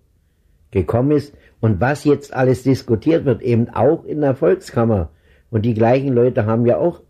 gekommen 0.72 1.12
ist 1.12 1.34
und 1.60 1.82
was 1.82 2.04
jetzt 2.04 2.34
alles 2.34 2.64
diskutiert 2.64 3.26
wird, 3.26 3.42
eben 3.42 3.70
auch 3.70 4.06
in 4.06 4.22
der 4.22 4.36
Volkskammer. 4.36 5.10
Und 5.50 5.64
die 5.64 5.74
gleichen 5.74 6.14
Leute 6.14 6.46
haben 6.46 6.66
ja 6.66 6.78
auch 6.78 7.02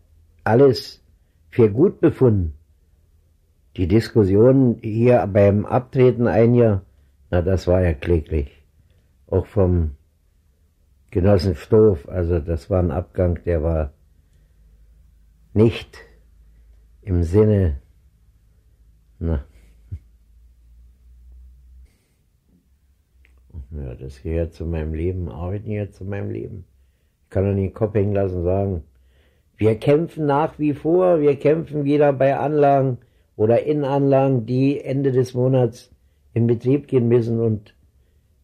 alles 0.44 1.02
für 1.50 1.70
gut 1.70 2.00
befunden. 2.00 2.54
Die 3.76 3.86
Diskussion 3.86 4.78
hier 4.80 5.28
beim 5.30 5.66
Abtreten 5.66 6.26
ein 6.26 6.54
Jahr, 6.54 6.82
na, 7.30 7.42
das 7.42 7.66
war 7.66 7.82
ja 7.82 7.92
kläglich. 7.92 8.50
Auch 9.26 9.46
vom 9.46 9.92
Genossen 11.10 11.56
Stoff, 11.56 12.08
also 12.08 12.38
das 12.38 12.70
war 12.70 12.80
ein 12.80 12.92
Abgang, 12.92 13.40
der 13.44 13.62
war 13.62 13.92
nicht 15.52 15.98
im 17.02 17.24
Sinne, 17.24 17.80
na, 19.18 19.44
ja, 23.72 23.94
das 23.94 24.22
gehört 24.22 24.54
zu 24.54 24.64
meinem 24.64 24.94
Leben, 24.94 25.28
Arbeiten 25.28 25.70
gehört 25.70 25.94
zu 25.94 26.04
meinem 26.04 26.30
Leben. 26.30 26.64
Ich 27.24 27.30
kann 27.30 27.44
doch 27.44 27.54
nicht 27.54 27.70
den 27.70 27.74
Kopf 27.74 27.94
hängen 27.94 28.14
lassen 28.14 28.38
und 28.38 28.44
sagen, 28.44 28.82
wir 29.56 29.76
kämpfen 29.76 30.26
nach 30.26 30.58
wie 30.58 30.74
vor, 30.74 31.20
wir 31.20 31.36
kämpfen 31.36 31.84
wieder 31.84 32.12
bei 32.12 32.36
Anlagen 32.36 32.98
oder 33.36 33.64
in 33.64 33.84
Anlagen, 33.84 34.46
die 34.46 34.80
Ende 34.80 35.12
des 35.12 35.34
Monats 35.34 35.90
in 36.34 36.46
Betrieb 36.46 36.86
gehen 36.86 37.08
müssen 37.08 37.40
und 37.40 37.74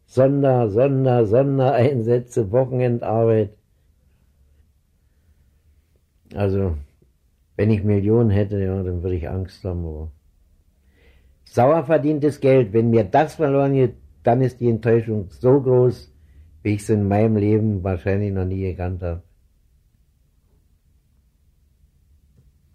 Sonder, 0.06 0.70
Sonder, 0.70 1.26
Sondereinsätze, 1.26 2.50
Wochenendarbeit. 2.52 3.50
Also, 6.34 6.76
wenn 7.56 7.70
ich 7.70 7.82
Millionen 7.84 8.30
hätte, 8.30 8.62
ja, 8.62 8.82
dann 8.82 9.02
würde 9.02 9.16
ich 9.16 9.28
Angst 9.28 9.64
haben, 9.64 9.84
aber 9.84 10.10
sauer 11.44 11.84
verdientes 11.84 12.40
Geld, 12.40 12.72
wenn 12.72 12.90
mir 12.90 13.04
das 13.04 13.34
verloren 13.34 13.74
geht, 13.74 13.94
dann 14.22 14.42
ist 14.42 14.60
die 14.60 14.68
Enttäuschung 14.68 15.30
so 15.30 15.60
groß, 15.60 16.12
wie 16.62 16.74
ich 16.74 16.82
es 16.82 16.90
in 16.90 17.08
meinem 17.08 17.36
Leben 17.36 17.82
wahrscheinlich 17.84 18.32
noch 18.32 18.44
nie 18.44 18.62
gekannt 18.62 19.02
habe. 19.02 19.22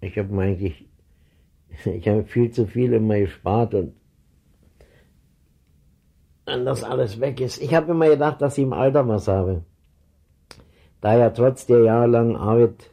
Ich 0.02 0.18
habe 0.18 0.42
eigentlich, 0.42 0.90
ich 1.86 2.08
habe 2.08 2.24
viel 2.24 2.52
zu 2.52 2.66
viel 2.66 2.94
immer 2.94 3.20
gespart 3.20 3.74
und 3.76 3.94
wenn 6.52 6.66
das 6.66 6.84
alles 6.84 7.20
weg 7.20 7.40
ist. 7.40 7.62
Ich 7.62 7.74
habe 7.74 7.92
immer 7.92 8.10
gedacht, 8.10 8.42
dass 8.42 8.58
ich 8.58 8.64
im 8.64 8.74
Alter 8.74 9.08
was 9.08 9.28
habe. 9.28 9.64
Da 11.00 11.18
ja 11.18 11.30
trotz 11.30 11.66
der 11.66 11.80
jahrelangen 11.80 12.36
Arbeit 12.36 12.92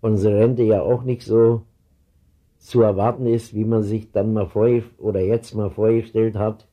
unsere 0.00 0.38
Rente 0.38 0.62
ja 0.62 0.80
auch 0.80 1.02
nicht 1.02 1.22
so 1.22 1.62
zu 2.58 2.82
erwarten 2.82 3.26
ist, 3.26 3.54
wie 3.54 3.64
man 3.64 3.82
sich 3.82 4.12
dann 4.12 4.32
mal 4.32 4.46
vor 4.46 4.68
oder 4.98 5.20
jetzt 5.20 5.54
mal 5.54 5.70
vorgestellt 5.70 6.36
hat. 6.36 6.66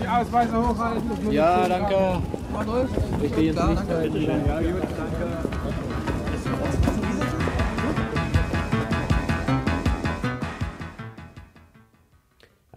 Die 0.00 0.06
Ausweise 0.06 0.68
hochhalten. 0.68 1.32
Ja, 1.32 1.68
danke. 1.68 2.22
Ich 3.22 3.34
gehe 3.34 3.52
jetzt 3.52 3.64
nicht. 3.64 3.88
Ja, 3.88 4.60
gut, 4.60 4.82
danke. 4.96 5.47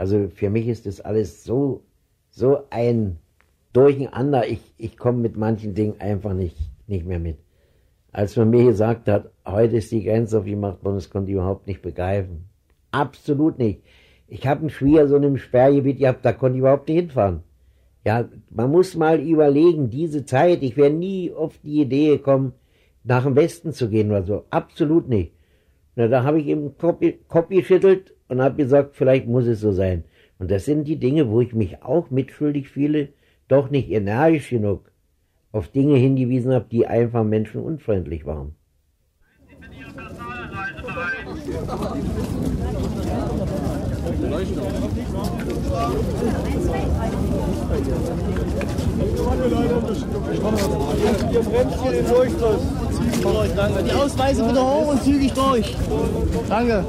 Also 0.01 0.29
für 0.33 0.49
mich 0.49 0.67
ist 0.67 0.87
das 0.87 0.99
alles 0.99 1.43
so, 1.43 1.83
so 2.31 2.63
ein 2.71 3.19
Durcheinander. 3.71 4.47
Ich, 4.47 4.73
ich 4.79 4.97
komme 4.97 5.19
mit 5.19 5.37
manchen 5.37 5.75
Dingen 5.75 6.01
einfach 6.01 6.33
nicht, 6.33 6.57
nicht 6.87 7.05
mehr 7.05 7.19
mit. 7.19 7.37
Als 8.11 8.35
man 8.35 8.49
mir 8.49 8.65
gesagt 8.65 9.07
hat, 9.07 9.29
heute 9.45 9.77
ist 9.77 9.91
die 9.91 10.03
Grenze 10.03 10.39
auf 10.39 10.45
die 10.45 10.55
Machtbahn, 10.55 10.95
das 10.95 11.11
konnte 11.11 11.29
ich 11.29 11.35
überhaupt 11.35 11.67
nicht 11.67 11.83
begreifen. 11.83 12.45
Absolut 12.89 13.59
nicht. 13.59 13.83
Ich 14.27 14.47
habe 14.47 14.61
einen 14.61 14.69
Schwiegersohn 14.71 15.21
im 15.21 15.37
Sperrgebiet 15.37 15.99
gehabt, 15.99 16.25
da 16.25 16.33
konnte 16.33 16.55
ich 16.55 16.61
überhaupt 16.61 16.87
nicht 16.89 16.97
hinfahren. 16.97 17.43
Ja, 18.03 18.27
man 18.49 18.71
muss 18.71 18.95
mal 18.95 19.19
überlegen, 19.19 19.91
diese 19.91 20.25
Zeit, 20.25 20.63
ich 20.63 20.77
wäre 20.77 20.89
nie 20.89 21.31
auf 21.31 21.59
die 21.59 21.81
Idee 21.81 22.17
gekommen, 22.17 22.53
nach 23.03 23.25
dem 23.25 23.35
Westen 23.35 23.71
zu 23.71 23.87
gehen 23.87 24.09
oder 24.09 24.23
so. 24.23 24.45
Absolut 24.49 25.07
nicht. 25.07 25.33
Na, 25.95 26.07
da 26.07 26.23
habe 26.23 26.39
ich 26.39 26.47
eben 26.47 26.75
Kopf, 26.75 27.05
Kopf 27.27 27.49
geschüttelt 27.49 28.15
und 28.31 28.41
habe 28.41 28.55
gesagt, 28.55 28.95
vielleicht 28.95 29.27
muss 29.27 29.45
es 29.45 29.59
so 29.59 29.73
sein. 29.73 30.05
Und 30.39 30.49
das 30.49 30.63
sind 30.63 30.85
die 30.85 30.95
Dinge, 30.95 31.29
wo 31.29 31.41
ich 31.41 31.53
mich 31.53 31.83
auch 31.83 32.09
mitschuldig 32.09 32.69
fühle, 32.69 33.09
doch 33.49 33.69
nicht 33.69 33.91
energisch 33.91 34.49
genug 34.49 34.89
auf 35.51 35.67
Dinge 35.67 35.97
hingewiesen 35.97 36.53
habe, 36.53 36.65
die 36.71 36.87
einfach 36.87 37.25
menschenunfreundlich 37.25 38.25
waren. 38.25 38.55
Die 53.85 53.91
Ausweise 53.91 54.43
bitte 54.45 54.61
hoch 54.61 54.87
und 54.87 55.03
zügig 55.03 55.33
durch. 55.33 55.75
Danke. 56.47 56.85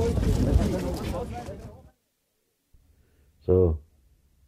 So. 3.47 3.79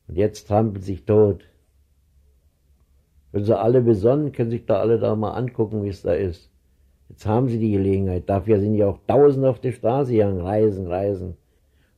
Und 0.09 0.17
jetzt 0.17 0.49
trampeln 0.49 0.83
sich 0.83 1.05
tot. 1.05 1.45
Wenn 3.33 3.45
sie 3.45 3.59
alle 3.59 3.81
besonnen, 3.81 4.33
können 4.33 4.51
sich 4.51 4.65
da 4.67 4.81
alle 4.81 4.99
da 4.99 5.15
mal 5.17 5.33
angucken, 5.33 5.83
wie 5.83 5.89
es 5.89 6.03
da 6.03 6.13
ist. 6.13 6.51
Jetzt 7.09 7.27
haben 7.27 7.49
sie 7.49 7.59
die 7.59 7.73
Gelegenheit. 7.73 8.29
Dafür 8.29 8.61
sind 8.61 8.75
ja 8.75 8.89
auch 8.89 8.99
Tausende 9.07 9.49
auf 9.49 9.61
der 9.61 9.73
Straße 9.73 10.13
gegangen. 10.13 10.41
Reisen, 10.41 10.87
reisen. 10.87 11.37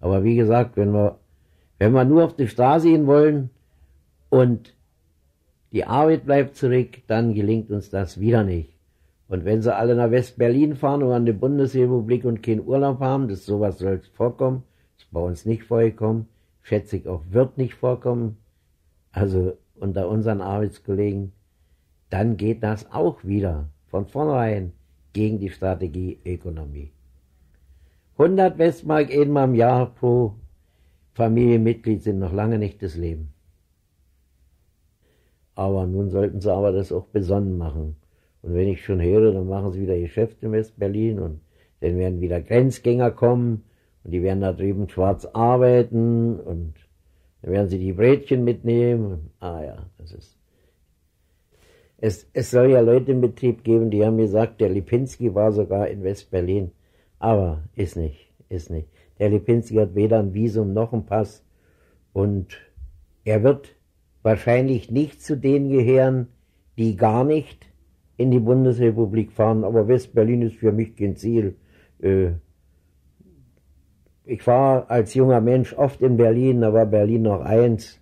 Aber 0.00 0.24
wie 0.24 0.36
gesagt, 0.36 0.76
wenn 0.76 0.92
wir, 0.92 1.18
wenn 1.78 1.92
wir 1.92 2.04
nur 2.04 2.24
auf 2.24 2.36
die 2.36 2.48
Straße 2.48 2.88
gehen 2.88 3.06
wollen 3.06 3.50
und 4.30 4.74
die 5.72 5.84
Arbeit 5.84 6.24
bleibt 6.24 6.56
zurück, 6.56 7.02
dann 7.06 7.34
gelingt 7.34 7.70
uns 7.70 7.90
das 7.90 8.18
wieder 8.18 8.42
nicht. 8.42 8.76
Und 9.28 9.44
wenn 9.44 9.60
sie 9.60 9.74
alle 9.74 9.94
nach 9.94 10.10
West-Berlin 10.10 10.76
fahren 10.76 11.02
oder 11.02 11.16
an 11.16 11.26
die 11.26 11.32
Bundesrepublik 11.32 12.24
und 12.24 12.42
keinen 12.42 12.66
Urlaub 12.66 13.00
haben, 13.00 13.28
das 13.28 13.44
sowas 13.44 13.78
soll 13.78 14.00
vorkommen, 14.12 14.62
ist 14.96 15.10
bei 15.10 15.20
uns 15.20 15.44
nicht 15.44 15.64
vorgekommen, 15.64 16.28
schätze 16.66 16.96
ich 16.96 17.06
auch 17.06 17.22
wird 17.30 17.58
nicht 17.58 17.74
vorkommen, 17.74 18.38
also 19.12 19.56
unter 19.76 20.08
unseren 20.08 20.40
Arbeitskollegen, 20.40 21.32
dann 22.10 22.36
geht 22.36 22.64
das 22.64 22.90
auch 22.90 23.22
wieder 23.22 23.68
von 23.86 24.06
vornherein 24.06 24.72
gegen 25.12 25.38
die 25.38 25.50
Strategie 25.50 26.18
Ökonomie. 26.24 26.90
100 28.18 28.58
Westmark 28.58 29.12
einmal 29.12 29.48
im 29.48 29.54
Jahr 29.54 29.94
pro 29.94 30.34
Familienmitglied 31.14 32.02
sind 32.02 32.18
noch 32.18 32.32
lange 32.32 32.58
nicht 32.58 32.82
das 32.82 32.96
Leben. 32.96 33.32
Aber 35.54 35.86
nun 35.86 36.10
sollten 36.10 36.40
sie 36.40 36.52
aber 36.52 36.72
das 36.72 36.90
auch 36.90 37.06
besonnen 37.06 37.56
machen. 37.56 37.94
Und 38.42 38.54
wenn 38.54 38.66
ich 38.66 38.84
schon 38.84 39.00
höre, 39.00 39.32
dann 39.32 39.46
machen 39.46 39.70
sie 39.70 39.82
wieder 39.82 39.98
Geschäfte 39.98 40.46
in 40.46 40.52
West-Berlin 40.52 41.20
und 41.20 41.40
dann 41.78 41.96
werden 41.96 42.20
wieder 42.20 42.40
Grenzgänger 42.40 43.12
kommen 43.12 43.62
und 44.06 44.12
die 44.12 44.22
werden 44.22 44.40
da 44.40 44.52
drüben 44.52 44.88
schwarz 44.88 45.24
arbeiten 45.24 46.38
und 46.38 46.74
dann 47.42 47.52
werden 47.52 47.68
sie 47.68 47.80
die 47.80 47.92
Brötchen 47.92 48.44
mitnehmen. 48.44 49.30
Ah 49.40 49.62
ja, 49.64 49.90
das 49.98 50.12
ist. 50.12 50.38
Es, 51.98 52.30
es 52.32 52.52
soll 52.52 52.70
ja 52.70 52.80
Leute 52.80 53.10
im 53.10 53.20
Betrieb 53.20 53.64
geben, 53.64 53.90
die 53.90 54.04
haben 54.04 54.16
gesagt, 54.16 54.60
der 54.60 54.68
Lipinski 54.68 55.34
war 55.34 55.50
sogar 55.50 55.88
in 55.88 56.04
West-Berlin. 56.04 56.70
Aber 57.18 57.64
ist 57.74 57.96
nicht, 57.96 58.32
ist 58.48 58.70
nicht. 58.70 58.88
Der 59.18 59.28
Lipinski 59.28 59.74
hat 59.74 59.96
weder 59.96 60.20
ein 60.20 60.34
Visum 60.34 60.72
noch 60.72 60.92
ein 60.92 61.04
Pass 61.04 61.44
und 62.12 62.60
er 63.24 63.42
wird 63.42 63.74
wahrscheinlich 64.22 64.88
nicht 64.88 65.20
zu 65.20 65.36
denen 65.36 65.68
gehören, 65.68 66.28
die 66.78 66.94
gar 66.94 67.24
nicht 67.24 67.66
in 68.16 68.30
die 68.30 68.38
Bundesrepublik 68.38 69.32
fahren. 69.32 69.64
Aber 69.64 69.88
West-Berlin 69.88 70.42
ist 70.42 70.56
für 70.56 70.70
mich 70.70 70.94
kein 70.94 71.16
Ziel. 71.16 71.56
Äh, 72.00 72.34
ich 74.26 74.44
war 74.46 74.90
als 74.90 75.14
junger 75.14 75.40
Mensch 75.40 75.72
oft 75.72 76.02
in 76.02 76.16
Berlin, 76.16 76.60
da 76.60 76.72
war 76.72 76.84
Berlin 76.84 77.22
noch 77.22 77.40
eins. 77.40 78.00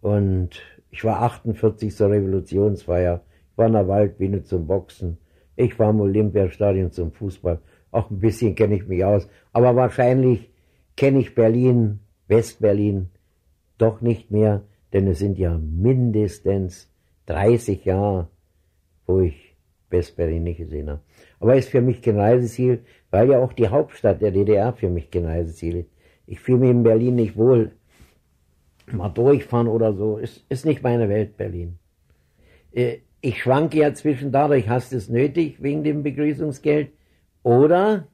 Und 0.00 0.62
ich 0.90 1.02
war 1.04 1.22
48 1.22 1.94
zur 1.94 2.10
Revolutionsfeier. 2.10 3.22
Ich 3.50 3.58
war 3.58 3.66
in 3.66 3.72
der 3.72 3.88
Waldbühne 3.88 4.44
zum 4.44 4.66
Boxen. 4.66 5.18
Ich 5.56 5.76
war 5.78 5.90
im 5.90 6.00
Olympiastadion 6.00 6.92
zum 6.92 7.12
Fußball. 7.12 7.60
Auch 7.90 8.10
ein 8.10 8.20
bisschen 8.20 8.54
kenne 8.54 8.76
ich 8.76 8.86
mich 8.86 9.04
aus. 9.04 9.28
Aber 9.52 9.74
wahrscheinlich 9.74 10.52
kenne 10.96 11.18
ich 11.18 11.34
Berlin, 11.34 12.00
Westberlin 12.28 13.10
doch 13.76 14.00
nicht 14.00 14.30
mehr, 14.30 14.62
denn 14.92 15.08
es 15.08 15.18
sind 15.18 15.36
ja 15.36 15.58
mindestens 15.58 16.88
30 17.26 17.84
Jahre, 17.84 18.28
wo 19.06 19.20
ich 19.20 19.56
Westberlin 19.90 20.44
nicht 20.44 20.58
gesehen 20.58 20.90
habe. 20.90 21.00
Aber 21.40 21.56
ist 21.56 21.70
für 21.70 21.80
mich 21.80 22.02
kein 22.02 22.18
Reiseziel, 22.18 22.84
weil 23.14 23.30
ja 23.30 23.38
auch 23.38 23.52
die 23.52 23.68
Hauptstadt 23.68 24.20
der 24.22 24.32
DDR 24.32 24.72
für 24.72 24.88
mich 24.88 25.14
ist. 25.14 25.62
Ich 26.26 26.40
fühle 26.40 26.58
mich 26.58 26.70
in 26.70 26.82
Berlin 26.82 27.14
nicht 27.14 27.36
wohl. 27.36 27.70
Mal 28.90 29.08
durchfahren 29.08 29.68
oder 29.68 29.92
so, 29.94 30.16
ist, 30.16 30.44
ist 30.48 30.66
nicht 30.66 30.82
meine 30.82 31.08
Welt, 31.08 31.36
Berlin. 31.36 31.78
Äh, 32.72 32.96
ich 33.20 33.40
schwanke 33.40 33.78
ja 33.78 33.94
zwischen 33.94 34.32
dadurch, 34.32 34.68
hast 34.68 34.90
du 34.90 34.96
es 34.96 35.08
nötig 35.08 35.62
wegen 35.62 35.84
dem 35.84 36.02
Begrüßungsgeld 36.02 36.90
oder 37.44 38.08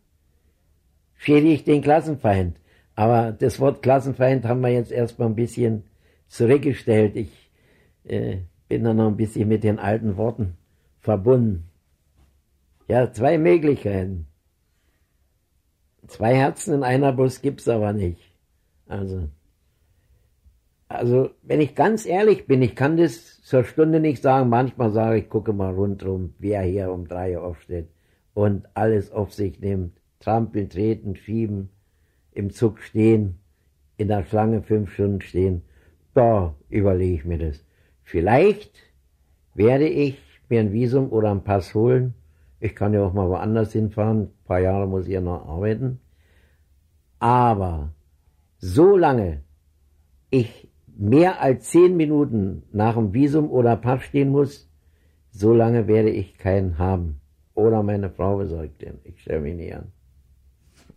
schädige 1.16 1.55
ich 1.55 1.64
den 1.64 1.80
Klassenfeind. 1.80 2.61
Aber 2.94 3.32
das 3.32 3.59
Wort 3.59 3.82
Klassenfeind 3.82 4.44
haben 4.44 4.61
wir 4.61 4.68
jetzt 4.68 4.92
erstmal 4.92 5.28
ein 5.28 5.34
bisschen 5.34 5.84
zurückgestellt. 6.28 7.16
Ich 7.16 7.51
äh, 8.05 8.36
bin 8.68 8.84
da 8.84 8.92
noch 8.92 9.09
ein 9.09 9.16
bisschen 9.16 9.48
mit 9.48 9.64
den 9.64 9.78
alten 9.78 10.18
Worten 10.18 10.59
verbunden. 11.01 11.70
Ja, 12.86 13.11
zwei 13.11 13.38
Möglichkeiten. 13.38 14.26
Zwei 16.07 16.34
Herzen 16.34 16.74
in 16.74 16.82
einer 16.82 17.12
Bus 17.12 17.40
gibt's 17.42 17.68
aber 17.68 17.92
nicht. 17.92 18.20
Also, 18.86 19.28
also, 20.90 21.30
wenn 21.42 21.61
ich 21.61 21.76
ganz 21.76 22.05
ehrlich 22.05 22.48
bin, 22.48 22.62
ich 22.62 22.74
kann 22.74 22.96
das 22.96 23.40
zur 23.42 23.62
Stunde 23.62 24.01
nicht 24.01 24.22
sagen. 24.22 24.48
Manchmal 24.48 24.90
sage 24.90 25.18
ich, 25.18 25.28
gucke 25.28 25.53
mal 25.53 25.72
rundherum, 25.72 26.34
wer 26.40 26.62
hier 26.62 26.90
um 26.90 27.07
drei 27.07 27.36
Uhr 27.36 27.44
aufsteht 27.44 27.88
und 28.34 28.66
alles 28.74 29.12
auf 29.12 29.32
sich 29.32 29.61
nimmt. 29.61 30.01
Trampeln, 30.18 30.68
treten, 30.68 31.14
schieben, 31.14 31.70
im 32.32 32.51
Zug 32.51 32.80
stehen, 32.80 33.38
in 33.98 34.09
der 34.09 34.24
Schlange 34.24 34.62
fünf 34.62 34.92
Stunden 34.92 35.20
stehen. 35.20 35.62
Da 36.12 36.57
überlege 36.68 37.14
ich 37.14 37.24
mir 37.24 37.38
das. 37.38 37.64
Vielleicht 38.03 38.72
werde 39.55 39.88
ich 39.88 40.18
mir 40.48 40.59
ein 40.59 40.72
Visum 40.72 41.12
oder 41.12 41.30
einen 41.30 41.44
Pass 41.44 41.72
holen. 41.72 42.14
Ich 42.61 42.75
kann 42.75 42.93
ja 42.93 43.03
auch 43.03 43.15
mal 43.15 43.29
woanders 43.29 43.73
hinfahren. 43.73 44.21
Ein 44.21 44.45
paar 44.45 44.61
Jahre 44.61 44.87
muss 44.87 45.07
ich 45.07 45.13
ja 45.13 45.21
noch 45.21 45.49
arbeiten. 45.49 46.01
Aber 47.19 47.93
solange 48.59 49.43
ich 50.31 50.69
mehr 50.87 51.41
als 51.41 51.71
zehn 51.71 51.97
Minuten 51.97 52.63
nach 52.73 52.95
dem 52.95 53.15
Visum 53.15 53.51
oder 53.51 53.77
Pass 53.77 54.03
stehen 54.03 54.29
muss, 54.29 54.69
solange 55.31 55.87
werde 55.87 56.11
ich 56.11 56.37
keinen 56.39 56.79
haben. 56.79 57.21
Oder 57.55 57.83
meine 57.83 58.11
Frau 58.11 58.37
besorgt 58.37 58.83
den. 58.83 58.99
Ich 59.05 59.23
stelle 59.23 59.41
mich 59.41 59.57
nie 59.57 59.73
an. 59.73 59.93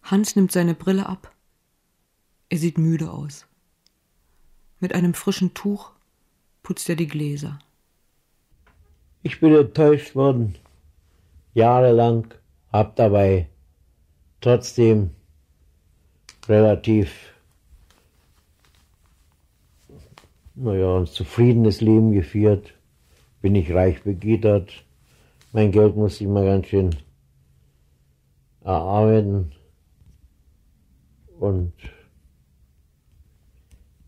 Hans 0.04 0.36
nimmt 0.36 0.52
seine 0.52 0.74
Brille 0.74 1.08
ab. 1.08 1.32
Er 2.50 2.58
sieht 2.58 2.78
müde 2.78 3.10
aus. 3.10 3.48
Mit 4.80 4.94
einem 4.94 5.14
frischen 5.14 5.54
Tuch 5.54 5.92
putzt 6.62 6.90
er 6.90 6.96
die 6.96 7.08
Gläser. 7.08 7.60
Ich 9.22 9.40
bin 9.40 9.56
enttäuscht 9.56 10.16
worden, 10.16 10.56
jahrelang, 11.54 12.34
hab 12.72 12.96
dabei 12.96 13.48
trotzdem 14.42 15.12
relativ, 16.48 17.34
naja, 20.56 20.98
ein 20.98 21.06
zufriedenes 21.06 21.82
Leben 21.82 22.12
geführt, 22.12 22.74
bin 23.42 23.56
ich 23.56 23.74
reich 23.74 24.04
begütert, 24.04 24.84
mein 25.52 25.72
Geld 25.72 25.96
muss 25.96 26.20
ich 26.20 26.28
mal 26.28 26.46
ganz 26.46 26.68
schön 26.68 26.96
erarbeiten 28.62 29.52
und 31.40 31.74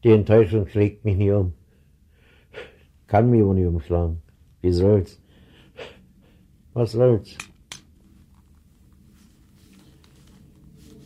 Die 0.05 0.11
Enttäuschung 0.11 0.67
schlägt 0.67 1.03
mich 1.03 1.17
nie 1.17 1.31
um. 1.31 1.53
Kann 3.07 3.31
mich 3.31 3.41
auch 3.41 3.55
nicht 3.55 3.65
umschlagen. 3.65 4.21
Wie 4.61 4.71
soll's? 4.71 5.19
Was 6.75 6.91
soll's? 6.91 7.37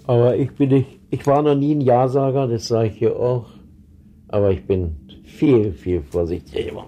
Aber 0.08 0.36
ich 0.36 0.52
bin 0.56 0.70
nicht, 0.70 1.00
ich 1.12 1.26
war 1.28 1.44
noch 1.44 1.54
nie 1.54 1.76
ein 1.76 1.82
Ja-Sager, 1.82 2.48
das 2.48 2.68
sage 2.68 2.88
ich 2.90 2.98
hier 2.98 3.16
auch. 3.16 3.46
Aber 4.30 4.50
ich 4.50 4.66
bin 4.66 4.96
viel, 5.24 5.72
viel 5.72 6.02
vorsichtiger. 6.02 6.88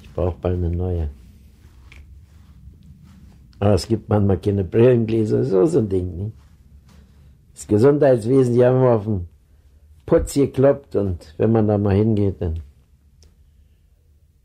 Ich 0.00 0.12
brauche 0.14 0.36
bald 0.40 0.54
eine 0.54 0.70
neue. 0.70 1.10
Aber 3.58 3.74
es 3.74 3.88
gibt 3.88 4.08
manchmal 4.08 4.38
keine 4.38 4.62
Brillengläser, 4.62 5.42
so 5.42 5.66
so 5.66 5.80
ein 5.80 5.88
Ding. 5.88 6.16
Ne? 6.16 6.32
Das 7.54 7.66
Gesundheitswesen, 7.66 8.54
die 8.54 8.64
haben 8.64 8.76
immer 8.76 8.94
auf 8.94 9.04
den 9.04 9.28
Putz 10.06 10.34
gekloppt 10.34 10.94
und 10.94 11.34
wenn 11.38 11.50
man 11.50 11.66
da 11.66 11.76
mal 11.76 11.96
hingeht, 11.96 12.36
dann. 12.38 12.67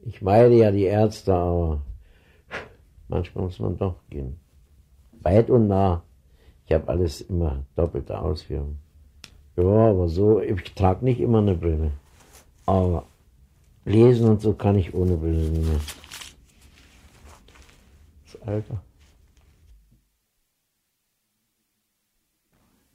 Ich 0.05 0.21
meide 0.21 0.55
ja 0.55 0.71
die 0.71 0.83
Ärzte, 0.83 1.33
aber 1.33 1.81
manchmal 3.07 3.45
muss 3.45 3.59
man 3.59 3.77
doch 3.77 3.95
gehen. 4.09 4.39
Weit 5.21 5.49
und 5.49 5.67
nah. 5.67 6.03
Ich 6.65 6.73
habe 6.73 6.87
alles 6.87 7.21
immer 7.21 7.65
doppelte 7.75 8.19
Ausführung. 8.19 8.77
Ja, 9.55 9.89
aber 9.89 10.07
so, 10.09 10.41
ich 10.41 10.73
trage 10.73 11.05
nicht 11.05 11.19
immer 11.19 11.39
eine 11.39 11.55
Brille. 11.55 11.91
Aber 12.65 13.05
lesen 13.85 14.27
und 14.29 14.41
so 14.41 14.53
kann 14.53 14.77
ich 14.77 14.93
ohne 14.93 15.15
Brille 15.15 15.49
nicht 15.49 15.67
mehr. 15.67 15.79
Das 18.25 18.41
Alter. 18.41 18.81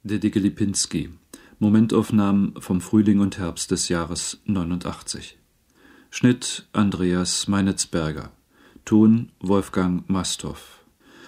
Der 0.03 0.19
dicke 0.19 0.39
Lipinski. 0.39 1.09
Momentaufnahmen 1.59 2.61
vom 2.61 2.81
Frühling 2.81 3.19
und 3.19 3.37
Herbst 3.37 3.71
des 3.71 3.89
Jahres 3.89 4.41
89. 4.45 5.38
Schnitt 6.11 6.67
Andreas 6.73 7.47
Meinitzberger. 7.47 8.31
Ton 8.83 9.31
Wolfgang 9.39 10.09
Mastoff. 10.09 10.83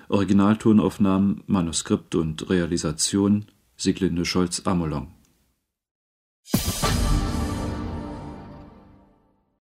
Originaltonaufnahmen, 0.09 1.43
Manuskript 1.45 2.15
und 2.15 2.49
Realisation 2.49 3.45
Sieglinde 3.77 4.25
Scholz-Amolong. 4.25 5.13